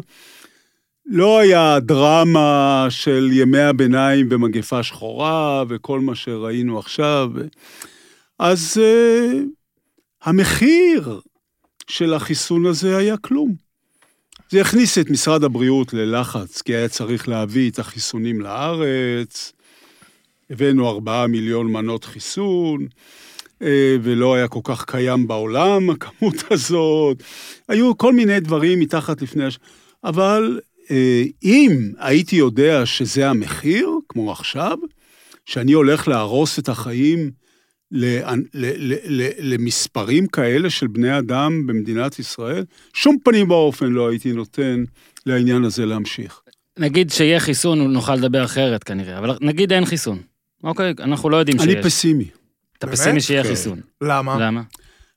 לא 1.06 1.38
היה 1.38 1.80
דרמה 1.80 2.86
של 2.90 3.28
ימי 3.32 3.60
הביניים 3.60 4.28
במגפה 4.28 4.82
שחורה 4.82 5.64
וכל 5.68 6.00
מה 6.00 6.14
שראינו 6.14 6.78
עכשיו. 6.78 7.30
אז 8.38 8.80
uh, 8.80 9.36
המחיר 10.22 11.20
של 11.88 12.14
החיסון 12.14 12.66
הזה 12.66 12.96
היה 12.96 13.16
כלום. 13.16 13.69
זה 14.50 14.60
הכניס 14.60 14.98
את 14.98 15.10
משרד 15.10 15.44
הבריאות 15.44 15.92
ללחץ, 15.92 16.62
כי 16.62 16.74
היה 16.74 16.88
צריך 16.88 17.28
להביא 17.28 17.70
את 17.70 17.78
החיסונים 17.78 18.40
לארץ. 18.40 19.52
הבאנו 20.50 20.88
ארבעה 20.88 21.26
מיליון 21.26 21.72
מנות 21.72 22.04
חיסון, 22.04 22.86
אה, 23.62 23.96
ולא 24.02 24.34
היה 24.34 24.48
כל 24.48 24.60
כך 24.64 24.84
קיים 24.84 25.26
בעולם 25.26 25.90
הכמות 25.90 26.34
הזאת. 26.50 27.22
היו 27.68 27.98
כל 27.98 28.12
מיני 28.12 28.40
דברים 28.40 28.80
מתחת 28.80 29.22
לפני 29.22 29.44
הש... 29.44 29.58
אבל 30.04 30.60
אה, 30.90 31.22
אם 31.42 31.92
הייתי 31.98 32.36
יודע 32.36 32.86
שזה 32.86 33.30
המחיר, 33.30 33.90
כמו 34.08 34.32
עכשיו, 34.32 34.78
שאני 35.46 35.72
הולך 35.72 36.08
להרוס 36.08 36.58
את 36.58 36.68
החיים 36.68 37.30
למספרים 39.40 40.26
כאלה 40.26 40.70
של 40.70 40.86
בני 40.86 41.18
אדם 41.18 41.66
במדינת 41.66 42.18
ישראל, 42.18 42.64
שום 42.94 43.16
פנים 43.24 43.50
ואופן 43.50 43.86
לא 43.86 44.10
הייתי 44.10 44.32
נותן 44.32 44.84
לעניין 45.26 45.64
הזה 45.64 45.86
להמשיך. 45.86 46.40
נגיד 46.78 47.10
שיהיה 47.10 47.40
חיסון, 47.40 47.92
נוכל 47.92 48.14
לדבר 48.14 48.44
אחרת 48.44 48.84
כנראה, 48.84 49.18
אבל 49.18 49.36
נגיד 49.40 49.72
אין 49.72 49.84
חיסון. 49.84 50.18
אוקיי, 50.64 50.94
אנחנו 51.00 51.30
לא 51.30 51.36
יודעים 51.36 51.58
שיש. 51.58 51.68
אני 51.68 51.82
פסימי. 51.82 52.24
אתה 52.78 52.86
באמת? 52.86 52.98
פסימי 52.98 53.20
שיהיה 53.20 53.42
כן. 53.42 53.48
חיסון. 53.48 53.80
למה? 54.00 54.36
למה? 54.40 54.62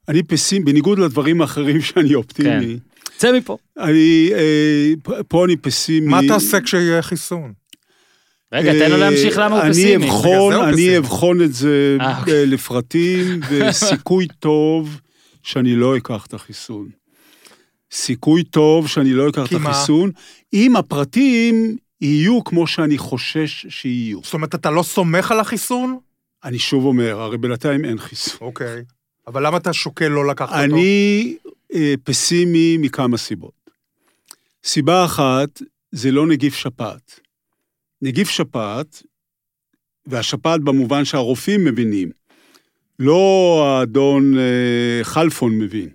אני 0.10 0.24
פסימי, 0.24 0.66
בניגוד 0.66 1.00
לדברים 1.00 1.42
האחרים 1.42 1.82
שאני 1.82 2.16
אופטימי. 2.16 2.78
צא 3.18 3.32
מפה. 3.38 3.58
אני, 3.80 4.30
אה, 4.34 4.94
פה- 5.04 5.24
פה 5.28 5.46
אני 5.46 5.58
פסימי. 5.58 6.08
מה 6.08 6.20
תעשה 6.28 6.62
כשיהיה 6.62 7.02
חיסון? 7.02 7.54
רגע, 8.54 8.72
תן 8.72 8.90
לו 8.90 8.96
אה, 8.96 9.00
להמשיך 9.00 9.38
למה 9.38 9.56
הוא 9.56 9.64
אני 9.64 9.72
פסימי. 9.72 10.06
אבחון, 10.06 10.54
אני 10.54 10.74
פסימי. 10.74 10.98
אבחון 10.98 11.42
את 11.42 11.54
זה 11.54 11.98
אה, 12.00 12.06
אה, 12.06 12.20
אוקיי. 12.20 12.46
לפרטים, 12.46 13.40
וסיכוי 13.50 14.28
טוב 14.40 15.00
שאני 15.44 15.76
לא 15.76 15.98
אקח 15.98 16.26
את 16.26 16.34
החיסון. 16.34 16.90
סיכוי 17.92 18.44
טוב 18.44 18.88
שאני 18.88 19.14
לא 19.14 19.30
אקח 19.30 19.48
את? 19.48 19.54
החיסון, 19.54 20.12
אם 20.54 20.76
הפרטים 20.76 21.78
יהיו 22.02 22.44
כמו 22.44 22.68
שאני 22.68 22.98
חושש 22.98 23.66
שיהיו. 23.70 24.20
זאת 24.24 24.34
אומרת, 24.34 24.56
אתה 24.56 24.72
לא 24.72 24.84
סומך 24.84 25.32
על 25.32 25.40
החיסון? 25.40 25.98
אני 26.44 26.60
שוב 26.60 26.86
אומר, 26.86 27.22
הרי 27.22 27.38
בינתיים 27.38 27.86
אין 27.86 28.00
חיסון. 28.00 28.38
אוקיי. 28.42 28.84
אבל 29.28 29.48
למה 29.48 29.58
אתה 29.58 29.74
שוקל 29.74 30.08
לא 30.08 30.28
לקחת 30.28 30.50
אותו? 30.50 30.64
אני 30.64 31.36
פסימי 32.04 32.78
מכמה 32.78 33.18
סיבות. 33.18 33.70
סיבה 34.64 35.06
אחת, 35.06 35.62
זה 35.92 36.12
לא 36.12 36.28
נגיף 36.28 36.56
שפעת. 36.56 37.20
נגיף 38.04 38.30
שפעת, 38.30 39.04
והשפעת 40.06 40.62
במובן 40.62 41.06
שהרופאים 41.06 41.66
מבינים, 41.66 42.12
לא 43.00 43.64
האדון 43.68 44.38
אה, 44.38 45.04
חלפון 45.04 45.60
מבין. 45.60 45.90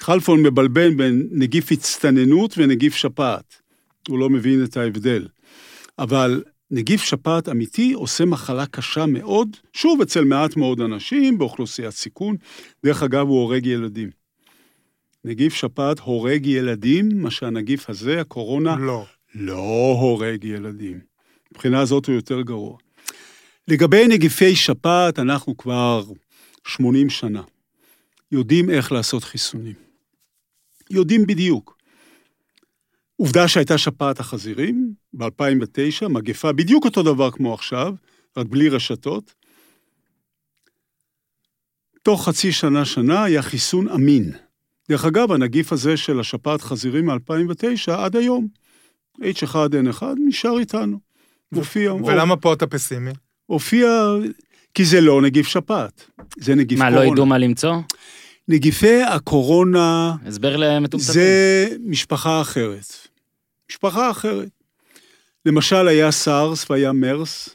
חלפון 0.00 0.42
מבלבל 0.42 0.94
בין 0.94 1.28
נגיף 1.30 1.72
הצטננות 1.72 2.54
ונגיף 2.58 2.94
שפעת. 2.94 3.54
הוא 4.08 4.18
לא 4.18 4.30
מבין 4.30 4.64
את 4.64 4.76
ההבדל. 4.76 5.28
אבל 5.98 6.42
נגיף 6.70 7.02
שפעת 7.02 7.48
אמיתי 7.48 7.92
עושה 7.92 8.24
מחלה 8.24 8.66
קשה 8.66 9.06
מאוד, 9.06 9.56
שוב, 9.72 10.00
אצל 10.00 10.24
מעט 10.24 10.56
מאוד 10.56 10.80
אנשים, 10.80 11.38
באוכלוסיית 11.38 11.94
סיכון. 11.94 12.36
דרך 12.84 13.02
אגב, 13.02 13.26
הוא 13.26 13.40
הורג 13.40 13.66
ילדים. 13.66 14.10
נגיף 15.24 15.54
שפעת 15.54 15.98
הורג 15.98 16.46
ילדים, 16.46 17.08
מה 17.14 17.30
שהנגיף 17.30 17.90
הזה, 17.90 18.20
הקורונה, 18.20 18.76
לא. 18.76 19.04
לא 19.34 19.96
הורג 20.00 20.44
ילדים. 20.44 21.15
מבחינה 21.56 21.84
זאת 21.84 22.06
הוא 22.06 22.14
יותר 22.14 22.40
גרוע. 22.40 22.78
לגבי 23.68 24.08
נגיפי 24.08 24.56
שפעת, 24.56 25.18
אנחנו 25.18 25.56
כבר 25.56 26.04
80 26.66 27.10
שנה 27.10 27.42
יודעים 28.32 28.70
איך 28.70 28.92
לעשות 28.92 29.24
חיסונים. 29.24 29.74
יודעים 30.90 31.26
בדיוק. 31.26 31.78
עובדה 33.16 33.48
שהייתה 33.48 33.78
שפעת 33.78 34.20
החזירים 34.20 34.94
ב-2009, 35.12 36.08
מגפה 36.08 36.52
בדיוק 36.52 36.84
אותו 36.84 37.02
דבר 37.02 37.30
כמו 37.30 37.54
עכשיו, 37.54 37.94
רק 38.36 38.46
בלי 38.46 38.68
רשתות. 38.68 39.34
תוך 42.02 42.28
חצי 42.28 42.52
שנה, 42.52 42.84
שנה, 42.84 43.24
היה 43.24 43.42
חיסון 43.42 43.88
אמין. 43.88 44.32
דרך 44.88 45.04
אגב, 45.04 45.32
הנגיף 45.32 45.72
הזה 45.72 45.96
של 45.96 46.20
השפעת 46.20 46.60
חזירים 46.60 47.10
מ-2009 47.10 47.92
עד 47.92 48.16
היום, 48.16 48.48
H1N1, 49.20 50.02
נשאר 50.26 50.58
איתנו. 50.58 51.05
מופיע, 51.52 51.94
ולמה 51.94 52.36
פה 52.36 52.52
אתה 52.52 52.66
פסימי? 52.66 53.10
הופיע, 53.46 53.88
כי 54.74 54.84
זה 54.84 55.00
לא 55.00 55.22
נגיף 55.22 55.46
שפעת, 55.46 56.10
זה 56.38 56.54
נגיף 56.54 56.78
מה, 56.78 56.88
קורונה. 56.88 57.06
לא 57.06 57.12
ידעו 57.12 57.26
מה 57.26 57.38
למצוא? 57.38 57.74
נגיפי 58.48 59.02
הקורונה 59.02 60.14
הסבר 60.26 60.56
למטומטמים. 60.56 61.12
זה 61.12 61.68
משפחה 61.84 62.40
אחרת. 62.40 62.92
משפחה 63.70 64.10
אחרת. 64.10 64.48
למשל, 65.46 65.88
היה 65.88 66.10
סארס 66.10 66.70
והיה 66.70 66.92
מרס, 66.92 67.48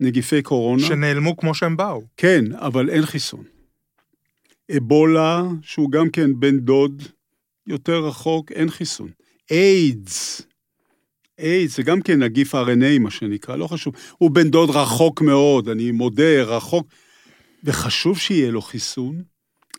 נגיפי 0.00 0.42
קורונה. 0.42 0.82
שנעלמו 0.82 1.36
כמו 1.36 1.54
שהם 1.54 1.76
באו. 1.76 2.02
כן, 2.16 2.44
אבל 2.52 2.90
אין 2.90 3.06
חיסון. 3.06 3.44
אבולה, 4.76 5.42
שהוא 5.62 5.90
גם 5.90 6.10
כן 6.10 6.40
בן 6.40 6.58
דוד 6.58 7.02
יותר 7.66 7.98
רחוק, 8.06 8.52
אין 8.52 8.70
חיסון. 8.70 9.10
איידס, 9.50 10.42
איידס 11.42 11.76
זה 11.76 11.82
גם 11.82 12.02
כן 12.02 12.22
נגיף 12.22 12.54
RNA, 12.54 12.98
מה 13.00 13.10
שנקרא, 13.10 13.56
לא 13.56 13.66
חשוב. 13.66 13.94
הוא 14.18 14.30
בן 14.30 14.50
דוד 14.50 14.70
רחוק 14.70 15.20
מאוד, 15.20 15.68
אני 15.68 15.90
מודה, 15.90 16.42
רחוק. 16.42 16.86
וחשוב 17.64 18.18
שיהיה 18.18 18.50
לו 18.50 18.62
חיסון. 18.62 19.22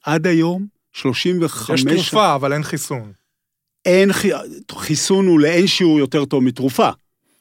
עד 0.04 0.28
היום, 0.28 0.66
35... 0.94 1.80
יש 1.80 1.84
תרופה, 1.84 2.36
אבל 2.36 2.54
אין 2.54 2.64
חיסון. 2.64 3.12
אין 3.86 4.14
חי... 4.14 4.30
חיסון 4.72 5.26
הוא 5.26 5.40
לאין 5.40 5.68
שיעור 5.68 6.00
יותר 6.00 6.26
טוב 6.26 6.44
מתרופה. 6.44 6.90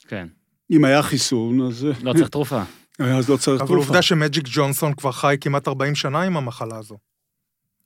כן, 0.08 0.26
אם 0.70 0.84
היה 0.84 1.02
חיסון, 1.02 1.60
אז, 1.60 1.86
לא 2.02 2.12
צריך 2.12 2.28
תרופה. 2.28 2.62
אז 2.98 3.28
לא 3.28 3.36
צריך 3.36 3.60
אבל 3.60 3.68
תרופה. 3.68 3.86
עובדה 3.86 4.02
שמג'יק 4.02 4.44
ג'ונסון 4.46 4.94
כבר 4.94 5.12
חי 5.12 5.36
כמעט 5.40 5.68
40 5.68 5.94
שנה 5.94 6.22
עם 6.22 6.36
המחלה 6.36 6.78
הזו. 6.78 6.96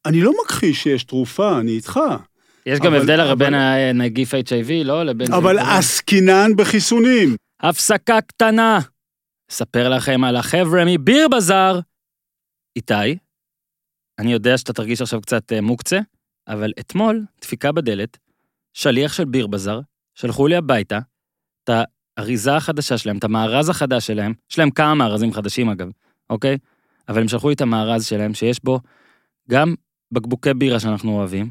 אני 0.07 0.21
לא 0.21 0.33
מכחיש 0.45 0.83
שיש 0.83 1.05
תרופה, 1.05 1.59
אני 1.61 1.71
איתך. 1.71 2.01
יש 2.67 2.79
גם 2.81 2.95
הבדל 2.95 3.21
הרי 3.21 3.37
בין 3.37 3.55
הנגיף 3.55 4.35
HIV, 4.35 4.85
לא? 4.85 5.03
לבין... 5.03 5.33
אבל 5.33 5.59
עסקינן 5.59 6.51
בחיסונים. 6.57 7.37
הפסקה 7.61 8.21
קטנה. 8.21 8.79
אספר 9.51 9.89
לכם 9.89 10.25
על 10.25 10.37
החבר'ה 10.37 10.85
מביר 10.87 11.29
בזאר. 11.29 11.81
איתי, 12.77 13.19
אני 14.19 14.33
יודע 14.33 14.59
שאתה 14.59 14.73
תרגיש 14.73 15.03
עכשיו 15.03 15.21
קצת 15.21 15.53
אה, 15.53 15.61
מוקצה, 15.61 15.99
אבל 16.49 16.73
אתמול, 16.81 17.25
דפיקה 17.41 17.73
בדלת, 17.73 18.19
שליח 18.73 19.13
של 19.13 19.25
ביר 19.25 19.47
בזאר, 19.47 19.81
שלחו 20.15 20.47
לי 20.47 20.57
הביתה 20.57 20.99
את 21.65 21.71
האריזה 22.19 22.57
החדשה 22.57 22.99
שלהם, 22.99 23.19
את 23.19 23.25
המארז 23.25 23.69
החדש 23.69 24.07
שלהם, 24.07 24.33
יש 24.51 24.59
להם 24.59 24.71
כמה 24.71 24.95
מארזים 24.95 25.33
חדשים 25.33 25.69
אגב, 25.69 25.89
אוקיי? 26.31 26.59
אבל 27.09 27.21
הם 27.21 27.29
שלחו 27.29 27.49
לי 27.49 27.55
את 27.55 27.61
המארז 27.61 28.07
שלהם, 28.07 28.35
שיש 28.35 28.65
בו 28.65 28.81
גם 29.51 29.75
בקבוקי 30.13 30.55
בירה 30.55 30.81
שאנחנו 30.81 31.13
אוהבים, 31.13 31.51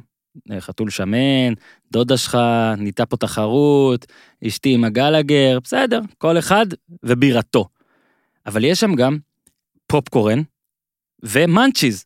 חתול 0.60 0.90
שמן, 0.90 1.54
דודה 1.92 2.18
שלך, 2.18 2.38
נהייתה 2.78 3.06
פה 3.06 3.18
תחרות, 3.18 4.06
אשתי 4.48 4.74
עם 4.74 4.84
הגלגר, 4.84 5.60
בסדר, 5.64 6.00
כל 6.18 6.40
אחד 6.40 6.66
ובירתו. 7.04 7.68
אבל 8.46 8.64
יש 8.64 8.80
שם 8.80 8.96
גם 8.96 9.18
פופקורן 9.88 10.42
ומאנצ'יז, 11.24 12.06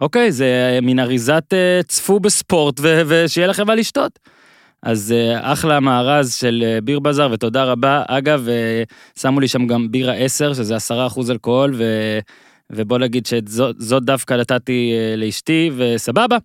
אוקיי? 0.00 0.32
זה 0.32 0.78
מין 0.82 0.98
אריזת 0.98 1.44
אה, 1.52 1.80
צפו 1.88 2.20
בספורט 2.20 2.80
ו- 2.80 3.02
ושיהיה 3.06 3.46
לכם 3.46 3.66
מה 3.66 3.74
לשתות. 3.74 4.18
אז 4.82 5.12
אה, 5.12 5.52
אחלה 5.52 5.80
מארז 5.80 6.34
של 6.34 6.64
אה, 6.66 6.80
ביר 6.80 6.98
בזאר 6.98 7.32
ותודה 7.32 7.64
רבה. 7.64 8.02
אגב, 8.08 8.48
אה, 8.48 8.82
שמו 9.18 9.40
לי 9.40 9.48
שם 9.48 9.66
גם 9.66 9.90
בירה 9.90 10.14
10, 10.14 10.54
שזה 10.54 10.76
10% 10.76 11.30
אלכוהול, 11.30 11.74
ו... 11.78 11.84
ובוא 12.70 12.98
נגיד 12.98 13.26
שזאת 13.26 14.02
דווקא 14.02 14.34
נתתי 14.34 14.92
אה, 14.94 15.16
לאשתי, 15.16 15.70
וסבבה. 15.76 16.36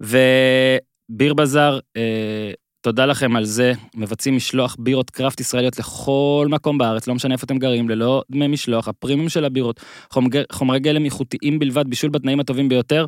וביר 0.00 1.34
בזאר, 1.34 1.78
אה, 1.96 2.52
תודה 2.80 3.06
לכם 3.06 3.36
על 3.36 3.44
זה. 3.44 3.72
מבצעים 3.94 4.36
משלוח 4.36 4.76
בירות 4.78 5.10
קראפט 5.10 5.40
ישראליות 5.40 5.78
לכל 5.78 6.46
מקום 6.50 6.78
בארץ, 6.78 7.06
לא 7.06 7.14
משנה 7.14 7.34
איפה 7.34 7.44
אתם 7.44 7.58
גרים, 7.58 7.88
ללא 7.88 8.22
דמי 8.30 8.48
משלוח, 8.48 8.88
הפרימיום 8.88 9.28
של 9.28 9.44
הבירות, 9.44 9.80
חומר, 10.10 10.28
חומרי 10.52 10.80
גלם 10.80 11.04
איכותיים 11.04 11.58
בלבד, 11.58 11.88
בישול 11.88 12.10
בתנאים 12.10 12.40
הטובים 12.40 12.68
ביותר. 12.68 13.06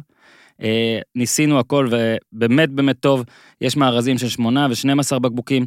אה, 0.62 0.98
ניסינו 1.14 1.58
הכל 1.58 1.88
ובאמת 1.90 2.70
באמת 2.70 2.96
טוב, 3.00 3.24
יש 3.60 3.76
מארזים 3.76 4.18
של 4.18 4.28
8 4.28 4.66
ו-12 4.70 5.18
בקבוקים. 5.18 5.66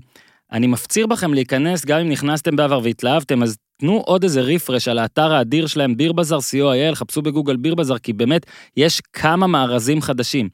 אני 0.52 0.68
מפציר 0.68 1.08
בכם 1.08 1.34
להיכנס, 1.34 1.86
גם 1.86 2.00
אם 2.00 2.10
נכנסתם 2.10 2.56
בעבר 2.56 2.80
והתלהבתם, 2.84 3.44
אז 3.44 3.58
תנו 3.78 4.02
עוד 4.06 4.24
איזה 4.24 4.42
רפרש 4.42 4.88
על 4.88 5.00
האתר 5.00 5.34
האדיר 5.34 5.68
שלהם, 5.68 5.98
ביר 5.98 6.14
בזאר, 6.14 6.38
co.il, 6.38 6.96
חפשו 6.96 7.22
בגוגל 7.22 7.56
ביר 7.56 7.76
בזאר, 7.76 7.98
כי 7.98 8.14
באמת 8.14 8.46
יש 8.78 9.02
כמה 9.14 9.48
מארזים 9.48 10.02
חדשים. 10.02 10.50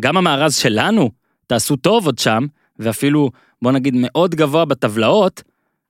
גם 0.00 0.16
המארז 0.16 0.54
שלנו, 0.54 1.10
תעשו 1.46 1.76
טוב 1.76 2.06
עוד 2.06 2.18
שם, 2.18 2.46
ואפילו 2.78 3.30
בוא 3.62 3.72
נגיד, 3.72 3.94
מאוד 3.96 4.34
גבוה 4.34 4.64
בטבלאות, 4.64 5.42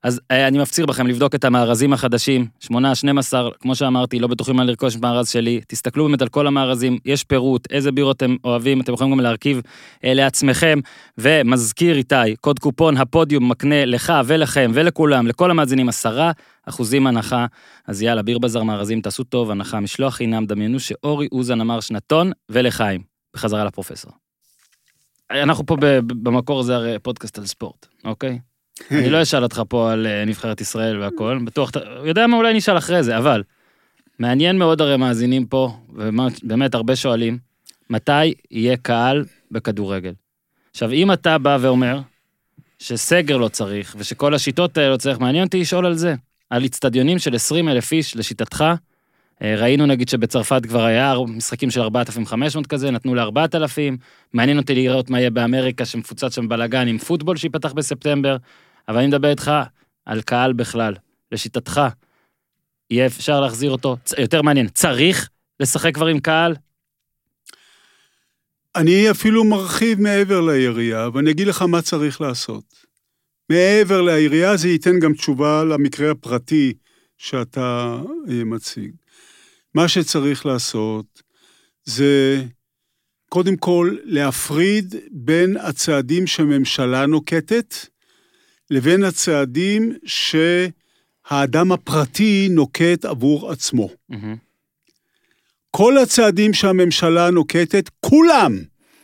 אז 0.03 0.21
אה, 0.31 0.49
אני 0.49 0.59
מפציר 0.59 0.87
בכם 0.87 1.07
לבדוק 1.07 1.35
את 1.35 1.45
המארזים 1.45 1.93
החדשים, 1.93 2.47
8, 2.61 2.95
12, 2.95 3.51
כמו 3.61 3.75
שאמרתי, 3.75 4.19
לא 4.19 4.27
בטוחים 4.27 4.57
מה 4.57 4.65
לרכוש 4.65 4.97
מארז 4.97 5.29
שלי, 5.29 5.61
תסתכלו 5.69 6.05
באמת 6.07 6.23
על 6.23 6.29
כל 6.29 6.47
המארזים, 6.47 6.99
יש 7.05 7.25
פירוט, 7.25 7.71
איזה 7.71 7.93
בירות 7.93 8.17
אתם 8.17 8.37
אוהבים, 8.45 8.81
אתם 8.81 8.93
יכולים 8.93 9.13
גם 9.13 9.21
להרכיב 9.21 9.61
אה, 10.05 10.15
לעצמכם, 10.15 10.79
ומזכיר 11.19 11.97
איתי, 11.97 12.37
קוד 12.41 12.59
קופון 12.59 12.97
הפודיום 12.97 13.49
מקנה 13.49 13.85
לך 13.85 14.13
ולכם 14.27 14.71
ולכולם, 14.75 15.27
לכל 15.27 15.51
המאזינים, 15.51 15.89
10 15.89 16.31
אחוזים 16.67 17.07
הנחה, 17.07 17.47
אז 17.87 18.03
יאללה, 18.03 18.23
ביר 18.23 18.39
בזאר 18.39 18.63
מארזים, 18.63 19.01
תעשו 19.01 19.25
טוב, 19.25 19.51
הנחה, 19.51 19.81
משלוח 19.81 20.15
חינם, 20.15 20.47
דמיינו 20.47 20.81
שאורי 20.81 21.29
אוזן 21.33 21.61
אמר 21.61 21.81
שנתון, 21.81 22.33
ולחיים, 22.49 23.03
בחזרה 23.35 23.65
לפרופסור. 23.65 24.13
אנחנו 25.31 25.67
פה 25.67 25.77
במקור 26.01 26.63
זה 26.63 26.77
הרי 26.77 26.99
פודקאסט 26.99 27.39
על 27.39 27.47
ספורט, 27.47 27.87
אוקיי? 28.05 28.39
אני 28.91 29.11
לא 29.11 29.23
אשאל 29.23 29.43
אותך 29.43 29.63
פה 29.69 29.93
על 29.93 30.07
אה, 30.07 30.25
נבחרת 30.25 30.61
ישראל 30.61 31.01
והכל, 31.01 31.39
בטוח, 31.45 31.71
יודע 32.05 32.27
מה, 32.27 32.37
אולי 32.37 32.55
נשאל 32.55 32.79
אחרי 32.79 33.03
זה, 33.03 33.19
אבל 33.19 33.43
מעניין 34.19 34.59
מאוד 34.59 34.81
הרי 34.81 34.97
מאזינים 34.97 35.47
פה, 35.47 35.77
ובאמת 35.89 36.75
הרבה 36.75 36.97
שואלים, 36.97 37.39
מתי 37.91 38.35
יהיה 38.51 38.77
קהל 38.77 39.25
בכדורגל? 39.51 40.13
עכשיו, 40.71 40.93
אם 40.93 41.13
אתה 41.13 41.39
בא 41.39 41.59
ואומר 41.61 42.01
שסגר 42.79 43.37
לא 43.37 43.49
צריך, 43.49 43.97
ושכל 43.99 44.35
השיטות 44.35 44.79
האלה 44.79 44.91
לא 44.91 44.97
צריך, 44.97 45.19
מעניין 45.19 45.45
אותי 45.45 45.61
לשאול 45.61 45.87
על 45.87 45.95
זה. 45.95 46.15
על 46.51 46.65
אצטדיונים 46.65 47.19
של 47.19 47.35
20 47.35 47.69
אלף 47.69 47.93
איש, 47.93 48.17
לשיטתך, 48.17 48.65
אה, 49.43 49.55
ראינו 49.59 49.87
נגיד 49.87 50.09
שבצרפת 50.09 50.67
כבר 50.67 50.85
היה 50.85 51.15
משחקים 51.29 51.71
של 51.71 51.81
4,500 51.81 52.67
כזה, 52.67 52.91
נתנו 52.91 53.15
ל-4,000, 53.15 53.97
מעניין 54.33 54.59
אותי 54.59 54.75
לראות 54.75 55.11
מה 55.11 55.21
יהיה 55.21 55.31
באמריקה 55.31 55.85
שמפוצץ 55.85 56.35
שם 56.35 56.49
בלאגן 56.49 56.89
עם 56.89 56.99
פוטבול 56.99 57.37
שייפתח 57.37 57.73
בספטמבר, 57.73 58.37
אבל 58.91 58.99
אני 58.99 59.07
מדבר 59.07 59.31
איתך 59.31 59.51
על 60.07 60.23
קהל 60.23 60.53
בכלל. 60.53 60.95
לשיטתך, 61.33 61.81
יהיה 62.91 63.07
אפשר 63.07 63.41
להחזיר 63.41 63.71
אותו, 63.71 63.97
יותר 64.19 64.43
מעניין, 64.43 64.69
צריך 64.69 65.29
לשחק 65.61 65.95
כבר 65.95 66.07
עם 66.07 66.21
קהל? 66.21 66.55
אני 68.77 69.11
אפילו 69.11 69.45
מרחיב 69.45 70.01
מעבר 70.01 70.41
לירייה, 70.41 71.09
ואני 71.15 71.31
אגיד 71.31 71.47
לך 71.47 71.63
מה 71.63 71.83
צריך 71.83 72.21
לעשות. 72.21 72.65
מעבר 73.51 74.03
לירייה 74.03 74.57
זה 74.57 74.69
ייתן 74.69 74.99
גם 75.01 75.15
תשובה 75.15 75.65
למקרה 75.65 76.11
הפרטי 76.11 76.75
שאתה 77.19 77.99
אה, 78.31 78.45
מציג. 78.45 78.91
מה 79.75 79.89
שצריך 79.89 80.47
לעשות 80.47 81.23
זה 81.85 82.43
קודם 83.29 83.57
כל 83.57 83.97
להפריד 84.05 84.95
בין 85.11 85.57
הצעדים 85.57 86.27
שממשלה 86.27 87.07
נוקטת 87.07 87.75
לבין 88.71 89.05
הצעדים 89.05 89.93
שהאדם 90.05 91.73
הפרטי 91.73 92.49
נוקט 92.51 93.05
עבור 93.05 93.51
עצמו. 93.51 93.89
מהמם. 94.09 94.37
כל 95.71 95.99
הצעדים 95.99 96.53
שהממשלה 96.55 97.31
נוקטת, 97.31 97.91
כולם, 98.01 98.59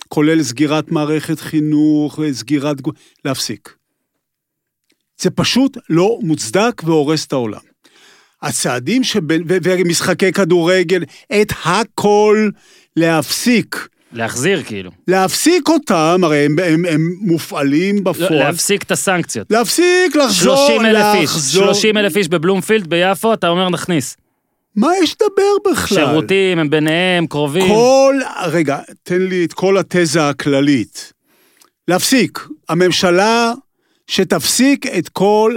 כולל 0.09 0.43
סגירת 0.43 0.91
מערכת 0.91 1.41
חינוך, 1.41 2.21
סגירת... 2.33 2.77
להפסיק. 3.25 3.77
זה 5.21 5.31
פשוט 5.31 5.79
לא 5.91 6.19
מוצדק 6.23 6.83
והורס 6.85 7.27
את 7.27 7.33
העולם. 7.33 7.61
הצעדים 8.43 9.05
שבין... 9.05 9.43
ומשחקי 9.47 10.33
כדורגל, 10.33 11.03
את 11.41 11.53
הכל 11.65 12.51
להפסיק. 12.97 13.89
להחזיר 14.17 14.63
כאילו. 14.63 14.91
להפסיק 15.09 15.69
אותם, 15.69 16.21
הרי 16.23 16.45
הם, 16.45 16.57
הם, 16.65 16.85
הם 16.85 17.15
מופעלים 17.21 17.97
לא, 17.97 18.03
בפועל. 18.13 18.35
להפסיק 18.39 18.83
את 18.83 18.91
הסנקציות. 18.91 19.47
להפסיק, 19.51 20.17
לחזור, 20.17 20.57
30 20.69 20.87
אלף 20.87 21.05
איש, 21.15 21.31
לחזור. 21.31 21.65
30 21.65 21.97
אלף 21.97 22.17
איש 22.17 22.29
בבלומפילד 22.29 22.87
ביפו, 22.87 23.33
אתה 23.33 23.49
אומר 23.49 23.69
נכניס. 23.69 24.17
מה 24.77 24.89
יש 25.03 25.17
לדבר 25.23 25.73
בכלל? 25.73 25.99
שירותים, 25.99 26.59
הם 26.59 26.71
ביניהם, 26.71 27.27
קרובים. 27.27 27.69
כל, 27.69 28.17
רגע, 28.47 28.79
תן 29.03 29.23
לי 29.23 29.45
את 29.45 29.53
כל 29.53 29.79
התזה 29.79 30.29
הכללית. 30.29 31.13
להפסיק. 31.89 32.47
הממשלה 32.69 33.53
שתפסיק 34.07 34.87
את 34.87 35.09
כל 35.09 35.57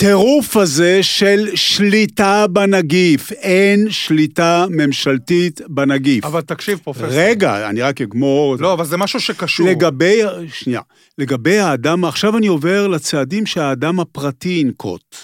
הטירוף 0.00 0.56
הזה 0.56 1.02
של 1.02 1.48
שליטה 1.54 2.46
בנגיף. 2.46 3.32
אין 3.32 3.90
שליטה 3.90 4.66
ממשלתית 4.70 5.60
בנגיף. 5.68 6.24
אבל 6.24 6.40
תקשיב, 6.40 6.78
פרופסור. 6.78 7.06
רגע, 7.10 7.68
אני 7.70 7.82
רק 7.82 8.00
אגמור. 8.00 8.56
לא, 8.58 8.72
אבל 8.72 8.84
זה 8.84 8.96
משהו 8.96 9.20
שקשור. 9.20 9.68
לגבי, 9.68 10.20
שנייה, 10.52 10.80
לגבי 11.18 11.58
האדם, 11.58 12.04
עכשיו 12.04 12.36
אני 12.36 12.46
עובר 12.46 12.86
לצעדים 12.86 13.46
שהאדם 13.46 14.00
הפרטי 14.00 14.48
ינקוט. 14.48 15.16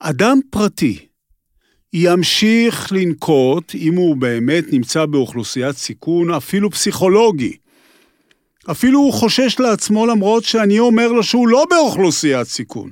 אדם 0.00 0.40
פרטי 0.50 0.98
ימשיך 1.92 2.92
לנקוט, 2.92 3.74
אם 3.74 3.94
הוא 3.94 4.16
באמת 4.16 4.72
נמצא 4.72 5.06
באוכלוסיית 5.06 5.76
סיכון, 5.76 6.34
אפילו 6.34 6.70
פסיכולוגי. 6.70 7.56
אפילו 8.70 8.98
הוא 8.98 9.12
חושש 9.12 9.60
לעצמו 9.60 10.06
למרות 10.06 10.44
שאני 10.44 10.78
אומר 10.78 11.12
לו 11.12 11.22
שהוא 11.22 11.48
לא 11.48 11.66
באוכלוסיית 11.70 12.48
סיכון. 12.48 12.90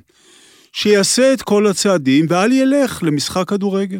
שיעשה 0.73 1.33
את 1.33 1.41
כל 1.41 1.67
הצעדים 1.67 2.25
ואל 2.29 2.51
ילך 2.51 3.03
למשחק 3.03 3.49
כדורגל. 3.49 3.99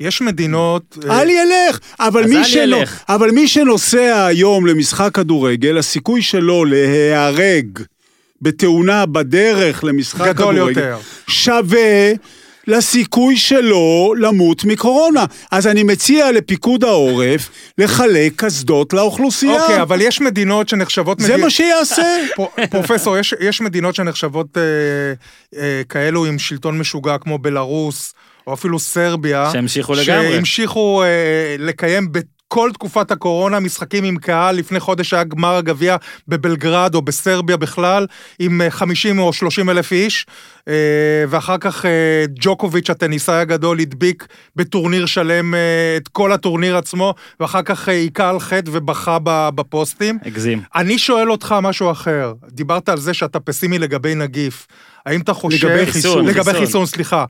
יש 0.00 0.20
מדינות... 0.20 0.98
אה, 1.10 1.22
אל 1.22 1.30
ילך, 1.30 1.78
אבל 2.00 2.24
מי, 2.24 2.36
אל 2.36 2.44
שנו, 2.44 2.62
ילך. 2.62 3.02
אבל 3.08 3.30
מי 3.30 3.48
שנוסע 3.48 4.26
היום 4.26 4.66
למשחק 4.66 5.14
כדורגל, 5.14 5.78
הסיכוי 5.78 6.22
שלו 6.22 6.64
להיהרג 6.64 7.78
בתאונה 8.42 9.06
בדרך 9.06 9.84
למשחק 9.84 10.28
גדול 10.28 10.54
כדורגל 10.54 10.80
יותר. 10.80 10.98
שווה 11.28 12.12
לסיכוי 12.68 13.36
שלו 13.36 14.14
למות 14.18 14.64
מקורונה. 14.64 15.24
אז 15.50 15.66
אני 15.66 15.82
מציע 15.82 16.32
לפיקוד 16.32 16.84
העורף 16.84 17.50
לחלק 17.78 18.32
קסדות 18.36 18.92
לאוכלוסייה. 18.92 19.62
אוקיי, 19.62 19.82
אבל 19.82 20.00
יש 20.00 20.20
מדינות 20.20 20.68
שנחשבות... 20.68 21.20
זה 21.20 21.32
מדי- 21.34 21.42
מה 21.42 21.50
שיעשה. 21.50 22.02
פ- 22.36 22.60
פרופסור, 22.70 23.18
יש, 23.18 23.34
יש 23.40 23.60
מדינות 23.60 23.94
שנחשבות 23.94 24.58
אה, 24.58 24.62
אה, 25.60 25.82
כאלו 25.88 26.26
עם 26.26 26.38
שלטון 26.38 26.78
משוגע 26.78 27.18
כמו 27.18 27.38
בלרוס, 27.38 28.14
או 28.46 28.54
אפילו 28.54 28.78
סרביה. 28.78 29.50
שהמשיכו 29.52 29.92
לגמרי. 29.94 30.32
שהמשיכו 30.32 31.02
אה, 31.02 31.08
לקיים 31.58 32.08
בכל 32.50 32.70
תקופת 32.72 33.10
הקורונה 33.10 33.60
משחקים 33.60 34.04
עם 34.04 34.16
קהל. 34.16 34.56
לפני 34.56 34.80
חודש 34.80 35.14
היה 35.14 35.24
גמר 35.24 35.54
הגביע 35.54 35.96
בבלגרד 36.28 36.94
או 36.94 37.02
בסרביה 37.02 37.56
בכלל, 37.56 38.06
עם 38.38 38.62
אה, 38.62 38.70
50 38.70 39.18
או 39.18 39.32
30 39.32 39.70
אלף 39.70 39.92
איש. 39.92 40.26
אה, 40.68 40.74
ואחר 41.28 41.58
כך 41.58 41.84
אה, 41.86 42.24
ג'וקוביץ', 42.34 42.90
הטניסאי 42.90 43.34
הגדול, 43.34 43.80
הדביק 43.80 44.26
בטורניר 44.56 45.06
שלם 45.06 45.54
אה, 45.54 45.60
את 45.96 46.08
כל 46.08 46.32
הטורניר 46.32 46.76
עצמו, 46.76 47.14
ואחר 47.40 47.62
כך 47.62 47.88
אה, 47.88 47.94
היכה 47.94 48.30
על 48.30 48.40
חטא 48.40 48.70
ובכה 48.72 49.18
בפוסטים. 49.54 50.18
הגזים. 50.24 50.62
אני 50.74 50.98
שואל 50.98 51.30
אותך 51.30 51.54
משהו 51.62 51.90
אחר. 51.90 52.32
דיברת 52.50 52.88
על 52.88 52.98
זה 52.98 53.14
שאתה 53.14 53.40
פסימי 53.40 53.78
לגבי 53.78 54.14
נגיף. 54.14 54.66
האם 55.06 55.20
אתה 55.20 55.32
חושב... 55.32 55.66
לגבי 55.68 55.86
חיסון, 55.92 56.26
לגבי 56.26 56.44
חיסון. 56.44 56.66
חיסון, 56.66 56.86
סליחה. 56.86 57.24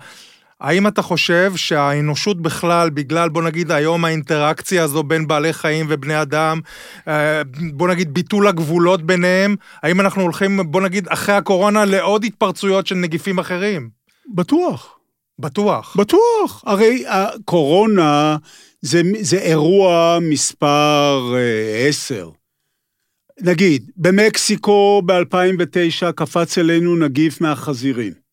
האם 0.60 0.86
אתה 0.86 1.02
חושב 1.02 1.52
שהאנושות 1.56 2.42
בכלל, 2.42 2.90
בגלל, 2.90 3.28
בוא 3.28 3.42
נגיד, 3.42 3.70
היום 3.72 4.04
האינטראקציה 4.04 4.84
הזו 4.84 5.02
בין 5.02 5.26
בעלי 5.26 5.52
חיים 5.52 5.86
ובני 5.88 6.22
אדם, 6.22 6.60
אה, 7.08 7.42
בוא 7.72 7.88
נגיד, 7.88 8.14
ביטול 8.14 8.48
הגבולות 8.48 9.02
ביניהם, 9.02 9.56
האם 9.82 10.00
אנחנו 10.00 10.22
הולכים, 10.22 10.60
בוא 10.70 10.80
נגיד, 10.80 11.08
אחרי 11.08 11.34
הקורונה 11.34 11.84
לעוד 11.84 12.24
התפרצויות 12.24 12.86
של 12.86 12.94
נגיפים 12.94 13.38
אחרים? 13.38 13.90
בטוח. 14.34 14.98
בטוח. 15.38 15.96
בטוח. 15.96 16.62
הרי 16.66 17.04
הקורונה 17.08 18.36
זה, 18.80 19.02
זה 19.20 19.38
אירוע 19.38 20.18
מספר 20.22 21.34
אה, 21.36 21.88
עשר. 21.88 22.30
נגיד, 23.40 23.90
במקסיקו 23.96 25.02
ב-2009 25.06 26.12
קפץ 26.16 26.58
אלינו 26.58 26.96
נגיף 26.96 27.40
מהחזירים. 27.40 28.27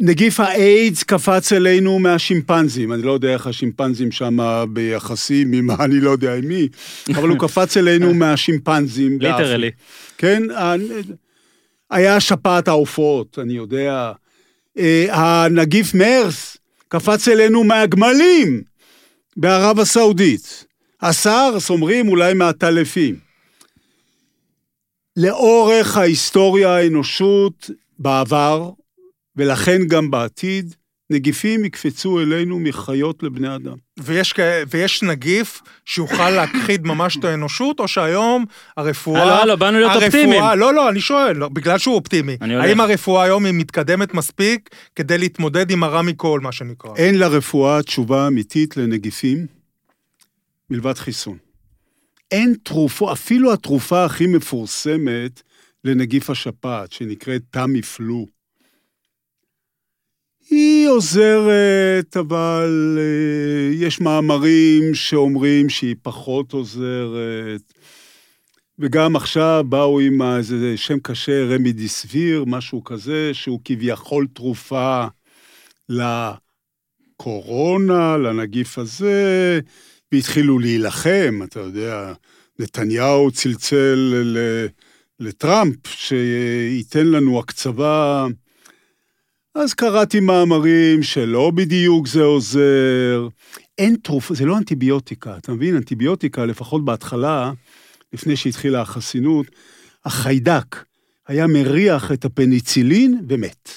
נגיף 0.00 0.40
האיידס 0.40 1.02
קפץ 1.02 1.52
אלינו 1.52 1.98
מהשימפנזים, 1.98 2.92
אני 2.92 3.02
לא 3.02 3.12
יודע 3.12 3.32
איך 3.32 3.46
השימפנזים 3.46 4.12
שם 4.12 4.36
ביחסים 4.72 5.52
עם 5.52 5.66
מה, 5.66 5.76
אני 5.84 6.00
לא 6.00 6.10
יודע 6.10 6.34
עם 6.34 6.44
מי, 6.44 6.68
אבל 7.14 7.28
הוא 7.28 7.38
קפץ 7.38 7.76
אלינו 7.76 8.14
מהשימפנזים. 8.20 9.18
ליטרלי. 9.20 9.70
כן, 10.18 10.42
ה- 10.50 10.74
היה 11.90 12.20
שפעת 12.20 12.68
העופות, 12.68 13.38
אני 13.42 13.52
יודע. 13.52 14.12
אה, 14.78 15.06
הנגיף 15.10 15.94
מרס 15.94 16.56
קפץ 16.88 17.28
אלינו 17.28 17.64
מהגמלים 17.64 18.62
בערב 19.36 19.80
הסעודית. 19.80 20.64
הסארס 21.02 21.70
אומרים 21.70 22.08
אולי 22.08 22.34
מהטלפים. 22.34 23.16
לאורך 25.16 25.96
ההיסטוריה 25.96 26.76
האנושות 26.76 27.70
בעבר, 27.98 28.70
ולכן 29.36 29.86
גם 29.86 30.10
בעתיד, 30.10 30.74
נגיפים 31.10 31.64
יקפצו 31.64 32.20
אלינו 32.20 32.58
מחיות 32.60 33.22
לבני 33.22 33.54
אדם. 33.54 33.76
ויש, 33.98 34.34
ויש 34.70 35.02
נגיף 35.02 35.62
שיוכל 35.84 36.30
להכחיד 36.30 36.86
ממש 36.86 37.16
את 37.16 37.24
האנושות, 37.24 37.80
או 37.80 37.88
שהיום 37.88 38.44
הרפואה... 38.76 39.22
הלו, 39.22 39.32
הלו, 39.32 39.56
באנו 39.56 39.78
להיות 39.78 39.92
הרפואה- 39.92 40.06
אופטימיים. 40.06 40.42
לא, 40.56 40.74
לא, 40.74 40.88
אני 40.88 41.00
שואל, 41.00 41.36
לא, 41.36 41.48
בגלל 41.48 41.78
שהוא 41.78 41.94
אופטימי. 41.94 42.36
אני 42.40 42.54
הולך. 42.54 42.66
האם 42.66 42.80
הרפואה 42.80 43.24
היום 43.24 43.44
היא 43.44 43.54
מתקדמת 43.54 44.14
מספיק 44.14 44.68
כדי 44.94 45.18
להתמודד 45.18 45.70
עם 45.70 45.82
הרע 45.82 46.02
מכל, 46.02 46.40
מה 46.42 46.52
שנקרא? 46.52 46.90
אין 46.96 47.18
לרפואה 47.18 47.82
תשובה 47.82 48.26
אמיתית 48.26 48.76
לנגיפים 48.76 49.46
מלבד 50.70 50.94
חיסון. 50.98 51.36
אין 52.30 52.54
תרופו, 52.62 53.12
אפילו 53.12 53.52
התרופה 53.52 54.04
הכי 54.04 54.26
מפורסמת 54.26 55.42
לנגיף 55.84 56.30
השפעת, 56.30 56.92
שנקראת 56.92 57.42
תמי 57.50 57.82
פלו, 57.82 58.26
היא 60.50 60.88
עוזרת, 60.88 62.16
אבל 62.16 62.98
אה, 63.00 63.74
יש 63.74 64.00
מאמרים 64.00 64.94
שאומרים 64.94 65.68
שהיא 65.68 65.96
פחות 66.02 66.52
עוזרת. 66.52 67.72
וגם 68.78 69.16
עכשיו 69.16 69.64
באו 69.68 70.00
עם 70.00 70.22
איזה 70.22 70.76
שם 70.76 70.98
קשה, 70.98 71.44
רמידיסביר, 71.44 72.44
משהו 72.46 72.84
כזה, 72.84 73.30
שהוא 73.34 73.60
כביכול 73.64 74.26
תרופה 74.34 75.04
לקורונה, 77.18 78.16
לנגיף 78.16 78.78
הזה, 78.78 79.60
והתחילו 80.12 80.58
להילחם, 80.58 81.40
אתה 81.44 81.60
יודע, 81.60 82.12
נתניהו 82.58 83.30
צלצל 83.30 84.14
לטראמפ, 85.20 85.86
שייתן 85.86 87.06
לנו 87.06 87.38
הקצבה. 87.38 88.26
אז 89.58 89.74
קראתי 89.74 90.20
מאמרים 90.20 91.02
שלא 91.02 91.50
בדיוק 91.54 92.06
זה 92.06 92.22
עוזר. 92.22 93.28
אין 93.78 93.96
תרופה, 94.02 94.34
זה 94.34 94.44
לא 94.44 94.58
אנטיביוטיקה, 94.58 95.36
אתה 95.36 95.52
מבין? 95.52 95.76
אנטיביוטיקה, 95.76 96.46
לפחות 96.46 96.84
בהתחלה, 96.84 97.52
לפני 98.12 98.36
שהתחילה 98.36 98.80
החסינות, 98.80 99.46
החיידק 100.04 100.84
היה 101.26 101.46
מריח 101.46 102.12
את 102.12 102.24
הפניצילין 102.24 103.20
ומת. 103.28 103.70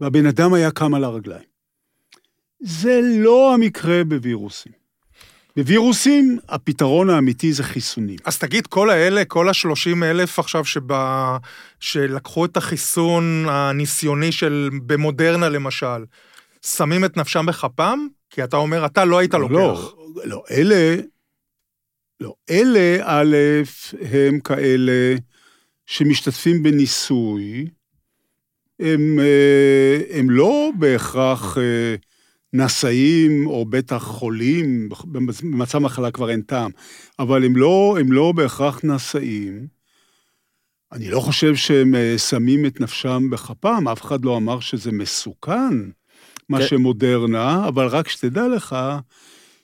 והבן 0.00 0.26
אדם 0.26 0.54
היה 0.54 0.70
קם 0.70 0.94
על 0.94 1.04
הרגליים. 1.04 1.48
זה 2.60 3.00
לא 3.18 3.54
המקרה 3.54 4.04
בווירוסים. 4.04 4.85
בווירוסים, 5.56 6.38
הפתרון 6.48 7.10
האמיתי 7.10 7.52
זה 7.52 7.62
חיסונים. 7.62 8.16
אז 8.24 8.38
תגיד, 8.38 8.66
כל 8.66 8.90
האלה, 8.90 9.24
כל 9.24 9.48
ה-30 9.48 10.04
אלף 10.04 10.38
עכשיו 10.38 10.64
שבא, 10.64 11.36
שלקחו 11.80 12.44
את 12.44 12.56
החיסון 12.56 13.46
הניסיוני 13.48 14.32
של, 14.32 14.70
במודרנה 14.86 15.48
למשל, 15.48 16.04
שמים 16.62 17.04
את 17.04 17.16
נפשם 17.16 17.46
בכפם? 17.46 18.06
כי 18.30 18.44
אתה 18.44 18.56
אומר, 18.56 18.86
אתה 18.86 19.04
לא 19.04 19.18
היית 19.18 19.34
לוקח. 19.34 19.52
לא, 19.54 19.92
לא, 20.24 20.44
אלה, 20.50 20.96
לא, 22.20 22.34
אלה, 22.50 22.98
א', 23.02 23.36
הם 24.12 24.40
כאלה 24.40 25.14
שמשתתפים 25.86 26.62
בניסוי, 26.62 27.66
הם, 28.80 29.18
אה, 29.20 30.18
הם 30.18 30.30
לא 30.30 30.70
בהכרח 30.78 31.58
אה, 31.58 31.94
נשאים 32.52 33.46
או 33.46 33.64
בטח 33.64 34.02
חולים, 34.02 34.88
במצב 35.42 35.78
מחלה 35.78 36.10
כבר 36.10 36.30
אין 36.30 36.40
טעם, 36.40 36.70
אבל 37.18 37.44
הם 37.44 37.56
לא, 37.56 37.96
הם 38.00 38.12
לא 38.12 38.32
בהכרח 38.32 38.80
נשאים. 38.84 39.66
אני 40.92 41.10
לא 41.10 41.20
חושב 41.20 41.56
שהם 41.56 41.94
אה, 41.94 42.18
שמים 42.18 42.66
את 42.66 42.80
נפשם 42.80 43.30
בכפם, 43.30 43.88
אף 43.88 44.02
אחד 44.02 44.24
לא 44.24 44.36
אמר 44.36 44.60
שזה 44.60 44.92
מסוכן, 44.92 45.74
מה 46.48 46.58
כן. 46.58 46.66
שמודרנה, 46.66 47.68
אבל 47.68 47.86
רק 47.86 48.08
שתדע 48.08 48.48
לך 48.48 48.76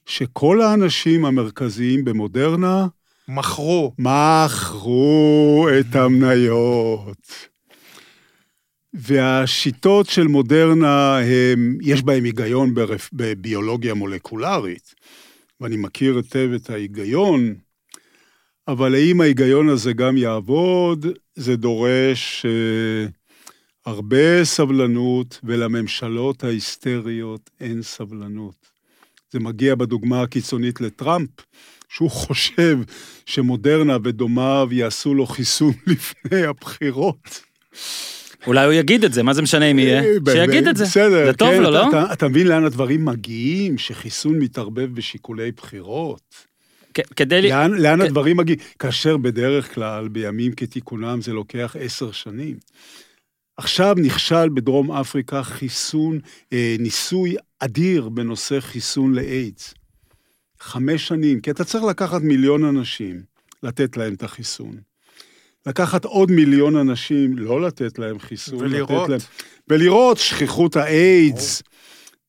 שכל 0.07 0.61
האנשים 0.61 1.25
המרכזיים 1.25 2.05
במודרנה 2.05 2.87
מכרו. 3.29 3.95
מכרו 3.99 5.69
את 5.81 5.97
המניות. 5.97 7.52
והשיטות 8.95 10.07
של 10.07 10.27
מודרנה, 10.27 11.19
הם, 11.19 11.79
יש 11.83 12.03
בהם 12.03 12.25
היגיון 12.25 12.75
ברפ, 12.75 13.11
בביולוגיה 13.13 13.95
מולקולרית, 13.95 14.95
ואני 15.61 15.77
מכיר 15.77 16.17
היטב 16.17 16.51
את 16.57 16.71
ההיגיון, 16.71 17.55
אבל 18.69 18.95
האם 18.95 19.21
ההיגיון 19.21 19.69
הזה 19.69 19.93
גם 19.93 20.17
יעבוד, 20.17 21.07
זה 21.35 21.57
דורש 21.57 22.47
אה, 22.47 23.07
הרבה 23.87 24.45
סבלנות, 24.45 25.41
ולממשלות 25.45 26.45
ההיסטריות 26.45 27.51
אין 27.61 27.83
סבלנות. 27.83 28.73
זה 29.31 29.41
מגיע 29.41 29.75
בדוגמה 29.75 30.23
הקיצונית 30.23 30.81
לטראמפ, 30.81 31.31
שהוא 31.89 32.11
חושב 32.11 32.79
שמודרנה 33.27 33.97
ודומיו 34.05 34.69
יעשו 34.71 35.15
לו 35.15 35.27
חיסון 35.27 35.73
לפני 35.87 36.45
הבחירות. 36.45 37.41
אולי 38.47 38.65
הוא 38.65 38.73
יגיד 38.73 39.05
את 39.05 39.13
זה, 39.13 39.23
מה 39.23 39.35
זה 39.35 39.43
משנה 39.43 39.65
אם 39.71 39.79
יהיה? 39.79 40.03
אה, 40.03 40.33
שיגיד 40.33 40.69
את 40.69 40.77
זה. 40.77 40.85
בסדר, 40.85 41.27
זה 41.27 41.33
טוב 41.33 41.49
כן, 41.49 41.63
לו, 41.63 41.71
לא? 41.71 41.89
אתה, 41.89 42.13
אתה 42.13 42.29
מבין 42.29 42.47
לאן 42.47 42.65
הדברים 42.65 43.05
מגיעים? 43.05 43.79
שחיסון 43.79 44.39
מתערבב 44.39 44.95
בשיקולי 44.95 45.53
בחירות? 45.53 46.35
כ- 46.95 47.13
כדי... 47.17 47.43
לאן, 47.43 47.73
לאן 47.73 47.99
כן. 47.99 48.05
הדברים 48.05 48.37
מגיעים? 48.37 48.61
כאשר 48.79 49.17
בדרך 49.17 49.75
כלל, 49.75 50.09
בימים 50.09 50.53
כתיקונם, 50.53 51.21
זה 51.21 51.33
לוקח 51.33 51.77
עשר 51.81 52.13
שנים. 52.13 52.57
עכשיו 53.57 53.95
נכשל 53.99 54.49
בדרום 54.49 54.93
אפריקה 54.93 55.43
חיסון, 55.43 56.19
אה, 56.53 56.77
ניסוי 56.79 57.37
אדיר 57.59 58.09
בנושא 58.09 58.61
חיסון 58.61 59.15
לאיידס. 59.15 59.75
חמש 60.61 61.09
שנים, 61.09 61.41
כי 61.41 61.51
אתה 61.51 61.65
צריך 61.65 61.85
לקחת 61.85 62.23
מיליון 62.23 62.65
אנשים, 62.65 63.23
לתת 63.63 63.97
להם 63.97 64.15
את 64.15 64.23
החיסון. 64.23 64.92
לקחת 65.67 66.05
עוד 66.05 66.31
מיליון 66.31 66.77
אנשים, 66.77 67.39
לא 67.39 67.63
לתת 67.63 67.99
להם 67.99 68.19
חיסון, 68.19 68.59
ולראות. 68.59 69.09
לתת 69.09 69.11
להם... 69.11 69.21
ולראות 69.69 70.19
שכיחות 70.19 70.77
האיידס. 70.77 71.63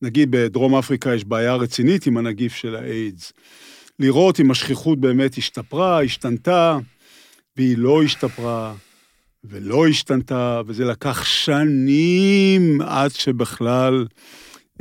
נגיד 0.01 0.31
בדרום 0.31 0.75
אפריקה 0.75 1.15
יש 1.15 1.25
בעיה 1.25 1.55
רצינית 1.55 2.07
עם 2.07 2.17
הנגיף 2.17 2.55
של 2.55 2.75
האיידס. 2.75 3.33
לראות 3.99 4.39
אם 4.39 4.51
השכיחות 4.51 4.99
באמת 4.99 5.37
השתפרה, 5.37 6.03
השתנתה, 6.03 6.77
והיא 7.57 7.77
לא 7.77 8.03
השתפרה, 8.03 8.73
ולא 9.43 9.87
השתנתה, 9.87 10.61
וזה 10.67 10.85
לקח 10.85 11.23
שנים 11.23 12.81
עד 12.81 13.11
שבכלל 13.11 14.05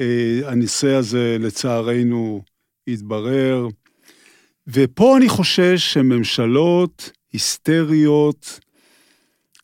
אה, 0.01 0.41
הנושא 0.45 0.95
הזה, 0.95 1.37
לצערנו, 1.41 2.43
התברר. 2.89 3.69
ופה 4.67 5.17
אני 5.17 5.29
חושש 5.29 5.93
שממשלות 5.93 7.11
היסטריות 7.33 8.61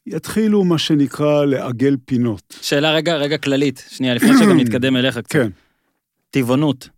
יתחילו, 0.07 0.65
מה 0.65 0.79
שנקרא, 0.79 1.45
לעגל 1.45 1.97
פינות. 2.05 2.59
שאלה 2.61 2.93
רגע, 2.93 3.17
רגע 3.17 3.39
כללית, 3.39 3.85
שנייה, 3.91 4.15
לפני 4.15 4.31
שגם 4.39 4.61
נתקדם 4.61 4.97
אליך 4.97 5.19
קצת. 5.19 5.33
כן. 5.33 5.49
טבעונות. 6.31 6.89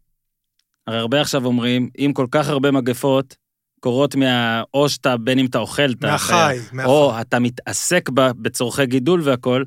הרי 0.87 0.99
הרבה 0.99 1.21
עכשיו 1.21 1.45
אומרים, 1.45 1.89
אם 1.99 2.13
כל 2.15 2.27
כך 2.31 2.49
הרבה 2.49 2.71
מגפות 2.71 3.37
קורות 3.81 4.15
מה... 4.15 4.63
או 4.75 4.89
שאתה, 4.89 5.17
בין 5.17 5.39
אם 5.39 5.47
אתה 5.47 5.59
אוכל 5.59 5.91
את 5.91 6.05
מהחי, 6.05 6.57
מהחי. 6.73 6.89
או 6.89 7.21
אתה 7.21 7.39
מתעסק 7.39 8.11
ב... 8.15 8.31
בצורכי 8.43 8.87
גידול 8.87 9.21
והכול, 9.25 9.65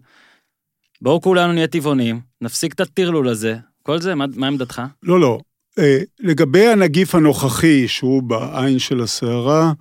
בואו 1.02 1.22
כולנו 1.22 1.54
נהיה 1.54 1.68
טבעונים, 1.68 2.22
נפסיק 2.42 2.74
את 2.74 2.80
הטרלול 2.80 3.28
הזה. 3.30 3.56
כל 3.84 4.02
זה, 4.02 4.16
מה, 4.16 4.26
מה 4.36 4.48
עמדתך? 4.48 4.82
לא, 5.04 5.20
לא. 5.20 5.40
אה, 5.80 6.00
לגבי 6.20 6.68
הנגיף 6.68 7.16
הנוכחי, 7.16 7.88
שהוא 7.88 8.24
בעין 8.24 8.80
של 8.80 9.02
הסערה, 9.02 9.74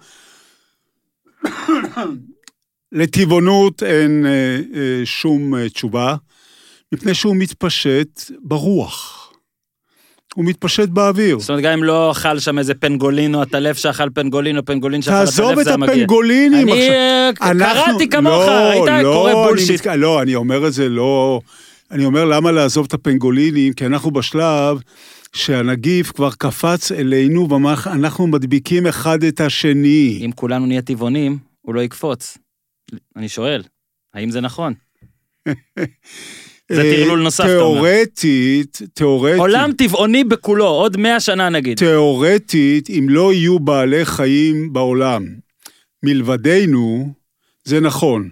לטבעונות 2.93 3.82
אין 3.82 4.26
אה, 4.26 4.30
אה, 4.80 5.01
שום 5.05 5.55
אה, 5.55 5.68
תשובה, 5.68 6.16
מפני 6.95 7.14
שהוא 7.14 7.36
מתפשט 7.36 8.09
ברוח. 8.43 9.18
הוא 10.34 10.45
מתפשט 10.45 10.88
באוויר. 10.88 11.38
זאת 11.38 11.51
אומרת, 11.51 11.64
גם 11.64 11.72
אם 11.72 11.84
לא 11.84 12.11
אכל 12.12 12.38
שם 12.38 12.59
איזה 12.59 12.74
פנגולין, 12.74 13.34
או 13.34 13.43
הטלף 13.43 13.78
שאכל 13.78 14.09
פנגולין, 14.14 14.57
או 14.59 14.64
פנגולין 14.64 15.03
שאכל 15.03 15.14
תעזוב 15.16 15.47
הטלף, 15.47 15.59
את 15.59 15.64
זה 15.64 15.70
היה 15.70 15.76
מגיע. 15.76 15.95
הפנגולינים 15.95 16.68
אני 16.68 16.88
אה, 16.88 17.28
אנחנו- 17.40 17.84
קראתי 17.86 18.09
כמוך, 18.09 18.32
לא, 18.32 18.70
היית 18.70 18.84
לא, 19.05 19.12
קורא 19.14 19.30
אני 19.32 19.49
בולשיט. 19.49 19.80
מתק- 19.80 19.86
לא, 19.97 20.22
אני 20.22 20.34
אומר 20.34 20.66
את 20.66 20.72
זה 20.72 20.88
לא... 20.88 21.40
אני 21.90 22.05
אומר 22.05 22.24
למה 22.24 22.53
לעזוב 22.53 22.84
את 22.88 22.95
הפנגולינים, 22.95 23.72
כי 23.72 23.86
אנחנו 23.86 24.11
בשלב 24.11 24.78
שהנגיף 25.33 26.12
כבר 26.12 26.30
קפץ 26.39 26.93
אלינו 26.93 27.49
ואנחנו 27.51 28.26
מדביקים 28.26 28.87
אחד 28.87 29.24
את 29.24 29.41
השני. 29.41 30.20
אם 30.24 30.30
כולנו 30.35 30.66
נהיה 30.66 30.83
טבעונים, 30.83 31.39
הוא 31.61 31.74
לא 31.74 31.80
יקפוץ. 31.80 32.39
אני 33.16 33.28
שואל, 33.28 33.62
האם 34.14 34.30
זה 34.30 34.41
נכון? 34.41 34.74
זה 36.72 36.83
טרלול 36.83 37.22
נוסף, 37.22 37.45
אתה 37.45 37.57
אומר. 37.61 37.80
תיאורטית, 37.80 38.80
תיאורטית, 38.95 39.39
עולם 39.39 39.72
טבעוני 39.72 40.24
בכולו, 40.24 40.66
עוד 40.66 40.97
מאה 40.97 41.20
שנה 41.20 41.49
נגיד. 41.49 41.78
תיאורטית, 41.78 42.91
אם 42.91 43.07
לא 43.09 43.33
יהיו 43.33 43.59
בעלי 43.59 44.05
חיים 44.05 44.72
בעולם 44.72 45.26
מלבדנו, 46.03 47.12
זה 47.64 47.80
נכון. 47.80 48.28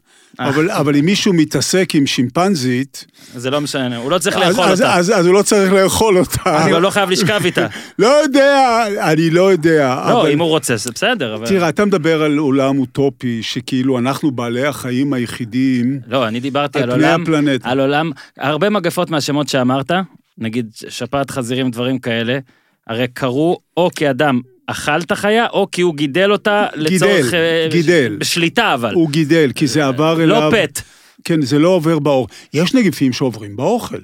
אבל, 0.49 0.71
אבל 0.71 0.97
אם 0.97 1.05
מישהו 1.05 1.33
מתעסק 1.33 1.95
עם 1.95 2.07
שימפנזית, 2.07 3.07
זה 3.35 3.51
לא 3.51 3.61
משנה, 3.61 3.97
הוא 3.97 4.11
לא 4.11 4.19
צריך 4.19 4.37
אז, 4.37 4.49
לאכול 4.49 4.65
אז, 4.65 4.81
אותה. 4.81 4.95
אז, 4.95 5.11
אז 5.11 5.27
הוא 5.27 5.35
לא 5.35 5.43
צריך 5.43 5.73
לאכול 5.73 6.19
אותה. 6.19 6.65
הוא 6.65 6.73
גם 6.73 6.83
לא 6.83 6.91
חייב 6.91 7.11
לשכב 7.11 7.41
איתה. 7.45 7.67
לא 7.99 8.07
יודע, 8.07 8.85
אני 9.13 9.31
לא 9.31 9.53
יודע. 9.53 10.03
לא, 10.09 10.21
אבל... 10.21 10.31
אם 10.31 10.41
הוא 10.41 10.49
רוצה, 10.49 10.77
זה 10.77 10.91
בסדר, 10.91 11.35
אבל... 11.35 11.47
תראה, 11.47 11.69
אתה 11.69 11.85
מדבר 11.85 12.23
על 12.23 12.39
עולם 12.39 12.79
אוטופי, 12.79 13.43
שכאילו 13.43 13.99
אנחנו 13.99 14.31
בעלי 14.31 14.67
החיים 14.67 15.13
היחידים 15.13 16.01
לא, 16.07 16.29
אני 16.29 16.41
דיברתי 16.41 16.79
על 16.79 16.91
על 16.91 16.97
פני 16.97 17.07
עולם, 17.07 17.23
הפלנטה. 17.23 17.71
על 17.71 17.81
עולם, 17.81 18.11
הרבה 18.39 18.71
מגפות 18.71 19.11
מהשמות 19.11 19.49
שאמרת, 19.49 19.91
נגיד 20.39 20.67
שפעת 20.89 21.31
חזירים, 21.31 21.71
דברים 21.71 21.99
כאלה, 21.99 22.39
הרי 22.87 23.09
קרו 23.09 23.59
או 23.77 23.91
כי 23.97 24.11
אדם 24.11 24.41
אכל 24.71 25.01
את 25.01 25.11
החיה, 25.11 25.47
או 25.47 25.69
כי 25.73 25.83
הוא 25.83 25.95
גידל 25.95 26.33
אותה 26.33 26.67
לצורך... 26.75 27.35
אה, 27.35 27.69
גידל. 27.71 28.17
בשליטה 28.21 28.75
אבל. 28.75 28.95
הוא 28.95 29.11
גידל, 29.11 29.53
כי 29.55 29.67
זה 29.67 29.87
עבר 29.87 30.15
לא 30.15 30.23
אליו... 30.23 30.51
פט. 30.53 30.81
כן, 31.25 31.43
זה 31.43 31.59
לא 31.59 31.69
עובר 31.69 31.99
באוכל. 31.99 32.33
יש 32.55 32.75
נגיפים 32.75 33.13
שעוברים 33.13 33.57
באוכל. 33.57 33.99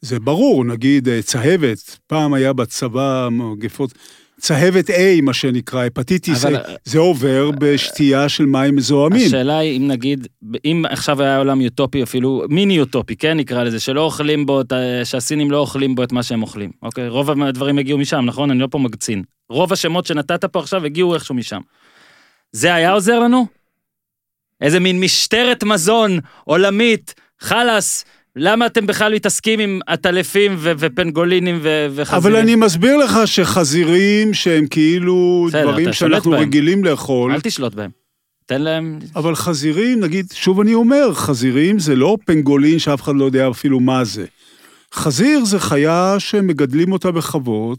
זה 0.00 0.20
ברור, 0.20 0.64
נגיד 0.64 1.08
אה, 1.08 1.22
צהבת, 1.22 1.98
פעם 2.06 2.34
היה 2.34 2.52
בצבא 2.52 3.28
מגפות, 3.30 3.94
צהבת 4.40 4.90
A, 4.90 5.22
מה 5.22 5.34
שנקרא, 5.34 5.84
הפטיטיס 5.84 6.44
A, 6.44 6.48
אבל- 6.48 6.62
זה 6.84 6.98
עובר 6.98 7.50
בשתייה 7.50 8.28
של 8.28 8.46
מים 8.46 8.76
מזוהמים. 8.76 9.26
השאלה 9.26 9.58
היא 9.58 9.76
אם 9.78 9.88
נגיד, 9.88 10.26
אם 10.64 10.84
עכשיו 10.90 11.22
היה 11.22 11.38
עולם 11.38 11.60
יוטופי, 11.60 12.02
אפילו 12.02 12.44
מיני 12.48 12.74
יוטופי, 12.74 13.16
כן 13.16 13.36
נקרא 13.36 13.62
לזה, 13.64 13.80
שלא 13.80 14.00
אוכלים 14.00 14.46
בו, 14.46 14.60
את 14.60 14.72
שהסינים 15.04 15.50
לא 15.50 15.58
אוכלים 15.58 15.94
בו 15.94 16.02
את 16.02 16.12
מה 16.12 16.22
שהם 16.22 16.42
אוכלים, 16.42 16.70
אוקיי? 16.82 17.08
רוב 17.08 17.30
הדברים 17.30 17.78
הגיעו 17.78 17.98
משם, 17.98 18.24
נכון? 18.24 18.50
אני 18.50 18.58
לא 18.58 18.68
פה 18.70 18.78
מגצין. 18.78 19.22
רוב 19.50 19.72
השמות 19.72 20.06
שנתת 20.06 20.44
פה 20.44 20.58
עכשיו 20.58 20.84
הגיעו 20.84 21.14
איכשהו 21.14 21.34
משם. 21.34 21.60
זה 22.52 22.74
היה 22.74 22.90
עוזר 22.92 23.18
לנו? 23.18 23.46
איזה 24.60 24.80
מין 24.80 25.00
משטרת 25.00 25.64
מזון 25.64 26.18
עולמית, 26.44 27.14
חלאס, 27.40 28.04
למה 28.36 28.66
אתם 28.66 28.86
בכלל 28.86 29.14
מתעסקים 29.14 29.60
עם 29.60 29.80
עטלפים 29.86 30.54
ו- 30.58 30.72
ופנגולינים 30.78 31.58
ו- 31.62 31.86
וחזירים? 31.90 32.22
אבל 32.22 32.36
אני 32.36 32.54
מסביר 32.54 32.96
לך 32.96 33.18
שחזירים 33.24 34.34
שהם 34.34 34.66
כאילו 34.66 35.44
בסדר, 35.48 35.62
דברים 35.62 35.92
שאנחנו 35.92 36.30
בהם. 36.30 36.40
רגילים 36.40 36.84
לאכול, 36.84 37.32
אל 37.32 37.40
תשלוט 37.40 37.74
בהם. 37.74 37.90
תן 38.46 38.62
להם... 38.62 38.98
אבל 39.16 39.34
חזירים, 39.34 40.00
נגיד, 40.00 40.26
שוב 40.32 40.60
אני 40.60 40.74
אומר, 40.74 41.14
חזירים 41.14 41.78
זה 41.78 41.96
לא 41.96 42.16
פנגולין 42.26 42.78
שאף 42.78 43.02
אחד 43.02 43.16
לא 43.16 43.24
יודע 43.24 43.50
אפילו 43.50 43.80
מה 43.80 44.04
זה. 44.04 44.26
חזיר 44.94 45.44
זה 45.44 45.58
חיה 45.58 46.14
שמגדלים 46.18 46.92
אותה 46.92 47.10
בכבוד, 47.10 47.78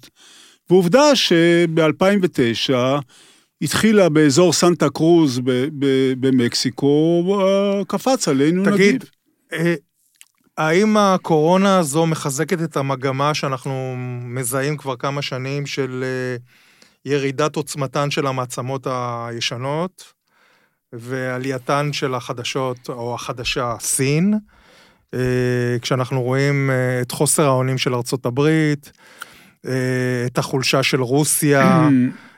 ועובדה 0.70 1.16
שב-2009 1.16 2.74
התחילה 3.62 4.10
באזור 4.10 4.54
סנטה 4.54 4.90
קרוז 4.90 5.40
ב- 5.40 5.68
ב- 5.80 6.14
במקסיקו, 6.20 7.24
קפץ 7.88 8.28
עלינו 8.28 8.66
תגיד, 8.66 8.96
נגיף. 8.96 9.10
אה, 9.54 9.76
האם 10.58 10.98
הקורונה 10.98 11.80
הזו 11.80 12.06
מחזקת 12.06 12.62
את 12.62 12.78
המגמה 12.78 13.34
שאנחנו 13.34 13.96
מזהים 14.24 14.78
כבר 14.78 14.96
כמה 14.96 15.22
שנים 15.22 15.66
של 15.66 16.04
אה, 16.04 16.38
ירידת 17.06 17.56
עוצמתן 17.56 18.12
של 18.12 18.28
המעצמות 18.28 18.88
הישנות 18.90 20.14
ועלייתן 20.94 21.90
של 21.94 22.16
החדשות, 22.16 22.90
או 22.90 23.16
החדשה, 23.16 23.76
סין? 23.80 24.34
אה, 25.14 25.78
כשאנחנו 25.82 26.22
רואים 26.22 26.70
אה, 26.70 27.02
את 27.02 27.12
חוסר 27.12 27.46
האונים 27.46 27.78
של 27.78 27.96
ארצות 27.96 28.26
הברית, 28.26 28.92
את 30.26 30.38
החולשה 30.38 30.84
של 30.84 31.02
רוסיה, 31.02 31.90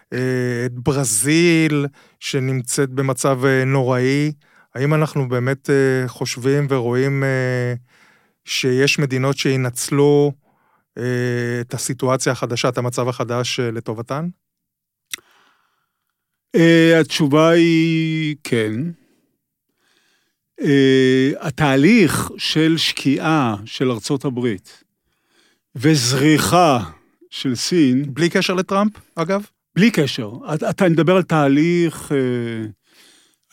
את 0.65 0.73
ברזיל, 0.73 1.85
שנמצאת 2.19 2.89
במצב 2.89 3.41
נוראי. 3.65 4.31
האם 4.75 4.93
אנחנו 4.93 5.29
באמת 5.29 5.69
חושבים 6.07 6.67
ורואים 6.69 7.23
שיש 8.49 8.99
מדינות 8.99 9.37
שינצלו 9.37 10.31
אה, 10.97 11.03
את 11.61 11.73
הסיטואציה 11.73 12.31
החדשה, 12.31 12.69
את 12.69 12.77
המצב 12.77 13.07
החדש 13.07 13.59
אה, 13.59 13.71
לטובתן? 13.71 14.27
אה, 16.55 16.99
התשובה 16.99 17.49
היא 17.49 18.35
כן. 18.43 18.71
אה, 20.61 21.31
התהליך 21.39 22.31
של 22.37 22.77
שקיעה 22.77 23.55
של 23.65 23.91
ארצות 23.91 24.25
הברית 24.25 24.83
וזריחה 25.75 26.83
של 27.29 27.55
סין, 27.55 28.13
בלי 28.13 28.29
קשר 28.29 28.53
לטראמפ, 28.53 28.91
אגב? 29.15 29.45
בלי 29.75 29.91
קשר, 29.91 30.31
אתה, 30.53 30.69
אתה 30.69 30.89
מדבר 30.89 31.15
על 31.15 31.23
תהליך, 31.23 32.11
אה, 32.11 32.67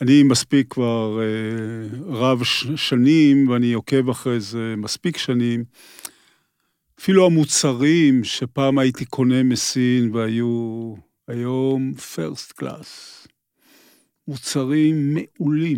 אני 0.01 0.23
מספיק 0.23 0.73
כבר 0.73 1.19
אה, 1.21 1.99
רב 2.05 2.43
שנים, 2.75 3.49
ואני 3.49 3.73
עוקב 3.73 4.09
אחרי 4.09 4.39
זה 4.39 4.73
מספיק 4.77 5.17
שנים. 5.17 5.63
אפילו 6.99 7.25
המוצרים 7.25 8.23
שפעם 8.23 8.79
הייתי 8.79 9.05
קונה 9.05 9.43
מסין 9.43 10.15
והיו 10.15 10.93
היום 11.27 11.93
פרסט 11.93 12.51
קלאס. 12.51 13.27
מוצרים 14.27 15.13
מעולים. 15.13 15.77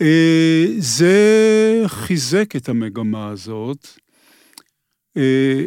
אה, 0.00 0.64
זה 0.78 1.82
חיזק 1.86 2.56
את 2.56 2.68
המגמה 2.68 3.28
הזאת. 3.28 3.88
אה, 5.16 5.64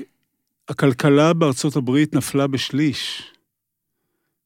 הכלכלה 0.69 1.33
בארצות 1.33 1.75
הברית 1.75 2.15
נפלה 2.15 2.47
בשליש. 2.47 3.31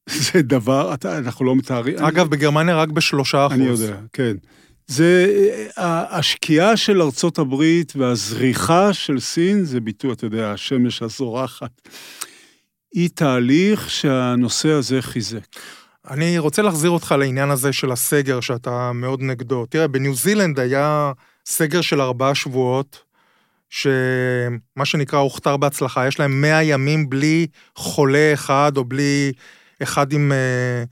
זה 0.08 0.42
דבר, 0.42 0.94
אתה, 0.94 1.18
אנחנו 1.18 1.44
לא 1.44 1.56
מתארים. 1.56 1.98
אגב, 1.98 2.28
בגרמניה 2.28 2.76
רק 2.76 2.88
בשלושה 2.88 3.46
אחוז. 3.46 3.58
אני 3.58 3.66
יודע, 3.66 3.96
כן. 4.12 4.36
זה, 4.86 5.26
ה- 5.76 6.18
השקיעה 6.18 6.76
של 6.76 7.02
ארצות 7.02 7.38
הברית 7.38 7.92
והזריחה 7.96 8.92
של 8.92 9.20
סין, 9.20 9.64
זה 9.64 9.80
ביטוי, 9.80 10.12
אתה 10.12 10.26
יודע, 10.26 10.52
השמש 10.52 11.02
הזורחת, 11.02 11.88
היא 12.94 13.10
תהליך 13.14 13.90
שהנושא 13.90 14.68
הזה 14.68 15.02
חיזק. 15.02 15.46
אני 16.10 16.38
רוצה 16.38 16.62
להחזיר 16.62 16.90
אותך 16.90 17.14
לעניין 17.18 17.50
הזה 17.50 17.72
של 17.72 17.92
הסגר 17.92 18.40
שאתה 18.40 18.92
מאוד 18.92 19.22
נגדו. 19.22 19.66
תראה, 19.66 19.88
בניו 19.88 20.14
זילנד 20.14 20.60
היה 20.60 21.12
סגר 21.46 21.80
של 21.80 22.00
ארבעה 22.00 22.34
שבועות, 22.34 23.02
שמה 23.70 24.84
שנקרא 24.84 25.18
הוכתר 25.18 25.56
בהצלחה, 25.56 26.06
יש 26.06 26.20
להם 26.20 26.40
100 26.40 26.62
ימים 26.62 27.08
בלי 27.08 27.46
חולה 27.76 28.30
אחד 28.34 28.72
או 28.76 28.84
בלי 28.84 29.32
אחד 29.82 30.12
עם... 30.12 30.32
אה, 30.32 30.84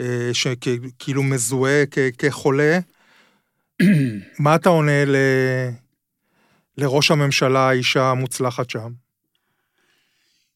אה, 0.00 0.30
שכאילו 0.32 1.22
מזוהה 1.22 1.84
כ- 1.90 2.16
כחולה. 2.18 2.78
מה 4.38 4.54
אתה 4.54 4.68
עונה 4.68 5.04
ל... 5.04 5.16
לראש 6.78 7.10
הממשלה, 7.10 7.68
האישה 7.68 8.10
המוצלחת 8.10 8.70
שם? 8.70 8.92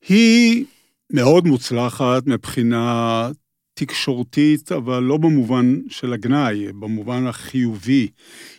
היא 0.08 0.64
מאוד 1.10 1.46
מוצלחת 1.46 2.26
מבחינה 2.26 3.30
תקשורתית, 3.74 4.72
אבל 4.72 5.02
לא 5.02 5.16
במובן 5.16 5.80
של 5.88 6.12
הגנאי, 6.12 6.72
במובן 6.72 7.26
החיובי. 7.26 8.08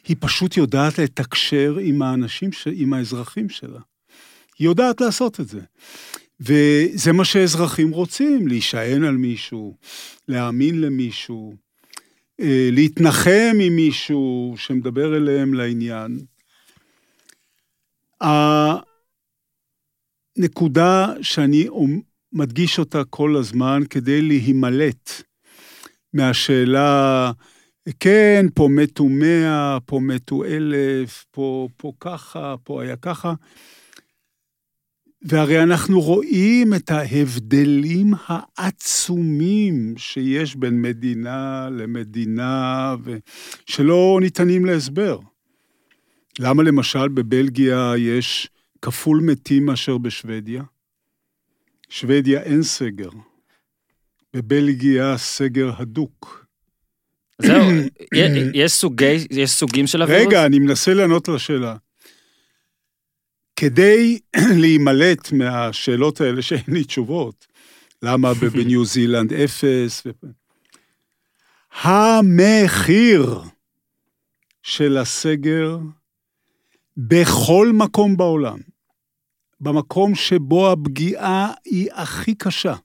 היא 0.07 0.17
פשוט 0.19 0.57
יודעת 0.57 0.99
לתקשר 0.99 1.77
עם 1.81 2.01
האנשים, 2.01 2.51
ש... 2.51 2.67
עם 2.73 2.93
האזרחים 2.93 3.49
שלה. 3.49 3.79
היא 4.59 4.67
יודעת 4.67 5.01
לעשות 5.01 5.39
את 5.39 5.47
זה. 5.47 5.59
וזה 6.39 7.13
מה 7.13 7.25
שאזרחים 7.25 7.91
רוצים, 7.91 8.47
להישען 8.47 9.03
על 9.03 9.17
מישהו, 9.17 9.77
להאמין 10.27 10.81
למישהו, 10.81 11.55
אה, 12.39 12.69
להתנחם 12.71 13.57
עם 13.61 13.75
מישהו 13.75 14.53
שמדבר 14.57 15.17
אליהם 15.17 15.53
לעניין. 15.53 16.19
הנקודה 20.37 21.13
שאני 21.21 21.67
מדגיש 22.33 22.79
אותה 22.79 23.03
כל 23.03 23.35
הזמן 23.35 23.81
כדי 23.89 24.21
להימלט 24.21 25.09
מהשאלה, 26.13 27.31
כן, 27.99 28.45
פה 28.53 28.67
מתו 28.71 29.09
מאה, 29.09 29.77
פה 29.85 29.99
מתו 29.99 30.43
אלף, 30.43 31.25
פה, 31.31 31.67
פה 31.77 31.91
ככה, 31.99 32.55
פה 32.63 32.81
היה 32.81 32.95
ככה. 32.95 33.33
והרי 35.23 35.63
אנחנו 35.63 36.01
רואים 36.01 36.73
את 36.73 36.91
ההבדלים 36.91 38.13
העצומים 38.27 39.93
שיש 39.97 40.55
בין 40.55 40.81
מדינה 40.81 41.69
למדינה, 41.71 42.95
ושלא 43.03 44.19
ניתנים 44.21 44.65
להסבר. 44.65 45.19
למה 46.39 46.63
למשל 46.63 47.07
בבלגיה 47.07 47.93
יש 47.97 48.49
כפול 48.81 49.21
מתים 49.21 49.65
מאשר 49.65 49.97
בשוודיה? 49.97 50.63
שוודיה 51.89 52.41
אין 52.41 52.63
סגר. 52.63 53.09
בבלגיה 54.33 55.17
סגר 55.17 55.71
הדוק. 55.77 56.45
זהו, 57.41 57.69
יש 58.53 58.71
סוגי, 58.71 59.27
יש 59.31 59.51
סוגים 59.51 59.87
של 59.87 60.01
הווירוס? 60.01 60.27
רגע, 60.27 60.45
אני 60.45 60.59
מנסה 60.59 60.93
לענות 60.93 61.29
על 61.29 61.35
השאלה. 61.35 61.75
כדי 63.63 64.19
להימלט 64.61 65.31
מהשאלות 65.31 66.21
האלה 66.21 66.41
שאין 66.41 66.63
לי 66.67 66.83
תשובות, 66.83 67.47
למה 68.01 68.33
בניו 68.53 68.85
זילנד 68.85 69.33
אפס, 69.33 70.03
ו- 70.05 70.27
המחיר 71.81 73.41
של 74.63 74.97
הסגר 74.97 75.77
בכל 76.97 77.67
מקום 77.73 78.17
בעולם, 78.17 78.59
במקום 79.61 80.15
שבו 80.15 80.71
הפגיעה 80.71 81.53
היא 81.65 81.89
הכי 81.93 82.35
קשה, 82.35 82.75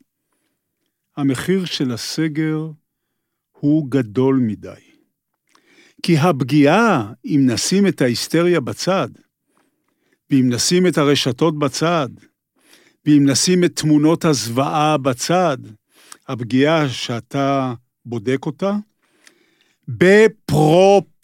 המחיר 1.16 1.64
של 1.64 1.92
הסגר 1.92 2.70
הוא 3.52 3.90
גדול 3.90 4.36
מדי. 4.42 4.70
כי 6.02 6.18
הפגיעה, 6.18 7.12
אם 7.24 7.40
נשים 7.46 7.86
את 7.86 8.00
ההיסטריה 8.00 8.60
בצד, 8.60 9.08
ואם 10.30 10.48
נשים 10.48 10.86
את 10.86 10.98
הרשתות 10.98 11.58
בצד, 11.58 12.08
ואם 13.06 13.26
נשים 13.30 13.64
את 13.64 13.76
תמונות 13.76 14.24
הזוועה 14.24 14.98
בצד, 14.98 15.58
הפגיעה 16.28 16.88
שאתה 16.88 17.74
בודק 18.06 18.46
אותה, 18.46 18.72
בפרופורציה 19.88 21.18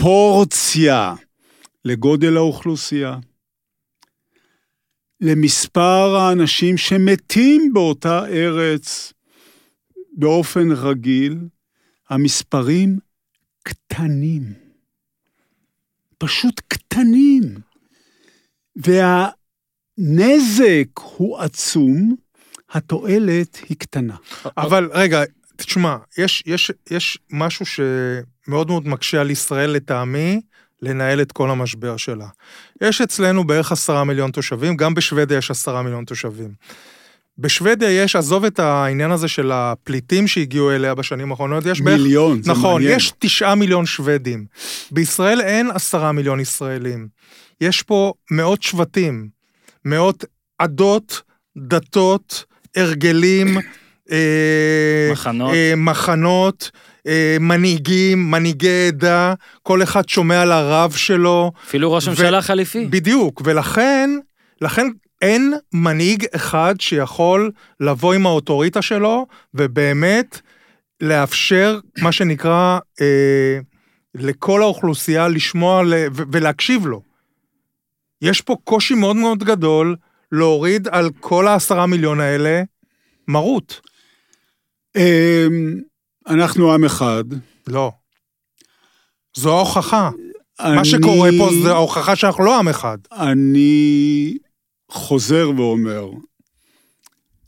לגודל 1.84 2.36
האוכלוסייה, 2.36 3.18
למספר 5.20 6.16
האנשים 6.16 6.76
שמתים 6.76 7.72
באותה 7.72 8.26
ארץ 8.26 9.12
באופן 10.12 10.72
רגיל, 10.72 11.38
המספרים 12.08 12.98
קטנים. 13.62 14.52
פשוט 16.18 16.60
קטנים. 16.68 17.54
והנזק 18.76 19.28
הוא 21.16 21.38
עצום, 21.38 22.14
התועלת 22.70 23.58
היא 23.68 23.76
קטנה. 23.76 24.16
אבל 24.56 24.90
רגע, 24.92 25.22
תשמע, 25.56 25.96
יש, 26.18 26.42
יש, 26.46 26.70
יש 26.90 27.18
משהו 27.30 27.66
שמאוד 27.66 28.68
מאוד 28.68 28.88
מקשה 28.88 29.20
על 29.20 29.30
ישראל 29.30 29.70
לטעמי, 29.70 30.40
לנהל 30.82 31.22
את 31.22 31.32
כל 31.32 31.50
המשבר 31.50 31.96
שלה. 31.96 32.26
יש 32.80 33.00
אצלנו 33.00 33.44
בערך 33.44 33.72
עשרה 33.72 34.04
מיליון 34.04 34.30
תושבים, 34.30 34.76
גם 34.76 34.94
בשוודיה 34.94 35.38
יש 35.38 35.50
עשרה 35.50 35.82
מיליון 35.82 36.04
תושבים. 36.04 36.50
בשוודיה 37.38 37.90
יש, 38.02 38.16
עזוב 38.16 38.44
את 38.44 38.58
העניין 38.58 39.10
הזה 39.10 39.28
של 39.28 39.52
הפליטים 39.52 40.28
שהגיעו 40.28 40.70
אליה 40.70 40.94
בשנים 40.94 41.30
האחרונות, 41.30 41.66
יש 41.66 41.80
בערך... 41.80 42.00
מיליון, 42.00 42.42
זה 42.42 42.50
נכון, 42.50 42.82
מעניין. 42.82 42.96
יש 42.96 43.12
תשעה 43.18 43.54
מיליון 43.54 43.86
שוודים. 43.86 44.46
בישראל 44.90 45.40
אין 45.40 45.70
עשרה 45.70 46.12
מיליון 46.12 46.40
ישראלים. 46.40 47.08
יש 47.60 47.82
פה 47.82 48.12
מאות 48.30 48.62
שבטים, 48.62 49.28
מאות 49.84 50.24
עדות, 50.58 51.22
דתות, 51.58 52.44
הרגלים, 52.76 53.58
אה, 54.12 55.08
מחנות. 55.12 55.54
אה, 55.54 55.72
מחנות, 55.76 56.70
אה, 57.06 57.36
מנהיגים, 57.40 58.30
מנהיגי 58.30 58.88
עדה, 58.88 59.34
כל 59.62 59.82
אחד 59.82 60.08
שומע 60.08 60.42
על 60.42 60.52
הרב 60.52 60.92
שלו. 60.92 61.52
אפילו 61.66 61.92
ראש 61.92 62.08
הממשלה 62.08 62.42
חליפי. 62.42 62.86
בדיוק, 62.90 63.42
ולכן, 63.44 64.10
לכן 64.60 64.86
אין 65.22 65.54
מנהיג 65.72 66.24
אחד 66.34 66.74
שיכול 66.80 67.50
לבוא 67.80 68.14
עם 68.14 68.26
האוטוריטה 68.26 68.82
שלו, 68.82 69.26
ובאמת 69.54 70.40
לאפשר, 71.00 71.78
מה 72.02 72.12
שנקרא, 72.12 72.78
אה, 73.00 73.58
לכל 74.14 74.62
האוכלוסייה 74.62 75.28
לשמוע 75.28 75.82
ל- 75.82 76.06
ולהקשיב 76.32 76.86
לו. 76.86 77.00
יש 78.22 78.40
פה 78.40 78.56
קושי 78.64 78.94
מאוד 78.94 79.16
מאוד 79.16 79.44
גדול 79.44 79.96
להוריד 80.32 80.88
על 80.88 81.10
כל 81.20 81.48
העשרה 81.48 81.86
מיליון 81.86 82.20
האלה 82.20 82.62
מרות. 83.28 83.80
אמ, 84.96 85.80
אנחנו 86.26 86.72
עם 86.74 86.84
אחד. 86.84 87.24
לא. 87.66 87.92
זו 89.36 89.56
ההוכחה. 89.56 90.10
אני- 90.60 90.76
מה 90.76 90.84
שקורה 90.84 91.28
פה 91.38 91.48
זה 91.62 91.70
ההוכחה 91.72 92.16
שאנחנו 92.16 92.44
לא 92.44 92.58
עם 92.58 92.68
אחד. 92.68 92.98
אני 93.12 94.36
חוזר 94.90 95.50
ואומר, 95.56 96.10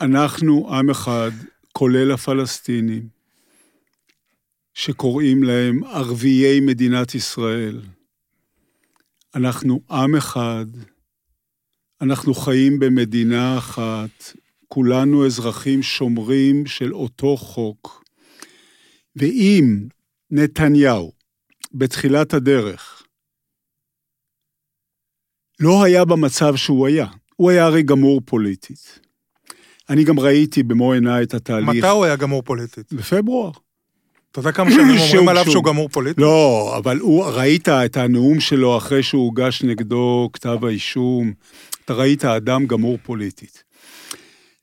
אנחנו 0.00 0.74
עם 0.74 0.90
אחד, 0.90 1.30
כולל 1.72 2.12
הפלסטינים, 2.12 3.08
שקוראים 4.74 5.42
להם 5.42 5.84
ערביי 5.84 6.60
מדינת 6.60 7.14
ישראל. 7.14 7.80
אנחנו 9.36 9.80
עם 9.90 10.16
אחד, 10.16 10.66
אנחנו 12.00 12.34
חיים 12.34 12.78
במדינה 12.78 13.58
אחת, 13.58 14.32
כולנו 14.68 15.26
אזרחים 15.26 15.82
שומרים 15.82 16.66
של 16.66 16.94
אותו 16.94 17.36
חוק. 17.36 18.04
ואם 19.16 19.88
נתניהו, 20.30 21.12
בתחילת 21.74 22.34
הדרך, 22.34 23.02
לא 25.60 25.84
היה 25.84 26.04
במצב 26.04 26.56
שהוא 26.56 26.86
היה. 26.86 27.06
הוא 27.36 27.50
היה 27.50 27.64
הרי 27.64 27.82
גמור 27.82 28.20
פוליטית. 28.24 29.00
אני 29.90 30.04
גם 30.04 30.20
ראיתי 30.20 30.62
במו 30.62 30.92
עיניי 30.92 31.24
את 31.24 31.34
התהליך. 31.34 31.68
מתי 31.68 31.86
הוא 31.86 32.04
היה 32.04 32.16
גמור 32.16 32.42
פוליטית? 32.42 32.92
בפברואר. 32.92 33.52
אתה 34.38 34.48
יודע 34.48 34.52
כמה 34.52 34.70
שנים 34.70 34.80
אומרים 34.90 34.98
שהוא- 35.10 35.30
עליו 35.30 35.42
שהוא- 35.42 35.52
שהוא 35.52 35.64
גמור 35.64 35.88
פוליטית? 35.88 36.18
לא, 36.18 36.74
אבל 36.78 36.98
הוא, 36.98 37.24
ראית 37.24 37.68
את 37.68 37.96
הנאום 37.96 38.40
שלו 38.40 38.76
אחרי 38.76 39.02
שהוגש 39.02 39.62
נגדו 39.62 40.30
כתב 40.32 40.64
האישום. 40.64 41.32
אתה 41.84 41.94
ראית 41.94 42.24
אדם 42.24 42.66
גמור 42.66 42.98
פוליטית. 43.02 43.62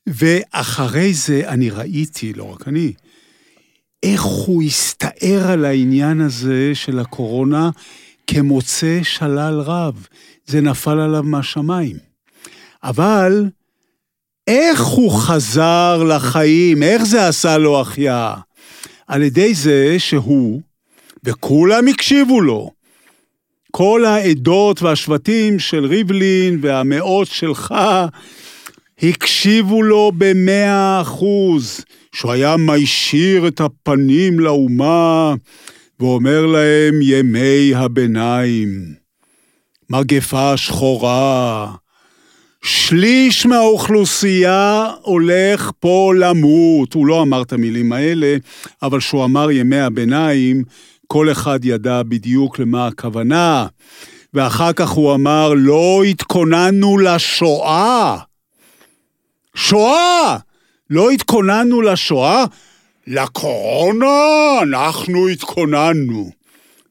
ואחרי 0.06 1.14
זה 1.14 1.42
אני 1.48 1.70
ראיתי, 1.70 2.32
לא 2.32 2.44
רק 2.52 2.68
אני, 2.68 2.92
איך 4.02 4.22
הוא 4.22 4.62
הסתער 4.62 5.50
על 5.50 5.64
העניין 5.64 6.20
הזה 6.20 6.70
של 6.74 6.98
הקורונה 6.98 7.70
כמוצא 8.26 9.00
שלל 9.02 9.60
רב. 9.60 10.06
זה 10.46 10.60
נפל 10.60 10.98
עליו 11.00 11.22
מהשמיים. 11.22 11.96
אבל 12.84 13.46
איך 14.46 14.80
הוא 14.82 15.12
חזר 15.12 16.02
לחיים? 16.02 16.82
איך 16.82 17.04
זה 17.04 17.28
עשה 17.28 17.58
לו 17.58 17.80
החייאה? 17.80 18.34
על 19.06 19.22
ידי 19.22 19.54
זה 19.54 19.98
שהוא, 19.98 20.60
וכולם 21.24 21.88
הקשיבו 21.88 22.40
לו, 22.40 22.70
כל 23.70 24.04
העדות 24.04 24.82
והשבטים 24.82 25.58
של 25.58 25.84
ריבלין 25.84 26.58
והמאות 26.62 27.26
שלך, 27.26 27.74
הקשיבו 29.02 29.82
לו 29.82 30.12
במאה 30.18 31.00
אחוז, 31.00 31.84
שהוא 32.14 32.32
היה 32.32 32.56
מישיר 32.56 33.48
את 33.48 33.60
הפנים 33.60 34.40
לאומה 34.40 35.34
ואומר 36.00 36.46
להם 36.46 36.94
ימי 37.02 37.74
הביניים, 37.74 38.94
מגפה 39.90 40.56
שחורה, 40.56 41.74
שליש 42.64 43.46
מהאוכלוסייה 43.46 44.90
הולך 45.02 45.70
פה 45.80 46.12
למות. 46.18 46.94
הוא 46.94 47.06
לא 47.06 47.22
אמר 47.22 47.42
את 47.42 47.52
המילים 47.52 47.92
האלה, 47.92 48.36
אבל 48.82 48.98
כשהוא 48.98 49.24
אמר 49.24 49.50
ימי 49.50 49.80
הביניים, 49.80 50.64
כל 51.06 51.32
אחד 51.32 51.64
ידע 51.64 52.02
בדיוק 52.02 52.58
למה 52.58 52.86
הכוונה. 52.86 53.66
ואחר 54.34 54.72
כך 54.72 54.88
הוא 54.88 55.14
אמר, 55.14 55.52
לא 55.56 56.02
התכוננו 56.10 56.98
לשואה. 56.98 58.16
שואה! 59.54 60.36
לא 60.90 61.10
התכוננו 61.10 61.82
לשואה, 61.82 62.44
לקורונה 63.06 64.06
אנחנו 64.62 65.28
התכוננו. 65.28 66.30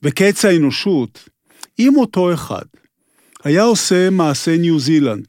וקץ 0.04 0.46
האנושות, 0.46 1.30
אם 1.80 1.98
אותו 1.98 2.34
אחד 2.34 2.66
היה 3.44 3.64
עושה 3.64 4.10
מעשה 4.10 4.58
ניו 4.58 4.80
זילנד, 4.80 5.26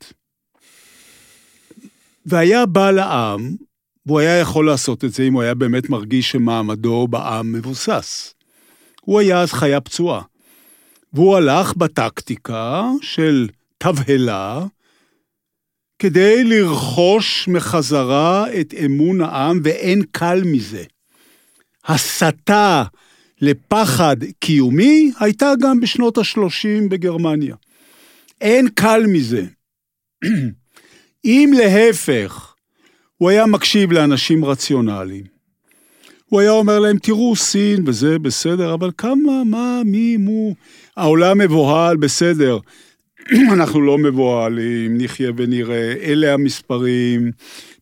והיה 2.27 2.67
בא 2.67 2.91
לעם, 2.91 3.57
והוא 4.07 4.21
היה 4.21 4.39
יכול 4.39 4.67
לעשות 4.67 5.05
את 5.05 5.13
זה 5.13 5.23
אם 5.23 5.33
הוא 5.33 5.43
היה 5.43 5.55
באמת 5.55 5.91
מרגיש 5.91 6.31
שמעמדו 6.31 7.09
בעם 7.09 7.53
מבוסס. 7.53 8.35
הוא 9.01 9.21
היה 9.21 9.41
אז 9.41 9.53
חיה 9.53 9.81
פצועה. 9.81 10.23
והוא 11.13 11.37
הלך 11.37 11.77
בטקטיקה 11.77 12.83
של 13.03 13.49
תבהלה, 13.79 14.67
כדי 15.99 16.45
לרכוש 16.45 17.49
מחזרה 17.49 18.61
את 18.61 18.75
אמון 18.85 19.21
העם, 19.21 19.61
ואין 19.65 20.03
קל 20.11 20.43
מזה. 20.45 20.85
הסתה 21.85 22.85
לפחד 23.41 24.17
קיומי 24.41 25.13
הייתה 25.21 25.53
גם 25.61 25.81
בשנות 25.81 26.19
ה-30 26.19 26.89
בגרמניה. 26.89 27.57
אין 28.41 28.69
קל 28.69 29.03
מזה. 29.09 29.47
אם 31.25 31.51
להפך, 31.57 32.55
הוא 33.17 33.31
היה 33.31 33.47
מקשיב 33.47 33.93
לאנשים 33.93 34.45
רציונליים, 34.45 35.25
הוא 36.27 36.41
היה 36.41 36.51
אומר 36.51 36.79
להם, 36.79 36.99
תראו, 36.99 37.37
סין 37.37 37.83
וזה 37.87 38.19
בסדר, 38.19 38.75
אבל 38.75 38.91
כמה, 38.99 39.45
מה, 39.45 39.83
מי, 39.85 40.17
מו, 40.17 40.55
העולם 40.97 41.39
מבוהל, 41.39 41.97
בסדר. 41.97 42.59
אנחנו 43.55 43.81
לא 43.81 43.99
מבוהלים, 43.99 44.99
נחיה 44.99 45.31
ונראה, 45.37 45.93
אלה 46.03 46.35
המספרים, 46.35 47.31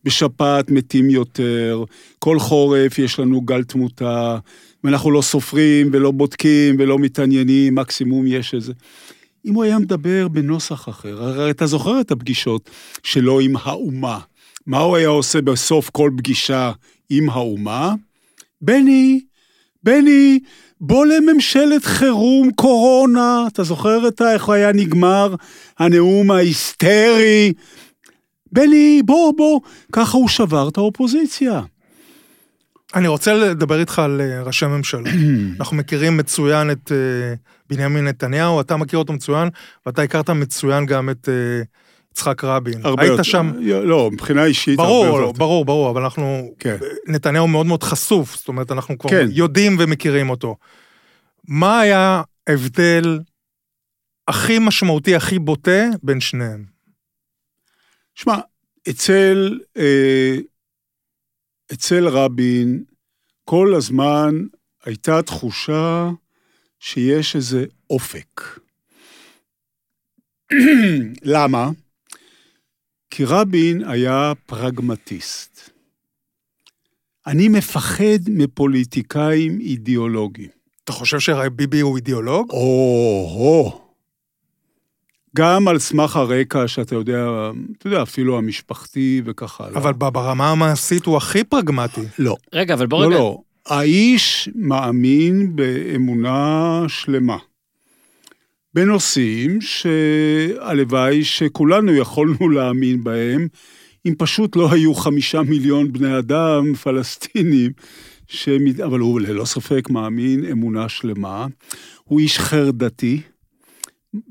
בשפעת 0.03 0.71
מתים 0.71 1.09
יותר, 1.09 1.83
כל 2.19 2.39
חורף 2.39 2.99
יש 2.99 3.19
לנו 3.19 3.41
גל 3.41 3.63
תמותה, 3.63 4.37
ואנחנו 4.83 5.11
לא 5.11 5.21
סופרים 5.21 5.89
ולא 5.93 6.11
בודקים 6.11 6.75
ולא 6.79 6.99
מתעניינים, 6.99 7.75
מקסימום 7.75 8.27
יש 8.27 8.53
איזה... 8.53 8.73
אם 9.45 9.53
הוא 9.53 9.63
היה 9.63 9.79
מדבר 9.79 10.27
בנוסח 10.27 10.89
אחר, 10.89 11.23
הרי 11.23 11.51
אתה 11.51 11.65
זוכר 11.65 12.01
את 12.01 12.11
הפגישות 12.11 12.69
שלו 13.03 13.39
עם 13.39 13.53
האומה. 13.63 14.19
מה 14.65 14.79
הוא 14.79 14.95
היה 14.95 15.07
עושה 15.07 15.41
בסוף 15.41 15.89
כל 15.89 16.11
פגישה 16.17 16.71
עם 17.09 17.29
האומה? 17.29 17.93
בני, 18.61 19.21
בני, 19.83 20.39
בוא 20.81 21.05
לממשלת 21.05 21.85
חירום 21.85 22.51
קורונה. 22.51 23.43
אתה 23.47 23.63
זוכר 23.63 24.07
את 24.07 24.21
איך 24.21 24.49
היה 24.49 24.71
נגמר 24.73 25.35
הנאום 25.79 26.31
ההיסטרי? 26.31 27.53
בני, 28.51 29.01
בוא, 29.05 29.33
בוא. 29.37 29.59
ככה 29.91 30.17
הוא 30.17 30.27
שבר 30.27 30.69
את 30.69 30.77
האופוזיציה. 30.77 31.61
אני 32.95 33.07
רוצה 33.07 33.33
לדבר 33.33 33.79
איתך 33.79 33.99
על 33.99 34.21
אה, 34.21 34.43
ראשי 34.43 34.65
ממשלה. 34.65 35.09
אנחנו 35.59 35.77
מכירים 35.77 36.17
מצוין 36.17 36.71
את 36.71 36.91
אה, 36.91 37.33
בנימין 37.69 38.07
נתניהו, 38.07 38.61
אתה 38.61 38.77
מכיר 38.77 38.99
אותו 38.99 39.13
מצוין, 39.13 39.49
ואתה 39.85 40.01
הכרת 40.01 40.29
מצוין 40.29 40.85
גם 40.85 41.09
את 41.09 41.29
אה, 41.29 41.61
יצחק 42.11 42.43
רבין. 42.43 42.79
הרבה 42.83 43.01
היית 43.01 43.11
יותר- 43.11 43.23
שם, 43.23 43.51
לא, 43.61 44.09
מבחינה 44.11 44.45
אישית, 44.45 44.79
הרבה 44.79 44.91
ברור, 44.91 45.19
יותר. 45.19 45.39
ברור, 45.39 45.65
ברור, 45.65 45.89
אבל 45.89 46.01
אנחנו, 46.01 46.51
כן. 46.59 46.75
נתניהו 47.07 47.47
מאוד 47.47 47.65
מאוד 47.65 47.83
חשוף, 47.83 48.35
זאת 48.35 48.47
אומרת, 48.47 48.71
אנחנו 48.71 48.97
כבר 48.97 49.09
כן. 49.09 49.27
יודעים 49.31 49.75
ומכירים 49.79 50.29
אותו. 50.29 50.55
מה 51.47 51.79
היה 51.79 52.21
ההבדל 52.47 53.19
הכי 54.27 54.59
משמעותי, 54.59 55.15
הכי 55.15 55.39
בוטה, 55.39 55.85
בין 56.03 56.19
שניהם? 56.19 56.65
שמע, 58.15 58.37
אצל, 58.89 59.59
אה, 59.77 60.35
אצל 61.73 62.07
רבין 62.07 62.83
כל 63.45 63.73
הזמן 63.75 64.35
הייתה 64.83 65.21
תחושה 65.21 66.09
שיש 66.79 67.35
איזה 67.35 67.65
אופק. 67.89 68.41
למה? 71.33 71.69
כי 73.09 73.23
רבין 73.25 73.83
היה 73.83 74.33
פרגמטיסט. 74.45 75.69
אני 77.27 77.47
מפחד 77.47 78.19
מפוליטיקאים 78.27 79.59
אידיאולוגיים. 79.59 80.49
אתה 80.83 80.91
חושב 80.91 81.19
שביבי 81.19 81.79
הוא 81.79 81.95
אידיאולוג? 81.97 82.51
או-הו. 82.51 83.82
גם 85.35 85.67
על 85.67 85.79
סמך 85.79 86.15
הרקע 86.15 86.67
שאתה 86.67 86.95
יודע, 86.95 87.51
אתה 87.77 87.87
יודע, 87.87 88.01
אפילו 88.01 88.37
המשפחתי 88.37 89.21
וכך 89.25 89.61
הלאה. 89.61 89.77
אבל 89.77 89.93
ברמה 89.93 90.51
המעשית 90.51 91.05
הוא 91.05 91.17
הכי 91.17 91.43
פרגמטי. 91.43 92.01
לא, 92.19 92.35
רגע, 92.53 92.73
אבל 92.73 92.87
בוא 92.87 93.01
לא, 93.01 93.07
רגע. 93.07 93.15
לא. 93.15 93.37
האיש 93.65 94.49
מאמין 94.55 95.55
באמונה 95.55 96.83
שלמה. 96.87 97.37
בנושאים 98.73 99.59
שהלוואי 99.61 101.23
שכולנו 101.23 101.95
יכולנו 101.95 102.49
להאמין 102.49 103.03
בהם, 103.03 103.47
אם 104.05 104.13
פשוט 104.17 104.55
לא 104.55 104.71
היו 104.71 104.93
חמישה 104.93 105.41
מיליון 105.41 105.93
בני 105.93 106.17
אדם 106.17 106.73
פלסטינים, 106.73 107.71
שמת... 108.27 108.79
אבל 108.79 108.99
הוא 108.99 109.21
ללא 109.21 109.45
ספק 109.45 109.89
מאמין 109.89 110.45
אמונה 110.45 110.89
שלמה. 110.89 111.47
הוא 112.03 112.19
איש 112.19 112.39
חרדתי, 112.39 113.21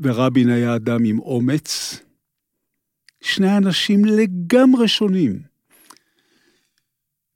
ורבין 0.02 0.50
היה 0.50 0.74
אדם 0.76 1.04
עם 1.04 1.18
אומץ. 1.18 2.00
שני 3.20 3.56
אנשים 3.56 4.04
לגמרי 4.04 4.88
שונים. 4.88 5.38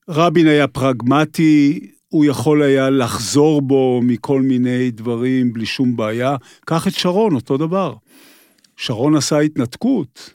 רבין 0.09 0.47
היה 0.47 0.69
פרגמטי, 0.69 1.81
הוא 2.09 2.25
יכול 2.25 2.63
היה 2.63 2.91
לחזור 2.91 3.63
בו 3.63 4.01
מכל 4.05 4.43
מיני 4.43 4.91
דברים 4.91 5.53
בלי 5.53 5.67
שום 5.67 5.97
בעיה. 5.97 6.37
קח 6.65 6.87
את 6.89 6.93
שרון, 6.93 7.35
אותו 7.35 7.57
דבר. 7.57 7.95
שרון 8.77 9.17
עשה 9.17 9.39
התנתקות. 9.39 10.35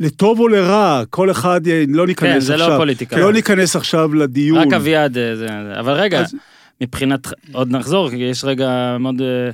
לטוב 0.00 0.40
או 0.40 0.48
לרע, 0.48 1.02
כל 1.10 1.30
אחד, 1.30 1.66
י- 1.66 1.86
לא 1.86 2.06
ניכנס 2.06 2.32
כן, 2.34 2.40
זה 2.40 2.54
עכשיו. 2.54 2.68
לא 2.70 2.76
פוליטיקה. 2.76 3.16
לא 3.16 3.32
ניכנס 3.32 3.76
עכשיו 3.76 4.14
לדיון. 4.14 4.58
רק 4.58 4.72
אביעד, 4.72 5.18
אה, 5.18 5.36
זה, 5.36 5.46
אבל 5.80 5.92
רגע, 5.92 6.20
אז- 6.20 6.34
מבחינת, 6.80 7.26
עוד 7.52 7.70
נחזור, 7.70 8.10
כי 8.10 8.16
יש 8.16 8.44
רגע 8.44 8.96
מאוד, 9.00 9.20
אה, 9.22 9.50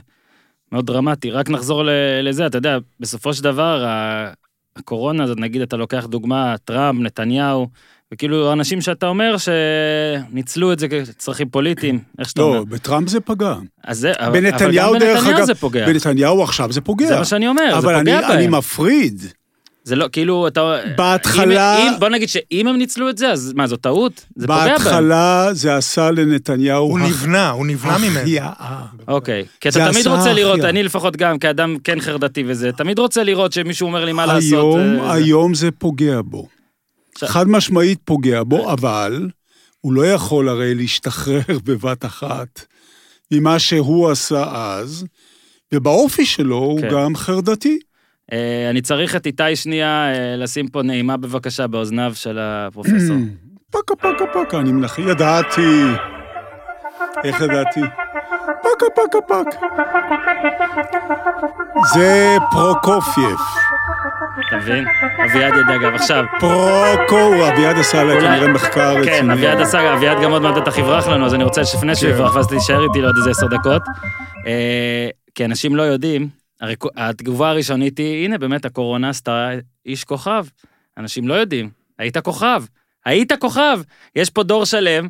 מאוד 0.72 0.86
דרמטי, 0.86 1.30
רק 1.30 1.50
נחזור 1.50 1.82
לזה, 2.22 2.46
אתה 2.46 2.58
יודע, 2.58 2.78
בסופו 3.00 3.34
של 3.34 3.44
דבר, 3.44 3.84
הקורונה 4.76 5.24
הזאת, 5.24 5.38
נגיד, 5.38 5.62
אתה 5.62 5.76
לוקח 5.76 6.06
דוגמה, 6.06 6.54
טראמפ, 6.64 7.00
נתניהו, 7.00 7.68
וכאילו, 8.14 8.52
אנשים 8.52 8.80
שאתה 8.80 9.06
אומר 9.06 9.36
שניצלו 9.38 10.72
את 10.72 10.78
זה 10.78 10.88
כצרכים 10.88 11.48
פוליטיים, 11.48 11.98
איך 12.18 12.28
שאתה 12.28 12.42
אומר. 12.42 12.58
לא, 12.58 12.64
בטראמפ 12.64 13.08
זה 13.08 13.20
פגע. 13.20 13.54
אז 13.84 13.98
זה, 13.98 14.12
אבל 14.18 14.32
בנתניהו, 14.40 14.90
אבל 14.96 15.06
גם 15.06 15.14
בנתניהו 15.14 15.46
זה 15.46 15.54
פוגע. 15.54 15.86
בנתניהו 15.86 16.42
עכשיו 16.42 16.72
זה 16.72 16.80
פוגע. 16.80 17.06
זה 17.06 17.16
מה 17.18 17.24
שאני 17.24 17.48
אומר, 17.48 17.68
זה 17.70 17.78
אבל 17.78 17.98
פוגע 17.98 18.18
אני, 18.18 18.28
בהם. 18.28 18.38
אני 18.38 18.46
מפריד. 18.46 19.22
זה 19.84 19.96
לא, 19.96 20.08
כאילו, 20.12 20.48
אתה... 20.48 20.76
בהתחלה- 20.96 21.78
אם, 21.82 21.92
אם, 21.92 22.00
בוא 22.00 22.08
נגיד 22.08 22.28
שאם 22.28 22.66
הם 22.66 22.76
ניצלו 22.76 23.08
את 23.10 23.18
זה, 23.18 23.30
אז 23.32 23.52
מה, 23.56 23.66
זו 23.66 23.76
טעות? 23.76 24.26
זה 24.36 24.46
פוגע 24.46 24.58
בהם. 24.64 24.68
בהתחלה 24.78 25.48
זה 25.52 25.76
עשה 25.76 26.10
לנתניהו... 26.10 26.82
הוא 26.84 26.98
הח- 26.98 27.06
נבנה, 27.08 27.50
הוא 27.50 27.66
נבנה 27.66 27.98
ממנו. 27.98 28.18
החייאה. 28.18 28.52
אוקיי. 29.08 29.44
כי 29.60 29.68
אתה 29.68 29.90
תמיד 29.92 30.06
רוצה 30.06 30.32
לראות, 30.32 30.52
החייאה. 30.54 30.70
אני 30.70 30.82
לפחות 30.82 31.16
גם, 31.16 31.38
כאדם 31.38 31.76
כן 31.84 32.00
חרדתי 32.00 32.44
וזה, 32.46 32.72
תמיד 32.72 32.98
רוצה 32.98 33.22
לראות 33.24 33.52
שמישהו 33.52 33.86
אומר 33.86 34.04
לי 34.04 34.12
מה 34.12 34.26
לעשות. 34.26 34.42
היום, 34.76 34.78
אה, 35.00 35.06
זה. 35.06 35.12
היום 35.12 35.54
זה 35.54 35.70
פוגע 35.70 36.20
בו. 36.24 36.46
עכשיו- 37.14 37.28
חד 37.28 37.48
משמעית 37.48 37.98
פוגע 38.04 38.42
בו, 38.42 38.72
אבל 38.72 39.28
הוא 39.80 39.92
לא 39.92 40.06
יכול 40.06 40.48
הרי 40.48 40.74
להשתחרר 40.74 41.40
בבת 41.64 42.04
אחת 42.04 42.60
ממה 43.30 43.58
שהוא 43.58 44.10
עשה 44.10 44.44
אז, 44.54 45.04
ובאופי 45.74 46.26
שלו 46.26 46.56
הוא 46.56 46.80
כן. 46.80 46.88
גם 46.92 47.16
חרדתי. 47.16 47.78
אה, 48.32 48.70
אני 48.70 48.80
צריך 48.80 49.16
את 49.16 49.26
איתי 49.26 49.56
שנייה 49.56 50.12
אה, 50.14 50.36
לשים 50.36 50.68
פה 50.68 50.82
נעימה 50.82 51.16
בבקשה 51.16 51.66
באוזניו 51.66 52.12
של 52.14 52.38
הפרופסור. 52.40 53.16
פקה 53.70 53.96
פקה 53.96 54.24
פקה, 54.32 54.58
אני 54.58 54.72
מנח... 54.72 54.98
ידעתי. 54.98 55.82
איך 57.24 57.40
ידעתי? 57.40 57.80
פקה 58.62 58.86
פקה 58.94 59.18
פק. 59.28 59.60
זה 61.94 62.36
פרוקופייב. 62.50 63.36
אתה 64.48 64.56
מבין? 64.56 64.84
אביעד 65.24 65.54
ידע 65.56 65.76
גם. 65.76 65.94
עכשיו, 65.94 66.24
פרוקו, 66.40 67.48
אביעד 67.48 67.78
עשה 67.78 68.02
אולי- 68.02 68.20
כנראה 68.20 68.48
מחקר 68.48 68.90
רציני. 68.96 69.06
כן, 69.06 69.30
אביעד 69.30 69.60
עשה, 69.60 69.94
אביעד 69.94 70.20
גם 70.22 70.30
עוד 70.30 70.42
מעט 70.42 70.54
בטח 70.62 70.78
יברח 70.78 71.08
לנו, 71.08 71.26
אז 71.26 71.34
אני 71.34 71.44
רוצה 71.44 71.64
שלפני 71.64 71.94
שהוא 71.94 72.10
כן. 72.10 72.14
יברח, 72.16 72.34
ואז 72.34 72.46
תישאר 72.48 72.82
איתי 72.84 73.00
לעוד 73.00 73.16
איזה 73.16 73.30
עשר 73.30 73.46
דקות. 73.46 73.82
אה, 74.46 75.08
כי 75.34 75.44
אנשים 75.44 75.76
לא 75.76 75.82
יודעים, 75.82 76.28
הרי 76.64 76.74
התגובה 76.96 77.50
הראשונית 77.50 77.98
היא, 77.98 78.24
הנה 78.24 78.38
באמת 78.38 78.64
הקורונה 78.64 79.08
עשתה 79.08 79.50
איש 79.86 80.04
כוכב. 80.04 80.46
אנשים 80.98 81.28
לא 81.28 81.34
יודעים, 81.34 81.70
היית 81.98 82.18
כוכב, 82.18 82.64
היית 83.04 83.32
כוכב. 83.40 83.80
יש 84.16 84.30
פה 84.30 84.42
דור 84.42 84.64
שלם, 84.66 85.08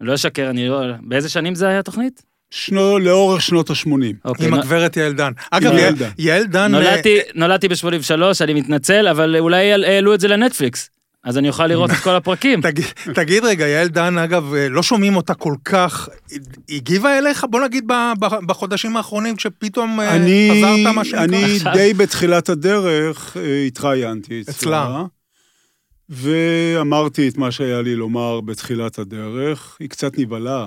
לא 0.00 0.14
אשקר, 0.14 0.50
אני 0.50 0.68
לא... 0.68 0.80
באיזה 1.00 1.28
שנים 1.28 1.54
זה 1.54 1.68
היה 1.68 1.82
תוכנית? 1.82 2.22
שנו, 2.50 2.98
לאורך 2.98 3.42
שנות 3.42 3.70
ה-80. 3.70 3.90
אוקיי, 4.24 4.46
עם 4.46 4.54
נו- 4.54 4.60
הגברת 4.60 4.96
יעל 4.96 5.12
דן. 5.12 5.32
אגב, 5.50 5.64
יעל 5.72 5.78
יעל- 5.78 5.94
דן. 5.94 6.10
יעל 6.18 6.44
דן... 6.44 6.58
אה, 6.60 6.68
נולדתי, 6.68 7.18
נולדתי 7.34 7.68
ב-83, 7.68 8.12
אני 8.40 8.54
מתנצל, 8.54 9.08
אבל 9.08 9.36
אולי 9.38 9.72
העלו 9.72 10.14
את 10.14 10.20
זה 10.20 10.28
לנטפליקס, 10.28 10.90
אז 11.24 11.38
אני 11.38 11.48
אוכל 11.48 11.66
לראות 11.66 11.90
את 11.90 11.96
כל 11.96 12.14
הפרקים. 12.14 12.60
תגיד, 12.60 12.84
תגיד 13.14 13.44
רגע, 13.44 13.66
יעל 13.66 13.88
דן, 13.88 14.18
אגב, 14.18 14.54
אה, 14.54 14.68
לא 14.68 14.82
שומעים 14.82 15.16
אותה 15.16 15.34
כל 15.34 15.54
כך, 15.64 16.08
הגיבה 16.68 17.18
אליך, 17.18 17.46
בוא 17.50 17.60
נגיד, 17.60 17.84
בחודשים 18.46 18.96
האחרונים, 18.96 19.36
כשפתאום 19.36 20.00
אה, 20.00 20.16
אני, 20.16 20.50
חזרת, 20.52 20.94
מה 20.94 21.04
שנקרא? 21.04 21.24
אני. 21.24 21.58
די 21.74 21.94
בתחילת 21.94 22.48
הדרך 22.48 23.36
אה, 23.36 23.64
התראיינתי 23.66 24.40
אצלה. 24.40 24.52
אצלה. 24.82 25.04
ואמרתי 26.08 27.28
את 27.28 27.36
מה 27.36 27.50
שהיה 27.50 27.82
לי 27.82 27.96
לומר 27.96 28.40
בתחילת 28.40 28.98
הדרך. 28.98 29.76
היא 29.80 29.88
קצת 29.88 30.18
נבהלה 30.18 30.66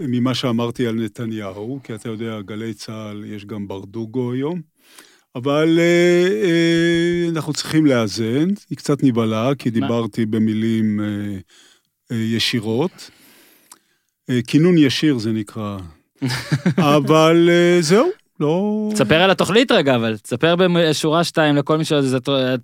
ממה 0.00 0.34
שאמרתי 0.34 0.86
על 0.86 0.94
נתניהו, 0.94 1.80
כי 1.84 1.94
אתה 1.94 2.08
יודע, 2.08 2.40
גלי 2.40 2.74
צה"ל, 2.74 3.24
יש 3.24 3.44
גם 3.44 3.68
ברדוגו 3.68 4.32
היום. 4.32 4.60
אבל 5.36 5.78
אה, 5.78 6.28
אה, 6.48 7.28
אנחנו 7.28 7.52
צריכים 7.52 7.86
לאזן. 7.86 8.48
היא 8.70 8.78
קצת 8.78 9.02
נבהלה, 9.02 9.50
כי 9.58 9.70
דיברתי 9.70 10.26
במילים 10.26 11.00
אה, 11.00 11.06
אה, 12.12 12.22
ישירות. 12.22 13.10
אה, 14.30 14.40
כינון 14.46 14.78
ישיר 14.78 15.18
זה 15.18 15.32
נקרא. 15.32 15.78
אבל 16.96 17.50
אה, 17.52 17.82
זהו, 17.82 18.10
לא... 18.40 18.88
תספר 18.94 19.22
על 19.22 19.30
התוכנית 19.30 19.72
רגע, 19.72 19.96
אבל 19.96 20.16
תספר 20.16 20.54
בשורה 20.56 21.24
שתיים 21.24 21.56
לכל 21.56 21.78
מי 21.78 21.84
שזה 21.84 22.18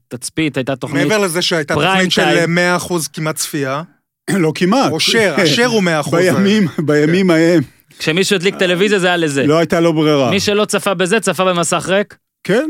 תצפית, 0.09 0.57
הייתה 0.57 0.77
תוכנית. 0.77 1.03
מעבר 1.03 1.19
לזה 1.19 1.43
שהייתה 1.43 1.75
תוכנית 1.75 2.13
של 2.13 2.23
טיים. 2.23 2.59
100% 2.79 2.93
כמעט 3.13 3.37
צפייה, 3.37 3.83
לא 4.31 4.53
כמעט. 4.55 4.93
או 4.93 5.01
שר, 5.01 5.35
השר 5.43 5.67
הוא 5.67 5.83
100%. 6.07 6.11
בימים, 6.11 6.69
בימים 6.79 7.31
ההם, 7.31 7.63
כשמישהו 7.99 8.37
הדליק 8.37 8.55
טלוויזיה 8.57 8.99
זה 8.99 9.07
היה 9.07 9.17
לזה. 9.17 9.47
לא 9.47 9.59
הייתה 9.59 9.81
לו 9.81 9.93
ברירה. 9.93 10.31
מי 10.31 10.41
שלא 10.41 10.65
צפה 10.65 10.95
בזה, 10.95 11.21
צפה 11.21 11.45
במסך 11.45 11.87
ריק. 11.89 12.17
כן, 12.47 12.69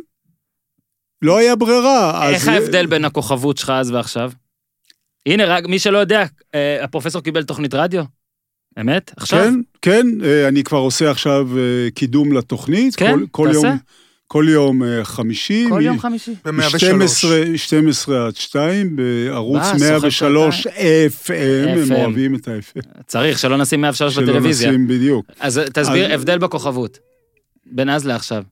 לא 1.23 1.37
היה 1.39 1.57
ברירה. 1.57 2.29
איך 2.31 2.43
אז- 2.43 2.49
ההבדל 2.49 2.87
בין 2.87 3.05
הכוכבות 3.05 3.57
שלך 3.59 3.71
אז 3.71 3.91
ועכשיו? 3.91 4.33
הנה, 5.27 5.45
רק 5.45 5.67
מי 5.67 5.79
שלא 5.79 5.99
יודע, 5.99 6.25
אה, 6.55 6.85
הפרופסור 6.85 7.23
קיבל 7.23 7.43
תוכנית 7.45 7.75
רדיו. 7.75 8.05
אמת? 8.81 9.13
עכשיו? 9.17 9.39
כן, 9.45 9.55
כן, 9.83 10.07
אה, 10.25 10.49
אני 10.49 10.65
כבר 10.65 10.79
עושה 10.79 11.11
עכשיו 11.11 11.49
אה, 11.59 11.63
קידום 11.95 12.33
לתוכנית. 12.33 12.97
כן? 12.97 13.13
כל, 13.13 13.25
כל 13.31 13.49
תעשה. 13.53 13.67
יום, 13.69 13.77
כל 14.27 14.47
יום 14.49 14.83
חמישי. 15.03 15.67
כל 15.69 15.79
מ- 15.79 15.81
יום 15.81 15.99
חמישי. 15.99 16.35
ב-103. 16.45 16.79
12, 16.79 17.43
12 17.57 18.27
עד 18.27 18.37
2 18.37 18.97
בערוץ 18.97 19.61
אה, 19.63 19.79
סוחב 19.79 19.81
103 19.91 20.67
FM, 20.67 21.33
הם 21.69 21.89
FM. 21.89 21.95
אוהבים 21.95 22.35
את 22.35 22.49
ה-FM. 22.49 23.03
צריך, 23.07 23.39
שלא 23.39 23.57
נשים 23.57 23.81
103 23.81 24.15
שלא 24.15 24.23
בטלוויזיה. 24.27 24.71
נשים 24.71 24.89
בדיוק. 24.89 25.27
אז 25.41 25.61
תסביר, 25.73 26.07
אז- 26.07 26.13
הבדל 26.21 26.39
בכוכבות. 26.39 26.99
בין 27.67 27.91
אז 27.91 28.07
לעכשיו. 28.07 28.43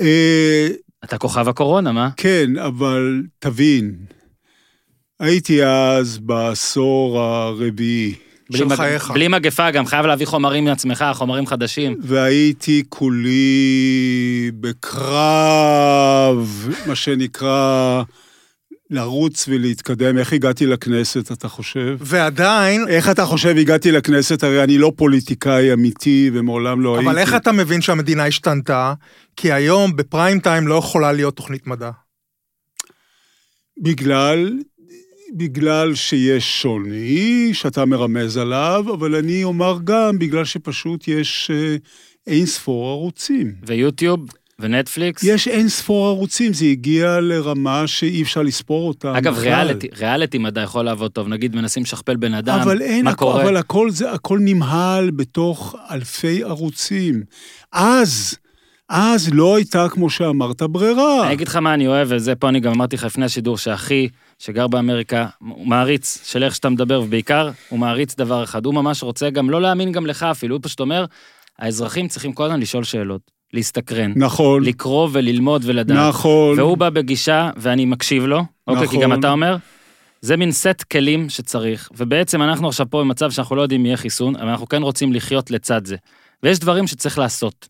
אה, 0.00 0.68
אתה 1.04 1.18
כוכב 1.18 1.48
הקורונה, 1.48 1.92
מה? 1.92 2.08
כן, 2.16 2.50
אבל 2.66 3.22
תבין, 3.38 3.94
הייתי 5.20 5.64
אז 5.64 6.18
בעשור 6.18 7.20
הרביעי, 7.20 8.14
בלי 8.50 8.58
של 8.58 8.64
מג- 8.64 8.76
חייך. 8.76 9.10
בלי 9.10 9.28
מגפה, 9.28 9.70
גם 9.70 9.86
חייב 9.86 10.06
להביא 10.06 10.26
חומרים 10.26 10.64
מעצמך, 10.64 11.04
חומרים 11.12 11.46
חדשים. 11.46 11.96
והייתי 12.02 12.82
כולי 12.88 14.50
בקרב, 14.60 16.38
מה 16.86 16.94
שנקרא, 16.94 18.02
לרוץ 18.90 19.48
ולהתקדם. 19.48 20.18
איך 20.18 20.32
הגעתי 20.32 20.66
לכנסת, 20.66 21.32
אתה 21.32 21.48
חושב? 21.48 21.96
ועדיין, 22.00 22.84
איך 22.88 23.10
אתה 23.10 23.24
חושב 23.24 23.56
הגעתי 23.56 23.92
לכנסת? 23.92 24.42
הרי 24.42 24.64
אני 24.64 24.78
לא 24.78 24.92
פוליטיקאי 24.96 25.72
אמיתי 25.72 26.30
ומעולם 26.34 26.80
לא 26.80 26.96
הייתי. 26.96 27.10
אבל 27.10 27.18
איך 27.18 27.34
אתה 27.34 27.52
מבין 27.52 27.80
שהמדינה 27.80 28.26
השתנתה? 28.26 28.94
כי 29.36 29.52
היום 29.52 29.96
בפריים 29.96 30.40
טיים 30.40 30.68
לא 30.68 30.74
יכולה 30.74 31.12
להיות 31.12 31.36
תוכנית 31.36 31.66
מדע. 31.66 31.90
בגלל, 33.82 34.58
בגלל 35.36 35.94
שיש 35.94 36.62
שוני 36.62 37.50
שאתה 37.52 37.84
מרמז 37.84 38.36
עליו, 38.36 38.84
אבל 38.94 39.14
אני 39.14 39.44
אומר 39.44 39.78
גם 39.84 40.18
בגלל 40.18 40.44
שפשוט 40.44 41.08
יש 41.08 41.50
אה, 41.54 41.76
אין 42.26 42.46
ספור 42.46 42.90
ערוצים. 42.90 43.54
ויוטיוב, 43.66 44.20
ונטפליקס. 44.60 45.22
יש 45.22 45.48
אין 45.48 45.68
ספור 45.68 46.06
ערוצים, 46.06 46.52
זה 46.52 46.64
הגיע 46.64 47.20
לרמה 47.20 47.86
שאי 47.86 48.22
אפשר 48.22 48.42
לספור 48.42 48.88
אותם. 48.88 49.08
אגב, 49.08 49.34
בכלל. 49.34 49.44
ריאליטי, 49.44 49.88
ריאליטי 49.98 50.38
מדע 50.38 50.60
יכול 50.60 50.84
לעבוד 50.84 51.10
טוב. 51.10 51.28
נגיד, 51.28 51.56
מנסים 51.56 51.82
לשכפל 51.82 52.16
בן 52.16 52.34
אדם, 52.34 52.58
אבל 52.60 52.82
אין, 52.82 53.04
מה 53.04 53.10
הכל, 53.10 53.24
קורה? 53.24 53.42
אבל 53.42 53.56
הכל 53.56 53.90
זה, 53.90 54.12
הכל 54.12 54.38
נמהל 54.42 55.10
בתוך 55.10 55.76
אלפי 55.90 56.44
ערוצים. 56.44 57.22
אז, 57.72 58.36
אז 58.88 59.30
לא 59.32 59.56
הייתה, 59.56 59.88
כמו 59.88 60.10
שאמרת, 60.10 60.62
ברירה. 60.62 61.26
אני 61.26 61.32
אגיד 61.32 61.48
לך 61.48 61.56
מה 61.56 61.74
אני 61.74 61.86
אוהב, 61.86 62.08
וזה 62.10 62.34
פה 62.34 62.48
אני 62.48 62.60
גם 62.60 62.72
אמרתי 62.72 62.96
לך 62.96 63.04
לפני 63.04 63.24
השידור, 63.24 63.58
שאחי, 63.58 64.08
שגר 64.38 64.66
באמריקה, 64.66 65.26
הוא 65.38 65.66
מעריץ 65.66 66.20
של 66.24 66.42
איך 66.42 66.54
שאתה 66.54 66.68
מדבר, 66.68 67.00
ובעיקר, 67.00 67.50
הוא 67.68 67.78
מעריץ 67.78 68.14
דבר 68.14 68.44
אחד. 68.44 68.66
הוא 68.66 68.74
ממש 68.74 69.02
רוצה 69.02 69.30
גם 69.30 69.50
לא 69.50 69.62
להאמין 69.62 69.92
גם 69.92 70.06
לך 70.06 70.22
אפילו, 70.22 70.56
הוא 70.56 70.62
פשוט 70.62 70.80
אומר, 70.80 71.04
האזרחים 71.58 72.08
צריכים 72.08 72.32
כל 72.32 72.44
הזמן 72.44 72.60
לשאול 72.60 72.84
שאלות, 72.84 73.39
להסתקרן, 73.52 74.12
נכון, 74.16 74.64
לקרוא 74.64 75.08
וללמוד 75.12 75.62
ולדעת. 75.64 76.08
נכון. 76.08 76.58
והוא 76.58 76.76
בא 76.76 76.90
בגישה, 76.90 77.50
ואני 77.56 77.84
מקשיב 77.84 78.24
לו, 78.24 78.44
אוקיי, 78.66 78.88
כי 78.88 78.96
גם 78.96 79.10
נכון. 79.10 79.20
אתה 79.20 79.30
אומר, 79.30 79.56
זה 80.20 80.36
מין 80.36 80.52
סט 80.52 80.82
כלים 80.82 81.28
שצריך, 81.28 81.88
ובעצם 81.96 82.42
אנחנו 82.42 82.68
עכשיו 82.68 82.86
פה 82.90 83.00
במצב 83.00 83.30
שאנחנו 83.30 83.56
לא 83.56 83.62
יודעים 83.62 83.80
אם 83.80 83.86
יהיה 83.86 83.96
חיסון, 83.96 84.36
אבל 84.36 84.48
אנחנו 84.48 84.68
כן 84.68 84.82
רוצים 84.82 85.12
לחיות 85.12 85.50
לצד 85.50 85.84
זה. 85.84 85.96
ויש 86.42 86.58
דברים 86.58 86.86
שצריך 86.86 87.18
לעשות. 87.18 87.68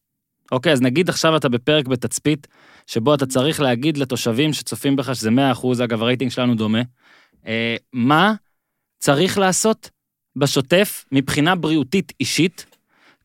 אוקיי, 0.53 0.73
אז 0.73 0.83
נגיד 0.83 1.09
עכשיו 1.09 1.37
אתה 1.37 1.49
בפרק 1.49 1.89
בתצפית, 1.89 2.47
שבו 2.87 3.15
אתה 3.15 3.27
צריך 3.27 3.61
להגיד 3.61 3.99
לתושבים 3.99 4.53
שצופים 4.53 4.97
בך, 4.97 5.15
שזה 5.15 5.31
100%, 5.31 5.85
אגב, 5.85 6.03
הרייטינג 6.03 6.31
שלנו 6.31 6.55
דומה, 6.55 6.83
אה, 7.47 7.77
מה 7.93 8.35
צריך 8.99 9.39
לעשות 9.39 9.91
בשוטף 10.37 11.05
מבחינה 11.13 11.55
בריאותית 11.55 12.13
אישית, 12.21 12.67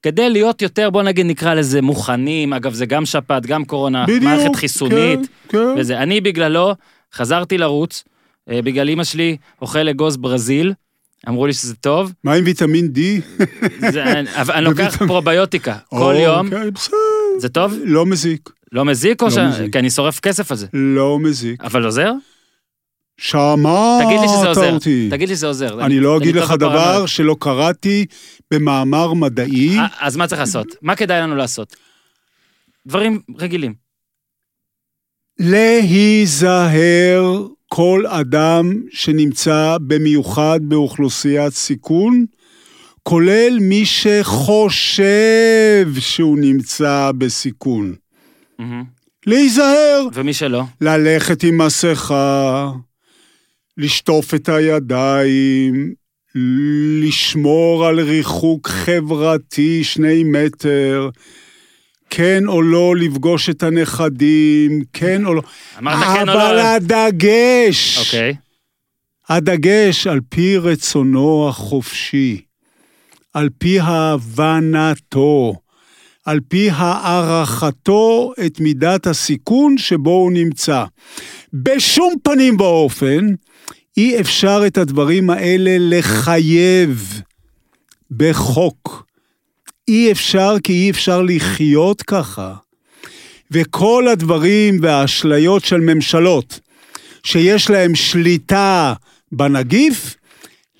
כדי 0.05 0.29
להיות 0.29 0.61
יותר, 0.61 0.89
בוא 0.89 1.03
נגיד, 1.03 1.25
נקרא 1.25 1.53
לזה 1.53 1.81
מוכנים, 1.81 2.53
אגב, 2.53 2.73
זה 2.73 2.85
גם 2.85 3.05
שפעת, 3.05 3.45
גם 3.45 3.65
קורונה, 3.65 4.05
בדיוק, 4.05 4.23
מערכת 4.23 4.55
חיסונית, 4.55 5.19
כן, 5.19 5.57
כן. 5.57 5.79
וזה. 5.79 5.97
אני 5.97 6.21
בגללו 6.21 6.73
חזרתי 7.13 7.57
לרוץ, 7.57 8.03
אה, 8.49 8.61
בגלל 8.61 8.89
אימא 8.89 9.03
שלי 9.03 9.37
אוכל 9.61 9.89
אגוז 9.89 10.17
ברזיל, 10.17 10.73
אמרו 11.27 11.47
לי 11.47 11.53
שזה 11.53 11.75
טוב, 11.75 12.13
מה 12.23 12.33
עם 12.33 12.43
ויטמין 12.45 12.91
D? 12.95 12.99
זה, 13.91 14.03
אני, 14.03 14.29
אני 14.55 14.65
לוקח 14.65 14.97
פרוביוטיקה 15.07 15.77
כל 15.89 16.15
יום, 16.17 16.45
אוקיי, 16.53 16.71
בסדר, 16.71 16.97
זה 17.39 17.49
טוב? 17.49 17.73
לא 17.83 18.05
מזיק, 18.05 18.49
לא 18.71 18.85
מזיק 18.85 19.21
או 19.21 19.27
לא 19.27 19.33
ש... 19.33 19.37
מזיק. 19.37 19.71
כי 19.71 19.79
אני 19.79 19.89
שורף 19.89 20.19
כסף 20.19 20.51
על 20.51 20.57
זה. 20.57 20.67
לא 20.73 21.19
מזיק. 21.19 21.63
אבל 21.63 21.85
עוזר? 21.85 22.11
שמעת 23.17 24.05
תגיד 24.05 24.19
לי 24.19 24.27
שזה 24.27 24.47
עוזר. 24.47 24.73
אותי. 24.73 25.07
תגיד 25.11 25.29
לי 25.29 25.35
שזה 25.35 25.47
עוזר. 25.47 25.85
אני 25.85 25.99
לא 25.99 26.17
אגיד 26.17 26.35
לך. 26.35 26.51
דבר 26.51 27.05
שלא 27.05 27.35
קראתי 27.39 28.05
במאמר 28.51 29.13
מדעי. 29.13 29.77
אה, 29.79 29.85
אז 29.99 30.17
מה 30.17 30.27
צריך 30.27 30.39
לעשות? 30.39 30.67
מה 30.81 30.95
כדאי 30.95 31.21
לנו 31.21 31.35
לעשות? 31.35 31.75
דברים 32.87 33.19
רגילים. 33.39 33.73
להיזהר 35.39 37.45
כל 37.67 38.03
אדם 38.07 38.81
שנמצא 38.91 39.77
במיוחד 39.87 40.59
באוכלוסיית 40.61 41.53
סיכון, 41.53 42.25
כולל 43.03 43.57
מי 43.61 43.85
שחושב 43.85 44.75
שהוא 45.99 46.37
נמצא 46.39 47.11
בסיכון. 47.17 47.95
מהמם. 48.59 48.83
להיזהר, 49.27 50.07
ומי 50.13 50.33
שלא? 50.33 50.63
ללכת 50.81 51.43
עם 51.43 51.61
מסכה, 51.61 52.71
לשטוף 53.77 54.33
את 54.33 54.49
הידיים, 54.49 55.93
לשמור 57.01 57.85
על 57.85 57.99
ריחוק 57.99 58.67
חברתי 58.67 59.83
שני 59.83 60.23
מטר, 60.23 61.09
כן 62.09 62.47
או 62.47 62.61
לא 62.61 62.95
לפגוש 62.95 63.49
את 63.49 63.63
הנכדים, 63.63 64.81
כן 64.93 65.25
או 65.25 65.33
לא. 65.33 65.41
אמרת 65.77 66.17
כן 66.17 66.29
או 66.29 66.33
אבל 66.33 66.55
לא? 66.55 66.61
הדגש, 66.61 67.97
אוקיי. 67.97 68.35
הדגש 69.29 70.07
על 70.07 70.19
פי 70.29 70.57
רצונו 70.57 71.49
החופשי, 71.49 72.41
על 73.33 73.49
פי 73.57 73.79
הבנתו, 73.81 75.55
על 76.25 76.39
פי 76.47 76.69
הערכתו 76.71 78.33
את 78.45 78.59
מידת 78.59 79.07
הסיכון 79.07 79.77
שבו 79.77 80.09
הוא 80.09 80.31
נמצא. 80.31 80.83
בשום 81.53 82.13
פנים 82.23 82.59
ואופן 82.59 83.27
אי 83.97 84.21
אפשר 84.21 84.61
את 84.67 84.77
הדברים 84.77 85.29
האלה 85.29 85.75
לחייב 85.79 87.21
בחוק. 88.11 89.05
אי 89.87 90.11
אפשר 90.11 90.55
כי 90.63 90.73
אי 90.73 90.89
אפשר 90.89 91.21
לחיות 91.21 92.01
ככה. 92.01 92.55
וכל 93.51 94.07
הדברים 94.07 94.77
והאשליות 94.81 95.65
של 95.65 95.79
ממשלות 95.79 96.59
שיש 97.23 97.69
להם 97.69 97.95
שליטה 97.95 98.93
בנגיף, 99.31 100.15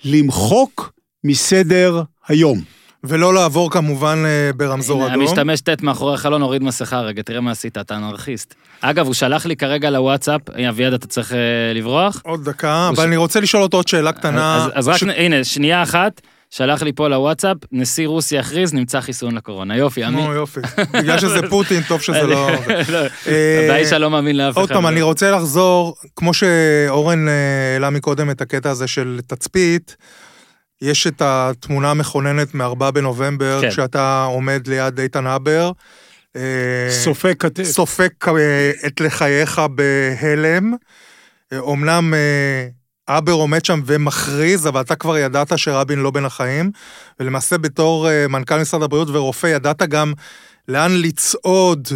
למחוק 0.04 0.94
מסדר 1.24 2.04
היום. 2.28 2.62
ולא 3.08 3.34
לעבור 3.34 3.72
כמובן 3.72 4.24
אה, 4.26 4.54
ברמזור 4.56 5.04
הנה, 5.04 5.14
אדום. 5.14 5.22
המשתמש 5.22 5.62
ט' 5.62 5.82
מאחורי 5.84 6.14
החלון, 6.14 6.42
הוריד 6.42 6.64
מסכה 6.64 7.00
רגע, 7.02 7.22
תראה 7.22 7.42
מה 7.42 7.52
עשית, 7.52 7.78
אתה 7.78 7.96
אנרכיסט. 7.96 8.54
אגב, 8.82 9.06
הוא 9.06 9.14
שלח 9.14 9.46
לי 9.46 9.56
כרגע 9.56 9.90
לוואטסאפ, 9.90 10.42
הנה, 10.56 10.70
אביעד, 10.70 10.94
אתה 10.94 11.08
צריך 11.08 11.34
אה, 11.34 11.38
לברוח? 11.76 12.22
עוד 12.26 12.50
דקה, 12.50 12.88
אבל 12.88 13.04
ש- 13.04 13.08
אני 13.08 13.18
רוצה 13.18 13.40
לשאול 13.40 13.64
אותו 13.64 13.78
עוד 13.78 13.88
שאלה 13.88 14.12
קטנה. 14.12 14.56
אז, 14.56 14.72
אז 14.74 14.88
רק, 14.88 14.98
ש- 14.98 15.04
הנה, 15.04 15.44
שנייה 15.44 15.84
אחת, 15.84 16.22
שלח 16.50 16.82
לי 16.82 16.94
פה 16.94 17.08
לוואטסאפ, 17.08 17.58
נשיא 17.72 18.08
רוסיה 18.08 18.40
הכריז, 18.40 18.74
נמצא 18.74 19.02
חיסון 19.02 19.36
לקורונה. 19.36 19.78
יופי, 19.78 20.04
עמי. 20.04 20.22
נו, 20.26 20.34
יופי. 20.34 20.60
בגלל 20.94 21.20
שזה 21.20 21.40
פוטין, 21.50 21.82
טוב 21.88 22.02
שזה 22.02 22.22
לא... 22.24 22.48
לא, 22.94 22.98
אה, 23.28 23.66
הבעיה 23.66 23.98
לא 23.98 24.10
מאמין 24.12 24.38
לאף 24.38 24.54
אחד. 24.54 24.62
עוד 24.62 24.70
פעם, 24.70 24.88
אני 24.88 25.02
רוצה 25.02 25.32
לחזור, 25.32 25.96
כמו 26.16 26.34
שאורן 26.34 27.28
אה, 27.28 27.34
העלה 27.74 27.90
מקודם 27.90 28.30
את 28.30 28.42
הקטע 28.42 28.70
הזה 28.70 28.88
של 28.88 29.20
תצפית, 29.28 29.96
יש 30.82 31.08
את 31.08 31.22
התמונה 31.22 31.92
המכוננת 31.92 32.56
מ-4 32.56 32.92
בנובמבר, 32.92 33.62
כן. 33.62 33.70
כשאתה 33.70 34.24
עומד 34.24 34.68
ליד 34.68 35.00
איתן 35.00 35.28
הבר. 35.28 35.72
אה, 36.36 36.88
סופק 36.90 37.36
כתף. 37.40 37.64
סופק 37.64 38.28
אה, 38.28 38.72
את 38.88 39.02
לחייך 39.02 39.62
בהלם. 39.76 40.74
אומנם 41.58 42.14
אה, 42.14 42.68
אבר 43.18 43.32
עומד 43.32 43.66
שם 43.66 43.82
ומכריז, 43.86 44.68
אבל 44.68 44.82
אתה 44.82 44.96
כבר 44.96 45.18
ידעת 45.18 45.58
שרבין 45.58 46.00
לא 46.00 46.12
בין 46.12 46.26
החיים, 46.26 46.72
ולמעשה 47.20 47.58
בתור 47.58 48.08
מנכ"ל 48.30 48.62
משרד 48.62 48.84
הבריאות 48.84 49.08
ורופא, 49.10 49.48
ידעת 49.48 49.82
גם 49.82 50.14
לאן 50.68 50.92
לצעוד 50.92 51.88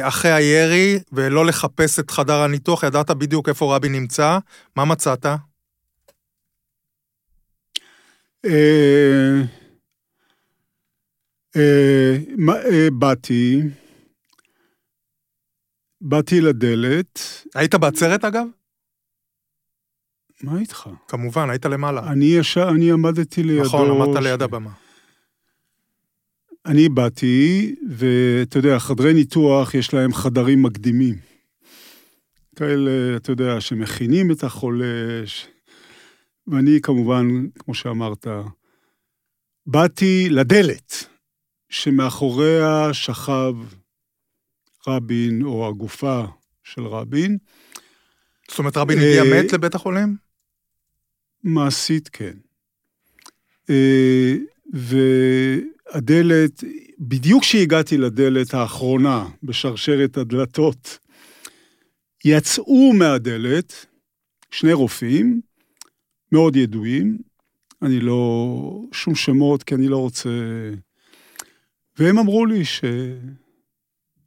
אחרי 0.00 0.32
הירי, 0.32 0.98
ולא 1.12 1.46
לחפש 1.46 1.98
את 1.98 2.10
חדר 2.10 2.42
הניתוח, 2.42 2.82
ידעת 2.82 3.10
בדיוק 3.10 3.48
איפה 3.48 3.76
רבין 3.76 3.92
נמצא. 3.92 4.38
מה 4.76 4.84
מצאת? 4.84 5.26
אה, 8.44 9.42
אה, 11.56 12.16
אה, 12.70 12.88
באתי, 12.92 13.60
באתי 16.00 16.40
לדלת, 16.40 17.20
היית 17.54 17.74
בעצרת 17.74 18.24
אגב? 18.24 18.46
מה 20.42 20.60
איתך? 20.60 20.88
כמובן, 21.08 21.50
היית 21.50 21.66
למעלה. 21.66 22.12
אני 22.12 22.24
ישר, 22.24 22.68
אני 22.68 22.92
עמדתי 22.92 23.42
לידו. 23.42 23.64
נכון, 23.64 23.90
עמדת 23.90 24.22
ליד 24.22 24.42
הבמה. 24.42 24.70
אני 26.66 26.88
באתי, 26.88 27.74
ואתה 27.88 28.58
יודע, 28.58 28.78
חדרי 28.78 29.14
ניתוח, 29.14 29.74
יש 29.74 29.94
להם 29.94 30.12
חדרים 30.12 30.62
מקדימים. 30.62 31.14
כאלה, 32.56 33.16
אתה 33.16 33.32
יודע, 33.32 33.60
שמכינים 33.60 34.30
את 34.30 34.44
החולה, 34.44 35.22
ש... 35.26 35.46
ואני 36.46 36.80
כמובן, 36.82 37.26
כמו 37.58 37.74
שאמרת, 37.74 38.26
באתי 39.66 40.28
לדלת, 40.30 41.06
שמאחוריה 41.68 42.88
שכב 42.92 43.54
רבין, 44.88 45.42
או 45.42 45.68
הגופה 45.68 46.24
של 46.64 46.82
רבין. 46.82 47.38
זאת 48.48 48.58
אומרת, 48.58 48.76
רבין 48.76 48.98
הגיע 48.98 49.22
אה, 49.22 49.42
מת 49.42 49.52
לבית 49.52 49.74
החולים? 49.74 50.16
מעשית, 51.44 52.08
כן. 52.08 52.32
אה, 53.70 54.34
והדלת, 55.94 56.64
בדיוק 56.98 57.42
כשהגעתי 57.42 57.96
לדלת 57.96 58.54
האחרונה 58.54 59.28
בשרשרת 59.42 60.16
הדלתות, 60.16 60.98
יצאו 62.24 62.92
מהדלת 62.92 63.86
שני 64.50 64.72
רופאים 64.72 65.40
מאוד 66.32 66.56
ידועים, 66.56 67.18
אני 67.82 68.00
לא, 68.00 68.82
שום 68.92 69.14
שמות, 69.14 69.62
כי 69.62 69.74
אני 69.74 69.88
לא 69.88 69.96
רוצה... 69.96 70.30
והם 71.98 72.18
אמרו 72.18 72.46
לי 72.46 72.64
ש... 72.64 72.84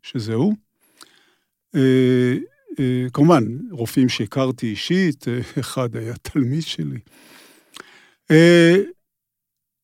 שזהו. 0.03 0.53
אה, 1.76 2.34
אה, 2.80 3.06
כמובן, 3.14 3.44
רופאים 3.72 4.10
שהכרתי 4.10 4.68
אישית, 4.68 5.27
אה, 5.27 5.40
אחד 5.60 5.95
היה 5.95 6.14
תלמיד 6.22 6.61
שלי. 6.61 6.99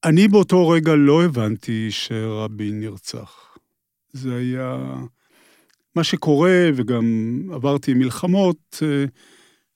אני 0.03 0.27
באותו 0.27 0.69
רגע 0.69 0.95
לא 0.95 1.23
הבנתי 1.23 1.87
שרבין 1.91 2.79
נרצח. 2.79 3.57
זה 4.13 4.35
היה... 4.35 4.95
מה 5.95 6.03
שקורה, 6.03 6.69
וגם 6.75 7.03
עברתי 7.53 7.93
מלחמות, 7.93 8.83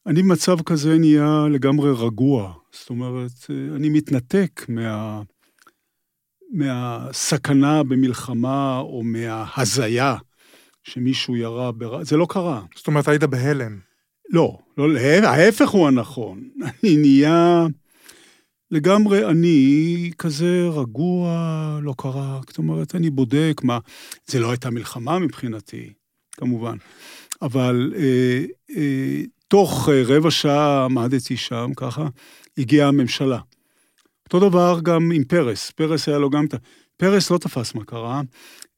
אני 0.07 0.23
במצב 0.23 0.61
כזה 0.61 0.97
נהיה 0.97 1.45
לגמרי 1.51 1.91
רגוע. 1.97 2.53
זאת 2.71 2.89
אומרת, 2.89 3.31
אה, 3.49 3.75
אני 3.75 3.89
מתנתק 3.89 4.65
מה... 4.69 5.21
מהסכנה 6.51 7.83
במלחמה 7.83 8.77
או 8.79 9.03
מההזיה 9.03 10.15
שמישהו 10.83 11.35
ירה 11.35 11.71
בר... 11.71 12.03
זה 12.03 12.17
לא 12.17 12.27
קרה. 12.29 12.61
זאת 12.75 12.87
אומרת, 12.87 13.07
היית 13.07 13.23
בהלם. 13.23 13.79
לא, 14.29 14.57
לא, 14.77 14.99
ההפך 15.23 15.69
הוא 15.69 15.87
הנכון. 15.87 16.49
אני 16.83 16.97
נהיה 16.97 17.65
לגמרי 18.71 19.25
אני 19.25 20.11
כזה 20.17 20.67
רגוע, 20.67 21.79
לא 21.81 21.93
קרה. 21.97 22.39
זאת 22.47 22.57
אומרת, 22.57 22.95
אני 22.95 23.09
בודק 23.09 23.61
מה... 23.63 23.79
זה 24.27 24.39
לא 24.39 24.49
הייתה 24.51 24.69
מלחמה 24.69 25.19
מבחינתי, 25.19 25.93
כמובן. 26.31 26.77
אבל 27.41 27.93
אה, 27.97 28.45
אה, 28.77 29.21
תוך 29.55 29.89
אה, 29.89 30.03
רבע 30.05 30.31
שעה 30.31 30.85
עמדתי 30.85 31.37
שם, 31.37 31.71
ככה, 31.75 32.07
הגיעה 32.57 32.87
הממשלה. 32.87 33.39
אותו 34.25 34.49
דבר 34.49 34.79
גם 34.83 35.11
עם 35.11 35.23
פרס. 35.23 35.71
פרס 35.71 36.09
היה 36.09 36.17
לו 36.17 36.29
גם 36.29 36.45
את 36.45 36.53
ה... 36.53 36.57
פרס 36.97 37.31
לא 37.31 37.37
תפס 37.37 37.75
מה 37.75 37.83
קרה. 37.83 38.21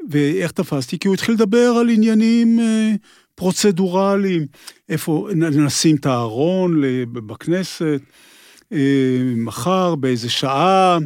ואיך 0.10 0.52
תפסתי? 0.52 1.00
כי 1.00 1.08
הוא 1.08 1.16
התחיל 1.16 1.36
לדבר 1.36 1.74
על 1.80 1.90
עניינים 1.90 2.60
אה, 2.60 2.92
פרוצדורליים. 3.36 4.48
איפה 4.90 5.30
נשים 5.36 5.96
את 5.96 6.06
הארון 6.06 6.82
בכנסת, 7.14 8.02
אה, 8.74 9.22
מחר, 9.36 9.96
באיזה 9.96 10.30
שעה. 10.30 10.98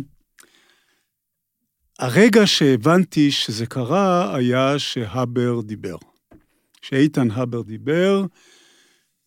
הרגע 2.00 2.48
שהבנתי 2.48 3.32
שזה 3.32 3.66
קרה 3.66 4.36
היה 4.36 4.80
שהבר 4.80 5.62
דיבר. 5.62 5.98
כשאיתן 6.82 7.32
הבר 7.32 7.62
דיבר, 7.62 8.26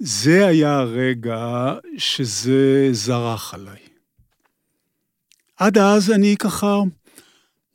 זה 0.07 0.47
היה 0.47 0.79
הרגע 0.79 1.75
שזה 1.99 2.89
זרח 2.93 3.55
עליי. 3.55 3.79
עד 5.57 5.79
אז 5.79 6.11
אני 6.11 6.37
ככה, 6.39 6.79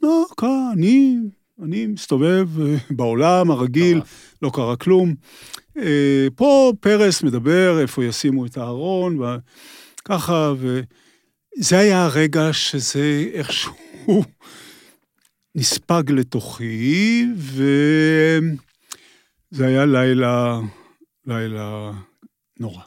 לא, 0.01 0.25
ככה, 0.37 0.69
אני, 0.73 1.15
אני 1.63 1.87
מסתובב 1.87 2.47
אה, 2.61 2.75
בעולם 2.89 3.51
הרגיל, 3.51 4.01
לא 4.41 4.51
קרה 4.53 4.75
כלום. 4.75 5.15
אה, 5.77 6.27
פה 6.35 6.73
פרס 6.79 7.23
מדבר 7.23 7.79
איפה 7.81 8.05
ישימו 8.05 8.45
את 8.45 8.57
הארון, 8.57 9.19
וככה, 9.19 10.53
וזה 10.57 11.77
היה 11.77 12.05
הרגע 12.05 12.53
שזה 12.53 13.29
איכשהו 13.33 13.73
נספג 15.55 16.03
לתוכי, 16.11 17.25
וזה 17.35 18.41
היה 19.67 19.85
לילה, 19.85 20.59
לילה 21.25 21.91
נורא. 22.59 22.81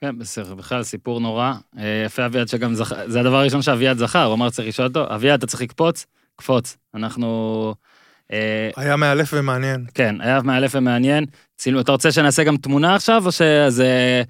כן, 0.00 0.18
בסדר, 0.18 0.54
בכלל 0.54 0.82
סיפור 0.82 1.20
נורא. 1.20 1.52
אה, 1.78 2.02
יפה 2.06 2.26
אביעד 2.26 2.48
שגם 2.48 2.74
זכר, 2.74 3.10
זה 3.10 3.20
הדבר 3.20 3.36
הראשון 3.36 3.62
שאביעד 3.62 3.98
זכר, 3.98 4.24
הוא 4.24 4.34
אמר 4.34 4.50
צריך 4.50 4.68
לשאול 4.68 4.88
אותו, 4.88 5.14
אביעד 5.14 5.38
אתה 5.38 5.46
צריך 5.46 5.62
לקפוץ? 5.62 6.06
קפוץ. 6.36 6.76
אנחנו... 6.94 7.74
אה, 8.32 8.70
היה 8.76 8.96
מאלף 8.96 9.30
ומעניין. 9.36 9.86
כן, 9.94 10.20
היה 10.20 10.42
מאלף 10.42 10.74
ומעניין. 10.74 11.24
צילום, 11.56 11.80
אתה 11.80 11.92
רוצה 11.92 12.12
שנעשה 12.12 12.44
גם 12.44 12.56
תמונה 12.56 12.94
עכשיו, 12.94 13.26
או 13.26 13.32
שזה... 13.32 14.22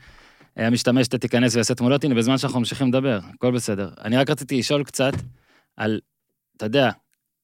אה, 0.59 0.67
המשתמש 0.67 1.09
תיכנס 1.09 1.55
ויעשה 1.55 1.75
תמונות? 1.75 2.05
הנה, 2.05 2.15
בזמן 2.15 2.39
שאנחנו 2.39 2.59
ממשיכים 2.59 2.89
לדבר, 2.89 3.19
הכל 3.35 3.51
בסדר. 3.51 3.91
אני 4.05 4.17
רק 4.17 4.31
רציתי 4.31 4.59
לשאול 4.59 4.85
קצת 4.85 5.13
על, 5.77 6.01
אתה 6.57 6.67
יודע, 6.67 6.91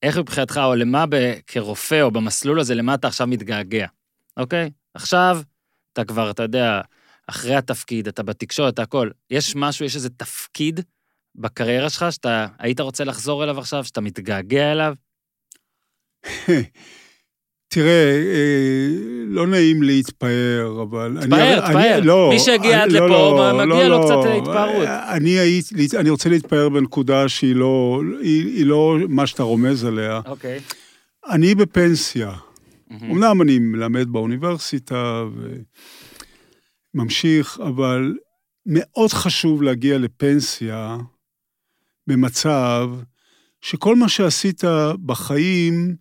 איך 0.02 0.18
מבחינתך, 0.18 0.60
או 0.64 0.74
למה 0.74 1.04
ב, 1.08 1.32
כרופא, 1.46 2.02
או 2.02 2.10
במסלול 2.10 2.60
הזה, 2.60 2.74
למה 2.74 2.94
אתה 2.94 3.08
עכשיו 3.08 3.26
מתגעגע, 3.26 3.86
אוקיי? 4.36 4.70
עכשיו, 4.94 5.40
אתה 6.00 6.12
כבר, 6.12 6.30
אתה 6.30 6.42
יודע, 6.42 6.80
אחרי 7.26 7.54
התפקיד, 7.54 8.08
אתה 8.08 8.22
בתקשורת, 8.22 8.74
אתה 8.74 8.82
הכל. 8.82 9.08
יש 9.30 9.56
משהו, 9.56 9.84
יש 9.84 9.96
איזה 9.96 10.10
תפקיד 10.10 10.80
בקריירה 11.34 11.90
שלך, 11.90 12.06
שאתה 12.10 12.46
היית 12.58 12.80
רוצה 12.80 13.04
לחזור 13.04 13.44
אליו 13.44 13.58
עכשיו, 13.58 13.84
שאתה 13.84 14.00
מתגעגע 14.00 14.72
אליו? 14.72 14.94
תראה, 17.74 18.14
אה, 18.34 18.88
לא 19.26 19.46
נעים 19.46 19.82
להתפאר, 19.82 20.82
אבל... 20.82 21.16
אני- 21.16 21.26
תתפאר, 21.26 21.58
אני- 21.58 21.66
תתפאר. 21.66 22.00
לא, 22.04 22.30
מי 22.32 22.38
שהגיע 22.40 22.82
עד 22.82 22.88
אני- 22.90 22.98
לא, 22.98 23.06
לפה, 23.06 23.52
לא, 23.52 23.66
מגיע 23.66 23.88
לא, 23.88 23.88
לו 23.88 23.98
לא. 23.98 24.04
קצת 24.04 24.30
התפארות. 24.38 24.86
אני 24.88 25.30
הייתי, 25.30 25.74
אני 25.98 26.10
רוצה 26.10 26.28
להתפאר 26.28 26.68
בנקודה 26.68 27.28
שהיא 27.28 27.54
לא, 27.56 28.00
היא 28.22 28.46
היא 28.56 28.66
לא 28.66 28.96
מה 29.08 29.26
שאתה 29.26 29.42
רומז 29.42 29.84
עליה. 29.84 30.20
אוקיי. 30.26 30.60
אני 31.30 31.54
בפנסיה. 31.54 32.32
מהמם. 32.90 33.10
אמנם 33.10 33.42
אני 33.42 33.58
מלמד 33.58 34.08
באוניברסיטה 34.08 35.24
וממשיך, 36.94 37.60
אבל 37.60 38.14
מאוד 38.66 39.10
חשוב 39.10 39.62
להגיע 39.62 39.98
לפנסיה 39.98 40.96
במצב 42.06 42.90
שכל 43.60 43.96
מה 43.96 44.08
שעשית 44.08 44.64
בחיים, 45.06 45.96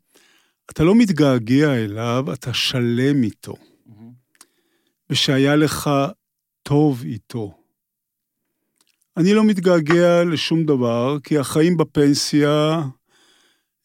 אתה 0.71 0.83
לא 0.83 0.95
מתגעגע 0.95 1.75
אליו, 1.75 2.25
אתה 2.33 2.53
שלם 2.53 3.23
איתו, 3.23 3.55
מהמם. 3.85 4.11
ושהיה 5.09 5.55
לך 5.55 5.89
טוב 6.63 7.03
איתו. 7.03 7.59
אני 9.17 9.33
לא 9.33 9.43
מתגעגע 9.43 10.23
לשום 10.23 10.65
דבר, 10.65 11.17
כי 11.23 11.37
החיים 11.37 11.77
בפנסיה 11.77 12.81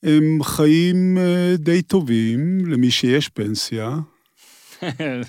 הם 0.04 0.38
חיים 0.42 1.18
אה, 1.18 1.54
די 1.58 1.82
טובים 1.82 2.66
למי 2.66 2.90
שיש 2.90 3.28
פנסיה. 3.28 3.98
הם, 4.82 5.20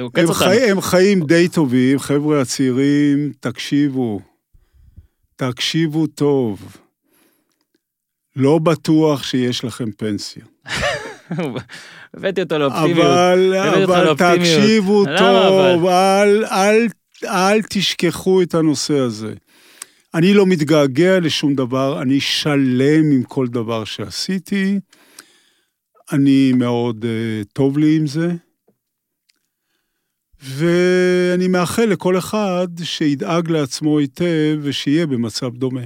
עוקץ 0.00 0.22
אותנו. 0.22 0.34
חי, 0.34 0.70
הם 0.70 0.80
חיים 0.80 1.24
די 1.26 1.48
טובים, 1.48 1.98
חבר'ה 1.98 2.40
הצעירים, 2.40 3.32
תקשיבו, 3.40 4.20
תקשיבו 5.36 6.06
טוב. 6.06 6.76
לא 8.36 8.58
בטוח 8.58 9.22
שיש 9.22 9.64
לכם 9.64 9.90
פנסיה. 9.92 10.42
הבאתי 12.14 12.42
אותו 12.42 12.58
לאופטימיות. 12.58 13.06
אבל, 13.06 13.54
אבל. 13.84 14.14
תקשיבו 14.14 15.04
טוב, 15.18 15.86
אל, 15.86 16.44
אל, 16.44 16.86
אל 17.24 17.62
תשכחו 17.68 18.42
את 18.42 18.54
הנושא 18.54 18.98
הזה. 18.98 19.34
אני 20.14 20.34
לא 20.34 20.46
מתגעגע 20.46 21.20
לשום 21.20 21.54
דבר, 21.54 22.02
אני 22.02 22.20
שלם 22.20 23.10
עם 23.12 23.22
כל 23.22 23.46
דבר 23.48 23.84
שעשיתי. 23.84 24.80
אני 26.12 26.52
מאוד 26.52 27.04
uh, 27.04 27.44
טוב 27.52 27.78
לי 27.78 27.96
עם 27.96 28.06
זה. 28.06 28.28
ואני 30.42 31.48
מאחל 31.48 31.84
לכל 31.84 32.18
אחד 32.18 32.68
שידאג 32.82 33.50
לעצמו 33.50 33.98
היטב 33.98 34.58
ושיהיה 34.62 35.06
במצב 35.06 35.56
דומה. 35.56 35.80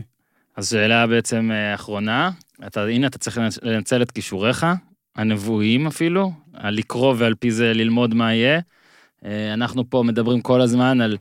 אז 0.57 0.69
שאלה 0.70 1.07
בעצם 1.07 1.51
אה, 1.53 1.74
אחרונה, 1.74 2.31
אתה, 2.66 2.85
הנה 2.86 3.07
אתה 3.07 3.19
צריך 3.19 3.39
לנצ- 3.39 3.59
לנצל 3.62 4.03
את 4.03 4.11
כישוריך, 4.11 4.66
הנבואים 5.16 5.86
אפילו, 5.86 6.32
על 6.55 6.74
לקרוא 6.74 7.15
ועל 7.19 7.35
פי 7.35 7.51
זה 7.51 7.73
ללמוד 7.74 8.15
מה 8.15 8.35
יהיה. 8.35 8.61
אה, 9.24 9.55
אנחנו 9.55 9.90
פה 9.90 10.03
מדברים 10.07 10.40
כל 10.40 10.61
הזמן 10.61 11.01
על 11.01 11.16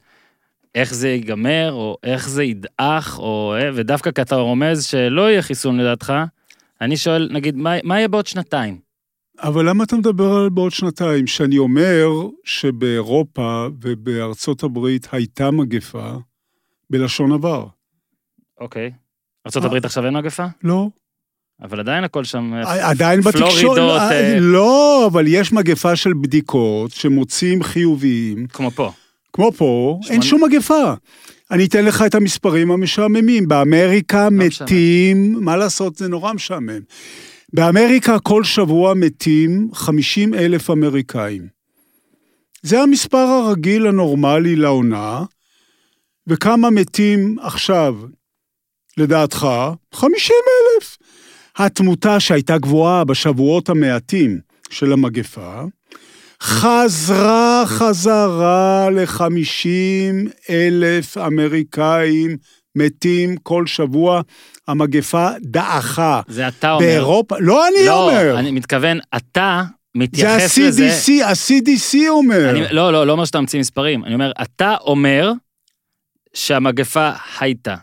איך 0.76 0.93
זה 0.93 1.10
ייגמר, 1.10 1.72
או 1.73 1.98
איך 2.03 2.30
זה 2.30 2.43
ידעך, 2.43 3.19
או... 3.19 3.56
אה, 3.60 3.69
ודווקא 3.73 4.11
כי 4.11 4.22
אתה 4.22 4.35
רומז 4.35 4.85
שלא 4.85 5.22
יהיה 5.22 5.41
חיסון 5.41 5.80
לדעתך, 5.80 6.14
אני 6.81 6.98
שואל, 6.98 7.30
נגיד, 7.31 7.56
מה, 7.56 7.76
מה 7.84 7.98
יהיה 7.98 8.07
בעוד 8.07 8.27
שנתיים? 8.27 8.80
אבל 9.39 9.69
למה 9.69 9.84
אתה 9.84 9.95
מדבר 9.95 10.34
על 10.34 10.49
בעוד 10.49 10.72
שנתיים? 10.72 11.27
שאני 11.27 11.57
אומר 11.57 12.07
שבאירופה 12.43 13.68
ובארצות 13.81 14.64
הברית 14.64 15.07
הייתה 15.11 15.52
מגפה 15.52 16.14
בלשון 16.89 17.31
עבר. 17.31 17.65
אוקיי. 18.60 18.91
ארה"ב 19.48 19.73
אה. 19.73 19.80
עכשיו 19.84 20.06
אין 20.06 20.14
מגפה? 20.14 20.45
לא. 20.64 20.88
אבל 21.61 21.80
עדיין 21.80 22.03
הכל 22.03 22.23
שם... 22.23 22.53
אה, 22.53 22.89
עדיין 22.89 23.22
בתקשורת, 23.22 23.52
פלורידות, 23.52 24.02
לא, 24.39 25.07
אבל 25.11 25.26
יש 25.27 25.53
מגפה 25.53 25.95
של 25.95 26.14
בדיקות 26.14 26.91
שמוצאים 26.91 27.64
חיוביים, 27.64 28.48
כמו 28.48 28.72
פה. 28.72 28.91
כמו 29.34 29.52
פה, 29.52 29.99
שמונה- 30.02 30.14
אין 30.14 30.22
שום 30.22 30.44
מגפה. 30.44 30.94
אני 31.52 31.66
אתן 31.66 31.86
לך 31.86 32.02
את 32.06 32.16
המספרים 32.16 32.72
המשעממים. 32.72 33.48
באמריקה 33.48 34.30
משעמם. 34.30 34.66
מתים, 34.68 35.38
מה 35.41 35.58
לעשות, 35.58 35.95
זה 35.95 36.08
נורא 36.08 36.34
משעמם. 36.34 36.80
באמריקה 37.53 38.20
כל 38.20 38.44
שבוע 38.44 38.94
מתים 38.94 39.70
50 39.74 40.34
אלף 40.34 40.70
אמריקאים. 40.70 41.48
זה 42.64 42.82
המספר 42.82 43.18
הרגיל 43.18 43.88
הנורמלי 43.88 44.56
לעונה, 44.56 45.24
וכמה 46.28 46.70
מתים 46.70 47.36
עכשיו, 47.41 47.95
לדעתך? 48.98 49.48
50 49.94 50.36
אלף. 50.78 50.98
התמותה 51.58 52.20
שהייתה 52.20 52.58
גבוהה 52.58 53.03
בשבועות 53.03 53.70
המעטים 53.70 54.40
של 54.70 54.94
המגפה, 54.94 55.62
חזרה 56.41 57.63
חזרה 57.65 58.89
ל-50 58.89 60.31
אלף 60.49 61.18
אמריקאים 61.18 62.38
מתים 62.76 63.38
כל 63.38 63.68
שבוע. 63.68 64.22
המגפה 64.68 65.30
דעכה. 65.41 66.22
זה 66.27 66.47
אתה 66.47 66.72
אומר. 66.72 66.85
באירופה, 66.85 67.35
לא 67.39 67.68
אני 67.68 67.85
לא, 67.85 68.09
אומר, 68.09 68.39
אני 68.39 68.51
מתכוון, 68.51 68.99
אתה 69.15 69.63
זה 69.65 69.99
מתייחס 69.99 70.57
לזה... 70.57 70.85
ה-CDC, 70.85 71.26
ה-CDC 71.26 71.97
אומר. 72.09 72.49
אני, 72.49 72.61
לא, 72.72 72.93
לא, 72.93 73.07
לא 73.07 73.11
אומר 73.11 73.26
שאתה 73.26 73.39
ממציא 73.39 73.59
מספרים. 73.59 74.05
אני 74.05 74.13
אומר, 74.13 74.31
אתה 74.41 74.76
אומר 74.81 75.31
שהמגפה 76.34 77.09
הייתה. 77.39 77.76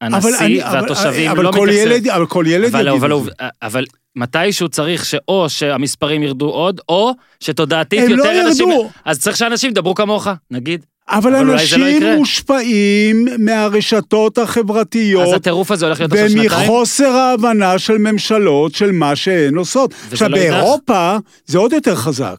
הנשיא 0.00 0.64
אבל- 0.64 0.76
והתושבים 0.80 1.30
אבל 1.30 1.42
לא 1.44 1.50
מתייחסים. 1.50 1.92
ילד, 1.92 2.08
אבל 2.08 2.26
כל 2.26 2.44
ילד 2.48 2.74
אבל, 2.74 2.88
יגיד 2.88 3.02
אבל, 3.04 3.12
את 3.16 3.24
זה. 3.24 3.30
אבל, 3.62 3.84
מתישהו 4.16 4.68
צריך 4.68 5.04
שאו 5.04 5.48
שהמספרים 5.48 6.22
ירדו 6.22 6.46
עוד, 6.46 6.80
או 6.88 7.12
שתודעתית 7.40 8.02
הם 8.04 8.10
יותר 8.10 8.22
לא 8.42 8.48
אנשים... 8.48 8.68
ירדו. 8.70 8.90
אז 9.04 9.18
צריך 9.20 9.36
שאנשים 9.36 9.70
ידברו 9.70 9.94
כמוך, 9.94 10.28
נגיד. 10.50 10.84
אבל 11.10 11.34
אבל 11.36 11.46
לא 11.46 11.52
אנשים 11.52 11.86
יקרה. 11.86 12.16
מושפעים 12.16 13.26
מהרשתות 13.38 14.38
אז 14.38 14.44
החברתיות 14.48 15.34
הטירוף 15.34 15.70
הזה 15.70 15.86
הולך 15.86 16.00
להיות 16.00 16.12
עכשיו 16.12 16.28
שנתיים? 16.30 16.50
ומחוסר 16.52 17.08
ההבנה 17.10 17.78
של 17.78 17.98
ממשלות 17.98 18.74
של 18.74 18.92
מה 18.92 19.16
שהן 19.16 19.54
עושות. 19.56 19.94
עכשיו, 20.12 20.28
לא? 20.28 20.36
באירופה 20.38 21.16
זה 21.46 21.58
עוד 21.58 21.72
יותר 21.72 21.94
חזק, 21.94 22.36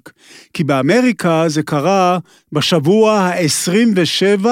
כי 0.53 0.63
באמריקה 0.63 1.43
זה 1.47 1.63
קרה 1.63 2.17
בשבוע 2.51 3.19
ה-27 3.19 4.45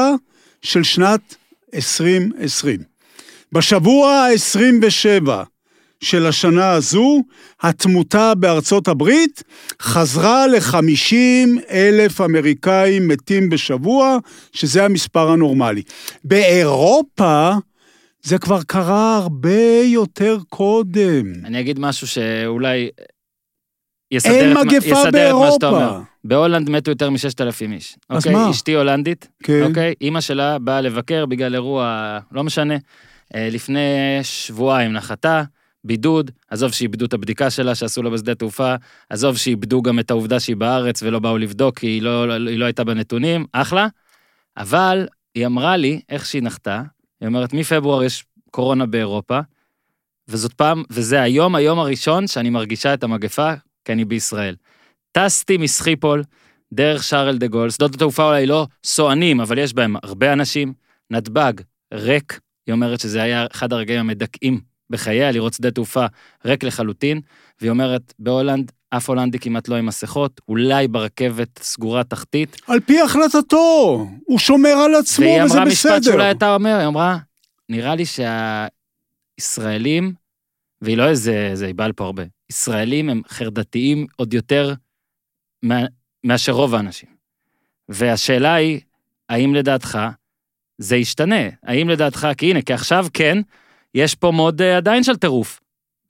של 0.62 0.84
שנת 0.84 1.36
2020. 1.76 2.97
בשבוע 3.52 4.12
ה-27 4.12 5.30
של 6.02 6.26
השנה 6.26 6.72
הזו, 6.72 7.22
התמותה 7.62 8.36
בארצות 8.36 8.88
הברית 8.88 9.44
חזרה 9.82 10.48
ל-50 10.48 11.62
אלף 11.70 12.22
אמריקאים 12.22 13.08
מתים 13.08 13.50
בשבוע, 13.50 14.18
שזה 14.54 14.86
המספר 14.86 15.30
הנורמלי. 15.30 15.82
באירופה 16.24 17.52
זה 18.24 18.38
כבר 18.38 18.64
קרה 18.64 19.18
הרבה 19.18 19.82
יותר 19.84 20.38
קודם. 20.50 21.34
אני 21.46 21.60
אגיד 21.60 21.80
משהו 21.80 22.08
שאולי 22.08 22.90
יסדר, 24.12 24.32
אין 24.32 24.52
את, 24.52 24.58
מגפה 24.58 24.88
יסדר 24.88 25.30
את 25.30 25.36
מה 25.36 25.52
שאתה 25.52 25.68
אומר. 25.68 25.80
באירופה. 25.80 26.04
בהולנד 26.24 26.70
מתו 26.70 26.92
יותר 26.92 27.10
מששת 27.10 27.42
אלפים 27.42 27.74
איש. 27.74 27.96
אז 28.10 28.18
אוקיי? 28.18 28.34
מה? 28.34 28.50
אשתי 28.52 28.74
הולנדית, 28.74 29.28
כן. 29.44 29.64
אוקיי? 29.64 29.94
אימא 30.02 30.22
שלה 30.22 30.60
באה 30.60 30.82
לבקר 30.82 31.26
בגלל 31.26 31.54
אירוע, 31.56 32.20
לא 32.32 32.44
משנה. 32.44 32.76
אה, 33.36 33.50
לפני 33.52 34.20
שבועיים 34.24 34.94
נחתה, 34.94 35.44
בידוד, 35.84 36.32
עזוב 36.50 36.72
שאיבדו 36.72 37.06
את 37.06 37.14
הבדיקה 37.14 37.50
שלה 37.50 37.76
שעשו 37.76 38.04
לה 38.04 38.10
בשדה 38.10 38.36
תעופה, 38.36 38.76
עזוב 39.10 39.38
שאיבדו 39.38 39.82
גם 39.82 40.00
את 40.00 40.12
העובדה 40.12 40.40
שהיא 40.40 40.56
בארץ 40.56 41.04
ולא 41.04 41.20
באו 41.20 41.38
לבדוק 41.38 41.80
כי 41.80 41.88
היא 41.88 42.02
לא, 42.02 42.34
היא 42.34 42.60
לא 42.60 42.66
הייתה 42.66 42.84
בנתונים, 42.84 43.46
אחלה. 43.52 43.88
אבל 44.58 45.08
היא 45.36 45.46
אמרה 45.46 45.78
לי, 45.78 46.02
איך 46.10 46.26
שהיא 46.26 46.44
נחתה, 46.44 46.82
היא 47.22 47.28
אומרת, 47.28 47.54
מפברואר 47.54 48.04
יש 48.04 48.26
קורונה 48.52 48.86
באירופה, 48.86 49.40
וזאת 50.28 50.54
פעם, 50.54 50.84
וזה 50.90 51.22
היום, 51.22 51.56
היום 51.56 51.80
הראשון 51.80 52.28
שאני 52.28 52.50
מרגישה 52.50 52.94
את 52.94 53.04
המגפה, 53.04 53.54
כי 53.86 53.92
אני 53.92 54.06
בישראל. 54.06 54.56
טסתי 55.12 55.58
מסחיפול, 55.58 56.24
דרך 56.74 57.04
שארל 57.04 57.38
דה 57.38 57.48
גול, 57.48 57.70
שדות 57.70 57.96
התעופה 57.96 58.28
אולי 58.28 58.46
לא 58.46 58.68
סוענים, 58.84 59.42
אבל 59.42 59.58
יש 59.58 59.74
בהם 59.74 59.96
הרבה 60.04 60.34
אנשים, 60.34 60.74
נתב"ג, 61.12 61.54
ריק, 61.94 62.40
היא 62.68 62.74
אומרת 62.74 63.00
שזה 63.00 63.22
היה 63.24 63.46
אחד 63.52 63.74
הרגעים 63.74 64.00
המדכאים 64.00 64.62
בחייה, 64.90 65.32
לראות 65.32 65.54
שדה 65.54 65.72
תעופה 65.72 66.06
ריק 66.46 66.64
לחלוטין, 66.64 67.22
והיא 67.62 67.72
אומרת, 67.72 68.14
בהולנד, 68.20 68.72
אף 68.90 69.10
הולנדי 69.10 69.40
כמעט 69.40 69.68
לא 69.68 69.76
עם 69.76 69.86
מסכות, 69.86 70.42
אולי 70.48 70.88
ברכבת 70.88 71.60
סגורה 71.64 72.04
תחתית, 72.04 72.62
על 72.68 72.80
פי 72.80 73.02
החלטתו, 73.02 74.08
הוא 74.26 74.40
שומר 74.40 74.70
על 74.70 74.96
עצמו 74.96 75.26
והיא 75.26 75.44
וזה 75.44 75.54
אמרה 75.54 75.66
משפט 75.66 75.92
בסדר. 75.92 76.12
שאולי 76.12 76.32
אתה 76.32 76.56
אומר, 76.56 76.76
היא 76.78 76.88
אמרה, 76.88 77.18
נראה 77.70 77.96
לי 77.96 78.04
שהישראלים, 79.40 80.14
והיא 80.82 80.98
לא 80.98 81.08
איזה, 81.08 81.52
זה, 81.54 81.66
היא 81.66 81.76
באה 81.76 81.88
לפה 81.88 82.06
הרבה, 82.06 82.24
ישראלים 82.50 83.10
הם 83.10 83.22
חרדתיים 83.30 84.08
עוד 84.16 84.34
יותר 84.34 84.74
מה, 85.64 85.80
מאשר 86.24 86.52
רוב 86.52 86.76
האנשים. 86.76 87.10
והשאלה 87.90 88.54
היא, 88.54 88.80
האם 89.30 89.56
לדעתך 89.56 90.00
זה 90.78 90.96
ישתנה? 90.96 91.50
האם 91.64 91.90
לדעתך, 91.90 92.28
כי 92.38 92.50
הנה, 92.50 92.62
כי 92.62 92.74
עכשיו 92.74 93.08
כן, 93.14 93.38
יש 93.96 94.16
פה 94.16 94.32
מוד 94.32 94.62
אה, 94.62 94.78
עדיין 94.78 95.04
של 95.04 95.16
טירוף. 95.16 95.60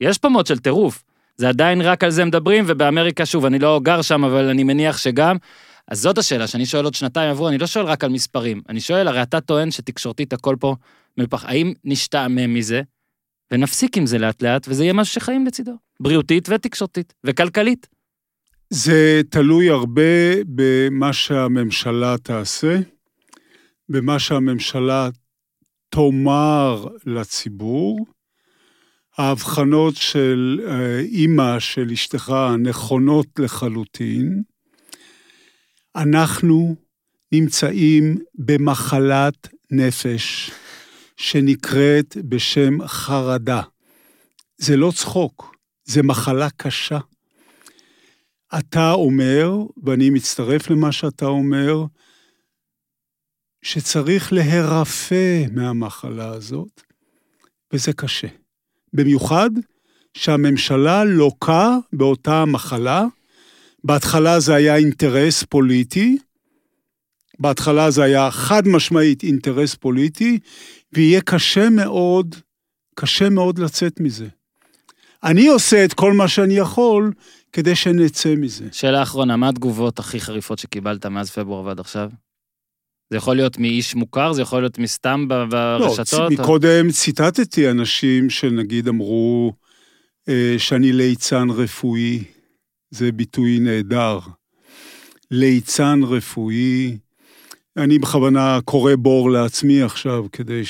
יש 0.00 0.18
פה 0.18 0.28
מוד 0.28 0.46
של 0.46 0.58
טירוף. 0.58 1.04
זה 1.36 1.48
עדיין 1.48 1.80
רק 1.80 2.04
על 2.04 2.10
זה 2.10 2.24
מדברים, 2.24 2.64
ובאמריקה, 2.66 3.26
שוב, 3.26 3.44
אני 3.44 3.58
לא 3.58 3.80
גר 3.82 4.02
שם, 4.02 4.24
אבל 4.24 4.48
אני 4.48 4.64
מניח 4.64 4.98
שגם. 4.98 5.36
אז 5.88 6.00
זאת 6.00 6.18
השאלה, 6.18 6.46
שאני 6.46 6.66
שואל 6.66 6.84
עוד 6.84 6.94
שנתיים 6.94 7.30
עברו, 7.30 7.48
אני 7.48 7.58
לא 7.58 7.66
שואל 7.66 7.84
רק 7.84 8.04
על 8.04 8.10
מספרים. 8.10 8.62
אני 8.68 8.80
שואל, 8.80 9.08
הרי 9.08 9.22
אתה 9.22 9.40
טוען 9.40 9.70
שתקשורתית 9.70 10.32
הכל 10.32 10.56
פה 10.60 10.74
מלפח. 11.18 11.44
האם 11.44 11.72
נשתעמם 11.84 12.54
מזה, 12.54 12.82
ונפסיק 13.50 13.96
עם 13.96 14.06
זה 14.06 14.18
לאט 14.18 14.42
לאט, 14.42 14.68
וזה 14.68 14.84
יהיה 14.84 14.92
משהו 14.92 15.14
שחיים 15.14 15.46
לצידו. 15.46 15.72
בריאותית 16.00 16.48
ותקשורתית, 16.48 17.14
וכלכלית. 17.24 17.86
זה 18.70 19.20
תלוי 19.30 19.70
הרבה 19.70 20.02
במה 20.46 21.12
שהממשלה 21.12 22.16
תעשה, 22.22 22.78
במה 23.88 24.18
שהממשלה 24.18 25.08
תאמר 25.88 26.86
לציבור. 27.06 28.06
ההבחנות 29.18 29.96
של 29.96 30.60
אה, 30.68 31.00
אימא 31.00 31.60
של 31.60 31.90
אשתך 31.92 32.34
נכונות 32.58 33.26
לחלוטין. 33.38 34.42
אנחנו 35.96 36.76
נמצאים 37.32 38.18
במחלת 38.34 39.48
נפש 39.70 40.50
שנקראת 41.16 42.16
בשם 42.28 42.86
חרדה. 42.86 43.62
זה 44.56 44.76
לא 44.76 44.92
צחוק, 44.94 45.56
זה 45.84 46.02
מחלה 46.02 46.48
קשה. 46.56 46.98
אתה 48.58 48.92
אומר, 48.92 49.52
ואני 49.84 50.10
מצטרף 50.10 50.70
למה 50.70 50.92
שאתה 50.92 51.26
אומר, 51.26 51.84
שצריך 53.62 54.32
להירפא 54.32 55.44
מהמחלה 55.52 56.28
הזאת, 56.28 56.82
וזה 57.72 57.92
קשה. 57.92 58.28
במיוחד 58.92 59.50
שהממשלה 60.14 61.04
לוקה 61.04 61.76
באותה 61.92 62.44
מחלה, 62.44 63.04
בהתחלה 63.84 64.40
זה 64.40 64.54
היה 64.54 64.76
אינטרס 64.76 65.42
פוליטי, 65.42 66.18
בהתחלה 67.38 67.90
זה 67.90 68.02
היה 68.02 68.30
חד 68.30 68.68
משמעית 68.68 69.22
אינטרס 69.22 69.74
פוליטי, 69.74 70.38
ויהיה 70.92 71.20
קשה 71.20 71.70
מאוד, 71.70 72.34
קשה 72.94 73.28
מאוד 73.28 73.58
לצאת 73.58 74.00
מזה. 74.00 74.28
אני 75.24 75.48
עושה 75.48 75.84
את 75.84 75.94
כל 75.94 76.12
מה 76.12 76.28
שאני 76.28 76.54
יכול 76.54 77.12
כדי 77.52 77.74
שנצא 77.74 78.34
מזה. 78.36 78.68
שאלה 78.72 79.02
אחרונה, 79.02 79.36
מה 79.36 79.48
התגובות 79.48 79.98
הכי 79.98 80.20
חריפות 80.20 80.58
שקיבלת 80.58 81.06
מאז 81.06 81.30
פברואר 81.30 81.64
ועד 81.64 81.80
עכשיו? 81.80 82.10
זה 83.10 83.16
יכול 83.16 83.36
להיות 83.36 83.58
מאיש 83.58 83.94
מוכר, 83.94 84.32
זה 84.32 84.42
יכול 84.42 84.60
להיות 84.60 84.78
מסתם 84.78 85.26
לא, 85.30 85.44
ברשתות? 85.44 86.20
או- 86.20 86.42
מקודם 86.42 86.90
ציטטתי 86.90 87.70
אנשים 87.70 88.30
שנגיד 88.30 88.88
אמרו 88.88 89.52
אה, 90.28 90.54
שאני 90.58 90.92
ליצן 90.92 91.50
רפואי. 91.50 92.24
זה 92.90 93.12
ביטוי 93.12 93.58
נהדר. 93.58 94.18
ליצן 95.30 96.00
רפואי. 96.02 96.96
אני 97.76 97.98
בכוונה 97.98 98.58
קורא 98.64 98.94
בור 98.94 99.30
לעצמי 99.30 99.82
עכשיו, 99.82 100.24
כדי 100.32 100.62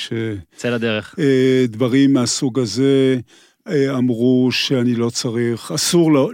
צא 0.57 0.71
לדרך. 0.71 1.15
שדברים 1.21 2.13
מהסוג 2.13 2.59
הזה 2.59 3.17
אה, 3.69 3.99
אמרו 3.99 4.49
שאני 4.53 4.95
לא 4.95 5.11
צריך, 5.11 5.73
אסור 5.73 6.13
לו, 6.13 6.31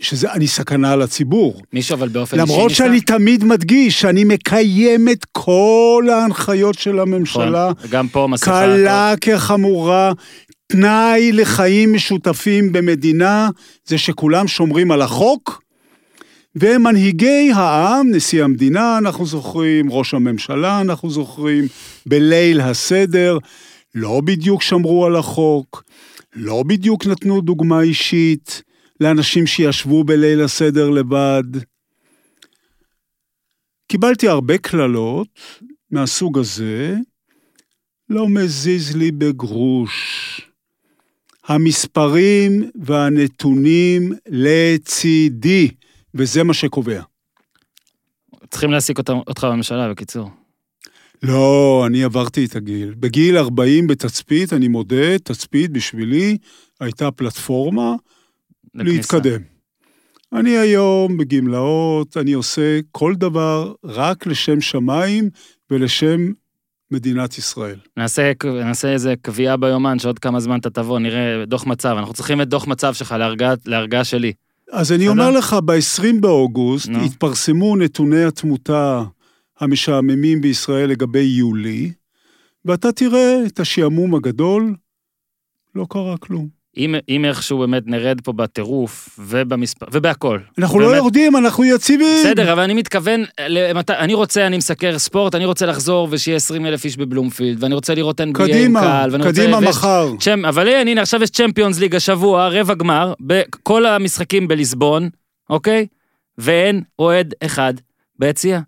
שזה, 0.00 0.32
אני 0.32 0.46
סכנה 0.46 0.96
לציבור. 0.96 1.62
מישהו 1.72 1.94
אבל 1.94 2.08
באופן 2.08 2.40
אישי 2.40 2.52
למרות 2.52 2.68
ניסה? 2.70 2.84
שאני 2.84 3.00
תמיד 3.00 3.44
מדגיש 3.44 4.00
שאני 4.00 4.24
מקיים 4.24 5.08
את 5.08 5.24
כל 5.32 6.08
ההנחיות 6.12 6.78
של 6.78 6.98
הממשלה, 6.98 7.70
נכון. 7.76 7.90
גם 7.90 8.08
פה 8.08 8.26
מסכה. 8.30 8.50
קלה 8.50 9.14
כחמורה. 9.20 10.12
תנאי 10.66 11.32
לחיים 11.32 11.92
משותפים 11.92 12.72
במדינה 12.72 13.48
זה 13.86 13.98
שכולם 13.98 14.48
שומרים 14.48 14.90
על 14.90 15.02
החוק, 15.02 15.62
ומנהיגי 16.56 17.50
העם, 17.54 18.10
נשיא 18.10 18.44
המדינה, 18.44 18.98
אנחנו 18.98 19.26
זוכרים, 19.26 19.92
ראש 19.92 20.14
הממשלה, 20.14 20.80
אנחנו 20.80 21.10
זוכרים, 21.10 21.64
בליל 22.06 22.60
הסדר, 22.60 23.38
לא 23.94 24.20
בדיוק 24.24 24.62
שמרו 24.62 25.06
על 25.06 25.16
החוק, 25.16 25.84
לא 26.36 26.62
בדיוק 26.66 27.06
נתנו 27.06 27.40
דוגמה 27.40 27.80
אישית 27.80 28.62
לאנשים 29.00 29.46
שישבו 29.46 30.04
בליל 30.04 30.42
הסדר 30.42 30.90
לבד. 30.90 31.42
קיבלתי 33.88 34.28
הרבה 34.28 34.58
קללות 34.58 35.40
מהסוג 35.90 36.38
הזה, 36.38 36.96
לא 38.08 38.28
מזיז 38.28 38.96
לי 38.96 39.12
בגרוש. 39.12 40.40
המספרים 41.48 42.70
והנתונים 42.74 44.12
לצידי, 44.28 45.70
וזה 46.14 46.44
מה 46.44 46.54
שקובע. 46.54 47.02
צריכים 48.50 48.70
להעסיק 48.70 48.98
אותך 48.98 49.44
בממשלה, 49.44 49.90
בקיצור. 49.90 50.30
לא, 51.22 51.84
אני 51.86 52.04
עברתי 52.04 52.44
את 52.44 52.56
הגיל. 52.56 52.94
בגיל 52.94 53.38
40 53.38 53.86
בתצפית, 53.86 54.52
אני 54.52 54.68
מודה, 54.68 55.18
תצפית 55.18 55.70
בשבילי 55.70 56.38
הייתה 56.80 57.10
פלטפורמה. 57.10 57.94
להתקדם. 58.74 59.40
אני 60.32 60.58
היום 60.58 61.16
בגמלאות, 61.16 62.16
אני 62.16 62.32
עושה 62.32 62.80
כל 62.92 63.14
דבר 63.14 63.74
רק 63.84 64.26
לשם 64.26 64.60
שמיים 64.60 65.30
ולשם 65.70 66.32
מדינת 66.90 67.38
ישראל. 67.38 67.78
נעשה, 67.96 68.32
נעשה 68.64 68.92
איזה 68.92 69.14
קביעה 69.22 69.56
ביומן 69.56 69.98
שעוד 69.98 70.18
כמה 70.18 70.40
זמן 70.40 70.58
אתה 70.58 70.70
תבוא, 70.70 70.98
נראה 70.98 71.44
דוח 71.46 71.66
מצב. 71.66 71.96
אנחנו 71.98 72.14
צריכים 72.14 72.40
את 72.40 72.48
דוח 72.48 72.66
מצב 72.66 72.94
שלך 72.94 73.14
להרגעה 73.66 74.04
שלי. 74.04 74.32
אז 74.72 74.92
אני? 74.92 75.08
אומר 75.08 75.30
לך, 75.30 75.56
ב-20 75.64 76.20
באוגוסט 76.20 76.88
נו. 76.88 77.04
התפרסמו 77.04 77.76
נתוני 77.76 78.24
התמותה 78.24 79.04
המשעממים 79.60 80.40
בישראל 80.40 80.90
לגבי 80.90 81.22
יולי, 81.22 81.92
ואתה 82.64 82.92
תראה 82.92 83.46
את 83.46 83.60
השעמום 83.60 84.14
הגדול, 84.14 84.74
לא 85.74 85.86
קרה 85.90 86.16
כלום. 86.16 86.57
אם, 86.76 86.94
אם 87.08 87.24
איכשהו 87.24 87.58
באמת 87.58 87.82
נרד 87.86 88.20
פה 88.20 88.32
בטירוף 88.32 89.18
ובמספר, 89.18 89.86
ובהכל. 89.92 90.38
אנחנו 90.58 90.78
באמת. 90.78 90.90
לא 90.90 90.96
יורדים, 90.96 91.36
אנחנו 91.36 91.64
יציבים. 91.64 92.24
בסדר, 92.24 92.52
אבל 92.52 92.62
אני 92.62 92.74
מתכוון, 92.74 93.24
למת... 93.48 93.90
אני 93.90 94.14
רוצה, 94.14 94.46
אני 94.46 94.56
מסקר 94.56 94.98
ספורט, 94.98 95.34
אני 95.34 95.44
רוצה 95.44 95.66
לחזור 95.66 96.08
ושיהיה 96.10 96.36
20 96.36 96.66
אלף 96.66 96.84
איש 96.84 96.96
בבלומפילד, 96.96 97.62
ואני 97.62 97.74
רוצה 97.74 97.94
לראות 97.94 98.20
NBA 98.20 98.24
עם 98.24 98.32
קדימה, 98.32 98.80
קהל, 98.80 99.10
ואני 99.12 99.24
קדימה 99.24 99.56
רוצה... 99.56 99.66
ויש- 99.68 99.76
מחר. 99.76 100.08
צ'מ... 100.20 100.44
אבל 100.44 100.68
הנה, 100.68 100.90
הנה, 100.90 101.02
עכשיו 101.02 101.22
יש 101.22 101.30
צ'מפיונס 101.30 101.78
ליג 101.78 101.94
השבוע, 101.94 102.48
רבע 102.48 102.74
גמר, 102.74 103.12
בכל 103.20 103.86
המשחקים 103.86 104.48
בליסבון, 104.48 105.08
אוקיי? 105.50 105.86
ואין 106.38 106.82
אוהד 106.98 107.34
אחד 107.44 107.74
ביציע, 108.18 108.60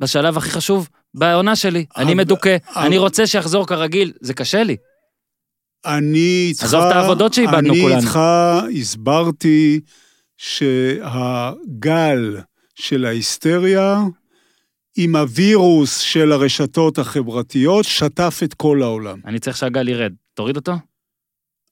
בשלב 0.00 0.36
הכי 0.36 0.50
חשוב, 0.50 0.88
בעונה 1.14 1.56
שלי. 1.56 1.84
אני 1.96 2.14
מדוכא, 2.14 2.56
אני 2.76 2.98
רוצה 2.98 3.26
שיחזור 3.26 3.66
כרגיל, 3.66 4.12
זה 4.20 4.34
קשה 4.34 4.62
לי. 4.62 4.76
אני 5.86 6.46
איתך... 6.48 6.64
עזוב 6.64 6.82
את 6.82 6.92
העבודות 6.92 7.34
שאיבדנו 7.34 7.74
כולנו. 7.74 7.88
אני 7.88 7.96
איתך 7.96 8.18
הסברתי 8.80 9.80
שהגל 10.36 12.40
של 12.74 13.04
ההיסטריה 13.04 14.00
עם 14.96 15.16
הווירוס 15.16 15.98
של 15.98 16.32
הרשתות 16.32 16.98
החברתיות 16.98 17.84
שטף 17.84 18.40
את 18.44 18.54
כל 18.54 18.82
העולם. 18.82 19.20
אני 19.24 19.38
צריך 19.38 19.56
שהגל 19.56 19.88
ירד. 19.88 20.12
תוריד 20.34 20.56
אותו? 20.56 20.72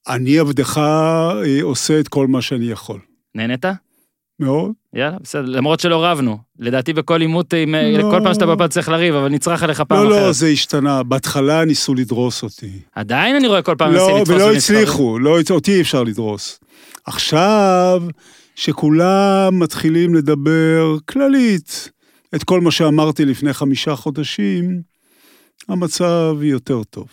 אני 0.08 0.38
עבדך 0.38 0.78
אה, 0.78 1.62
עושה 1.62 2.00
את 2.00 2.08
כל 2.08 2.26
מה 2.26 2.42
שאני 2.42 2.70
יכול. 2.70 3.00
נהנית? 3.34 3.64
מאוד. 4.38 4.72
יאללה, 4.94 5.16
בסדר, 5.22 5.42
למרות 5.46 5.80
שלא 5.80 6.04
רבנו. 6.04 6.38
לדעתי 6.58 6.92
בכל 6.92 7.20
עימות, 7.20 7.54
עם- 7.54 7.74
לא. 7.74 8.10
כל 8.10 8.20
פעם 8.24 8.34
שאתה 8.34 8.46
בפד 8.46 8.66
צריך 8.66 8.88
לריב, 8.88 9.14
אבל 9.14 9.28
נצרח 9.28 9.62
עליך 9.62 9.80
פעם 9.80 10.04
לא, 10.04 10.10
אחרת. 10.10 10.22
לא, 10.26 10.32
זה 10.32 10.46
השתנה. 10.46 11.02
בהתחלה 11.02 11.64
ניסו 11.64 11.94
לדרוס 11.94 12.42
אותי. 12.42 12.70
עדיין 12.94 13.36
אני 13.36 13.46
רואה 13.48 13.62
כל 13.62 13.74
פעם 13.78 13.92
מנסים 13.92 14.08
לא, 14.08 14.20
לתפוס 14.20 14.34
ולא. 14.36 14.52
הצליחו, 14.54 15.18
לא, 15.18 15.38
אותי 15.50 15.74
אי 15.74 15.80
אפשר 15.80 16.02
לדרוס. 16.02 16.60
עכשיו, 17.06 18.02
שכולם 18.54 19.58
מתחילים 19.58 20.14
לדבר 20.14 20.96
כללית 21.08 21.90
את 22.34 22.44
כל 22.44 22.60
מה 22.60 22.70
שאמרתי 22.70 23.24
לפני 23.24 23.52
חמישה 23.52 23.96
חודשים, 23.96 24.82
המצב 25.68 26.36
יותר 26.42 26.82
טוב. 26.90 27.06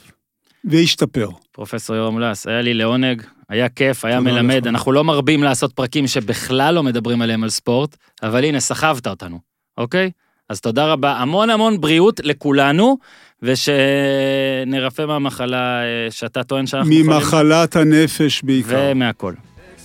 והשתפר. 0.65 1.29
פרופסור 1.51 1.95
יורם 1.95 2.19
לס, 2.19 2.47
היה 2.47 2.61
לי 2.61 2.73
לעונג, 2.73 3.21
היה 3.49 3.69
כיף, 3.69 4.05
היה 4.05 4.19
מלמד. 4.19 4.61
לך. 4.61 4.67
אנחנו 4.67 4.91
לא 4.91 5.03
מרבים 5.03 5.43
לעשות 5.43 5.73
פרקים 5.73 6.07
שבכלל 6.07 6.73
לא 6.73 6.83
מדברים 6.83 7.21
עליהם 7.21 7.43
על 7.43 7.49
ספורט, 7.49 7.95
אבל 8.23 8.43
הנה, 8.43 8.59
סחבת 8.59 9.07
אותנו, 9.07 9.39
אוקיי? 9.77 10.11
אז 10.49 10.61
תודה 10.61 10.85
רבה, 10.85 11.11
המון 11.17 11.49
המון 11.49 11.81
בריאות 11.81 12.19
לכולנו, 12.23 12.97
ושנרפא 13.41 15.05
מהמחלה 15.05 15.81
אה, 15.83 16.11
שאתה 16.11 16.43
טוען 16.43 16.67
שאנחנו 16.67 16.91
חולים, 16.91 17.05
ממחלת 17.05 17.75
הנפש 17.75 18.43
בעיקר. 18.43 18.89
ומהכל, 18.91 19.33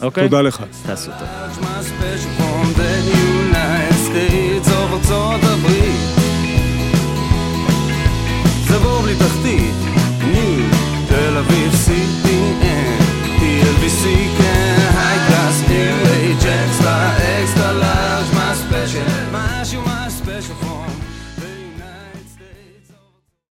אוקיי? 0.01 0.25
תודה 0.25 0.43
לך. 0.43 0.65
תעשו 0.87 1.11
טוב. 1.19 1.29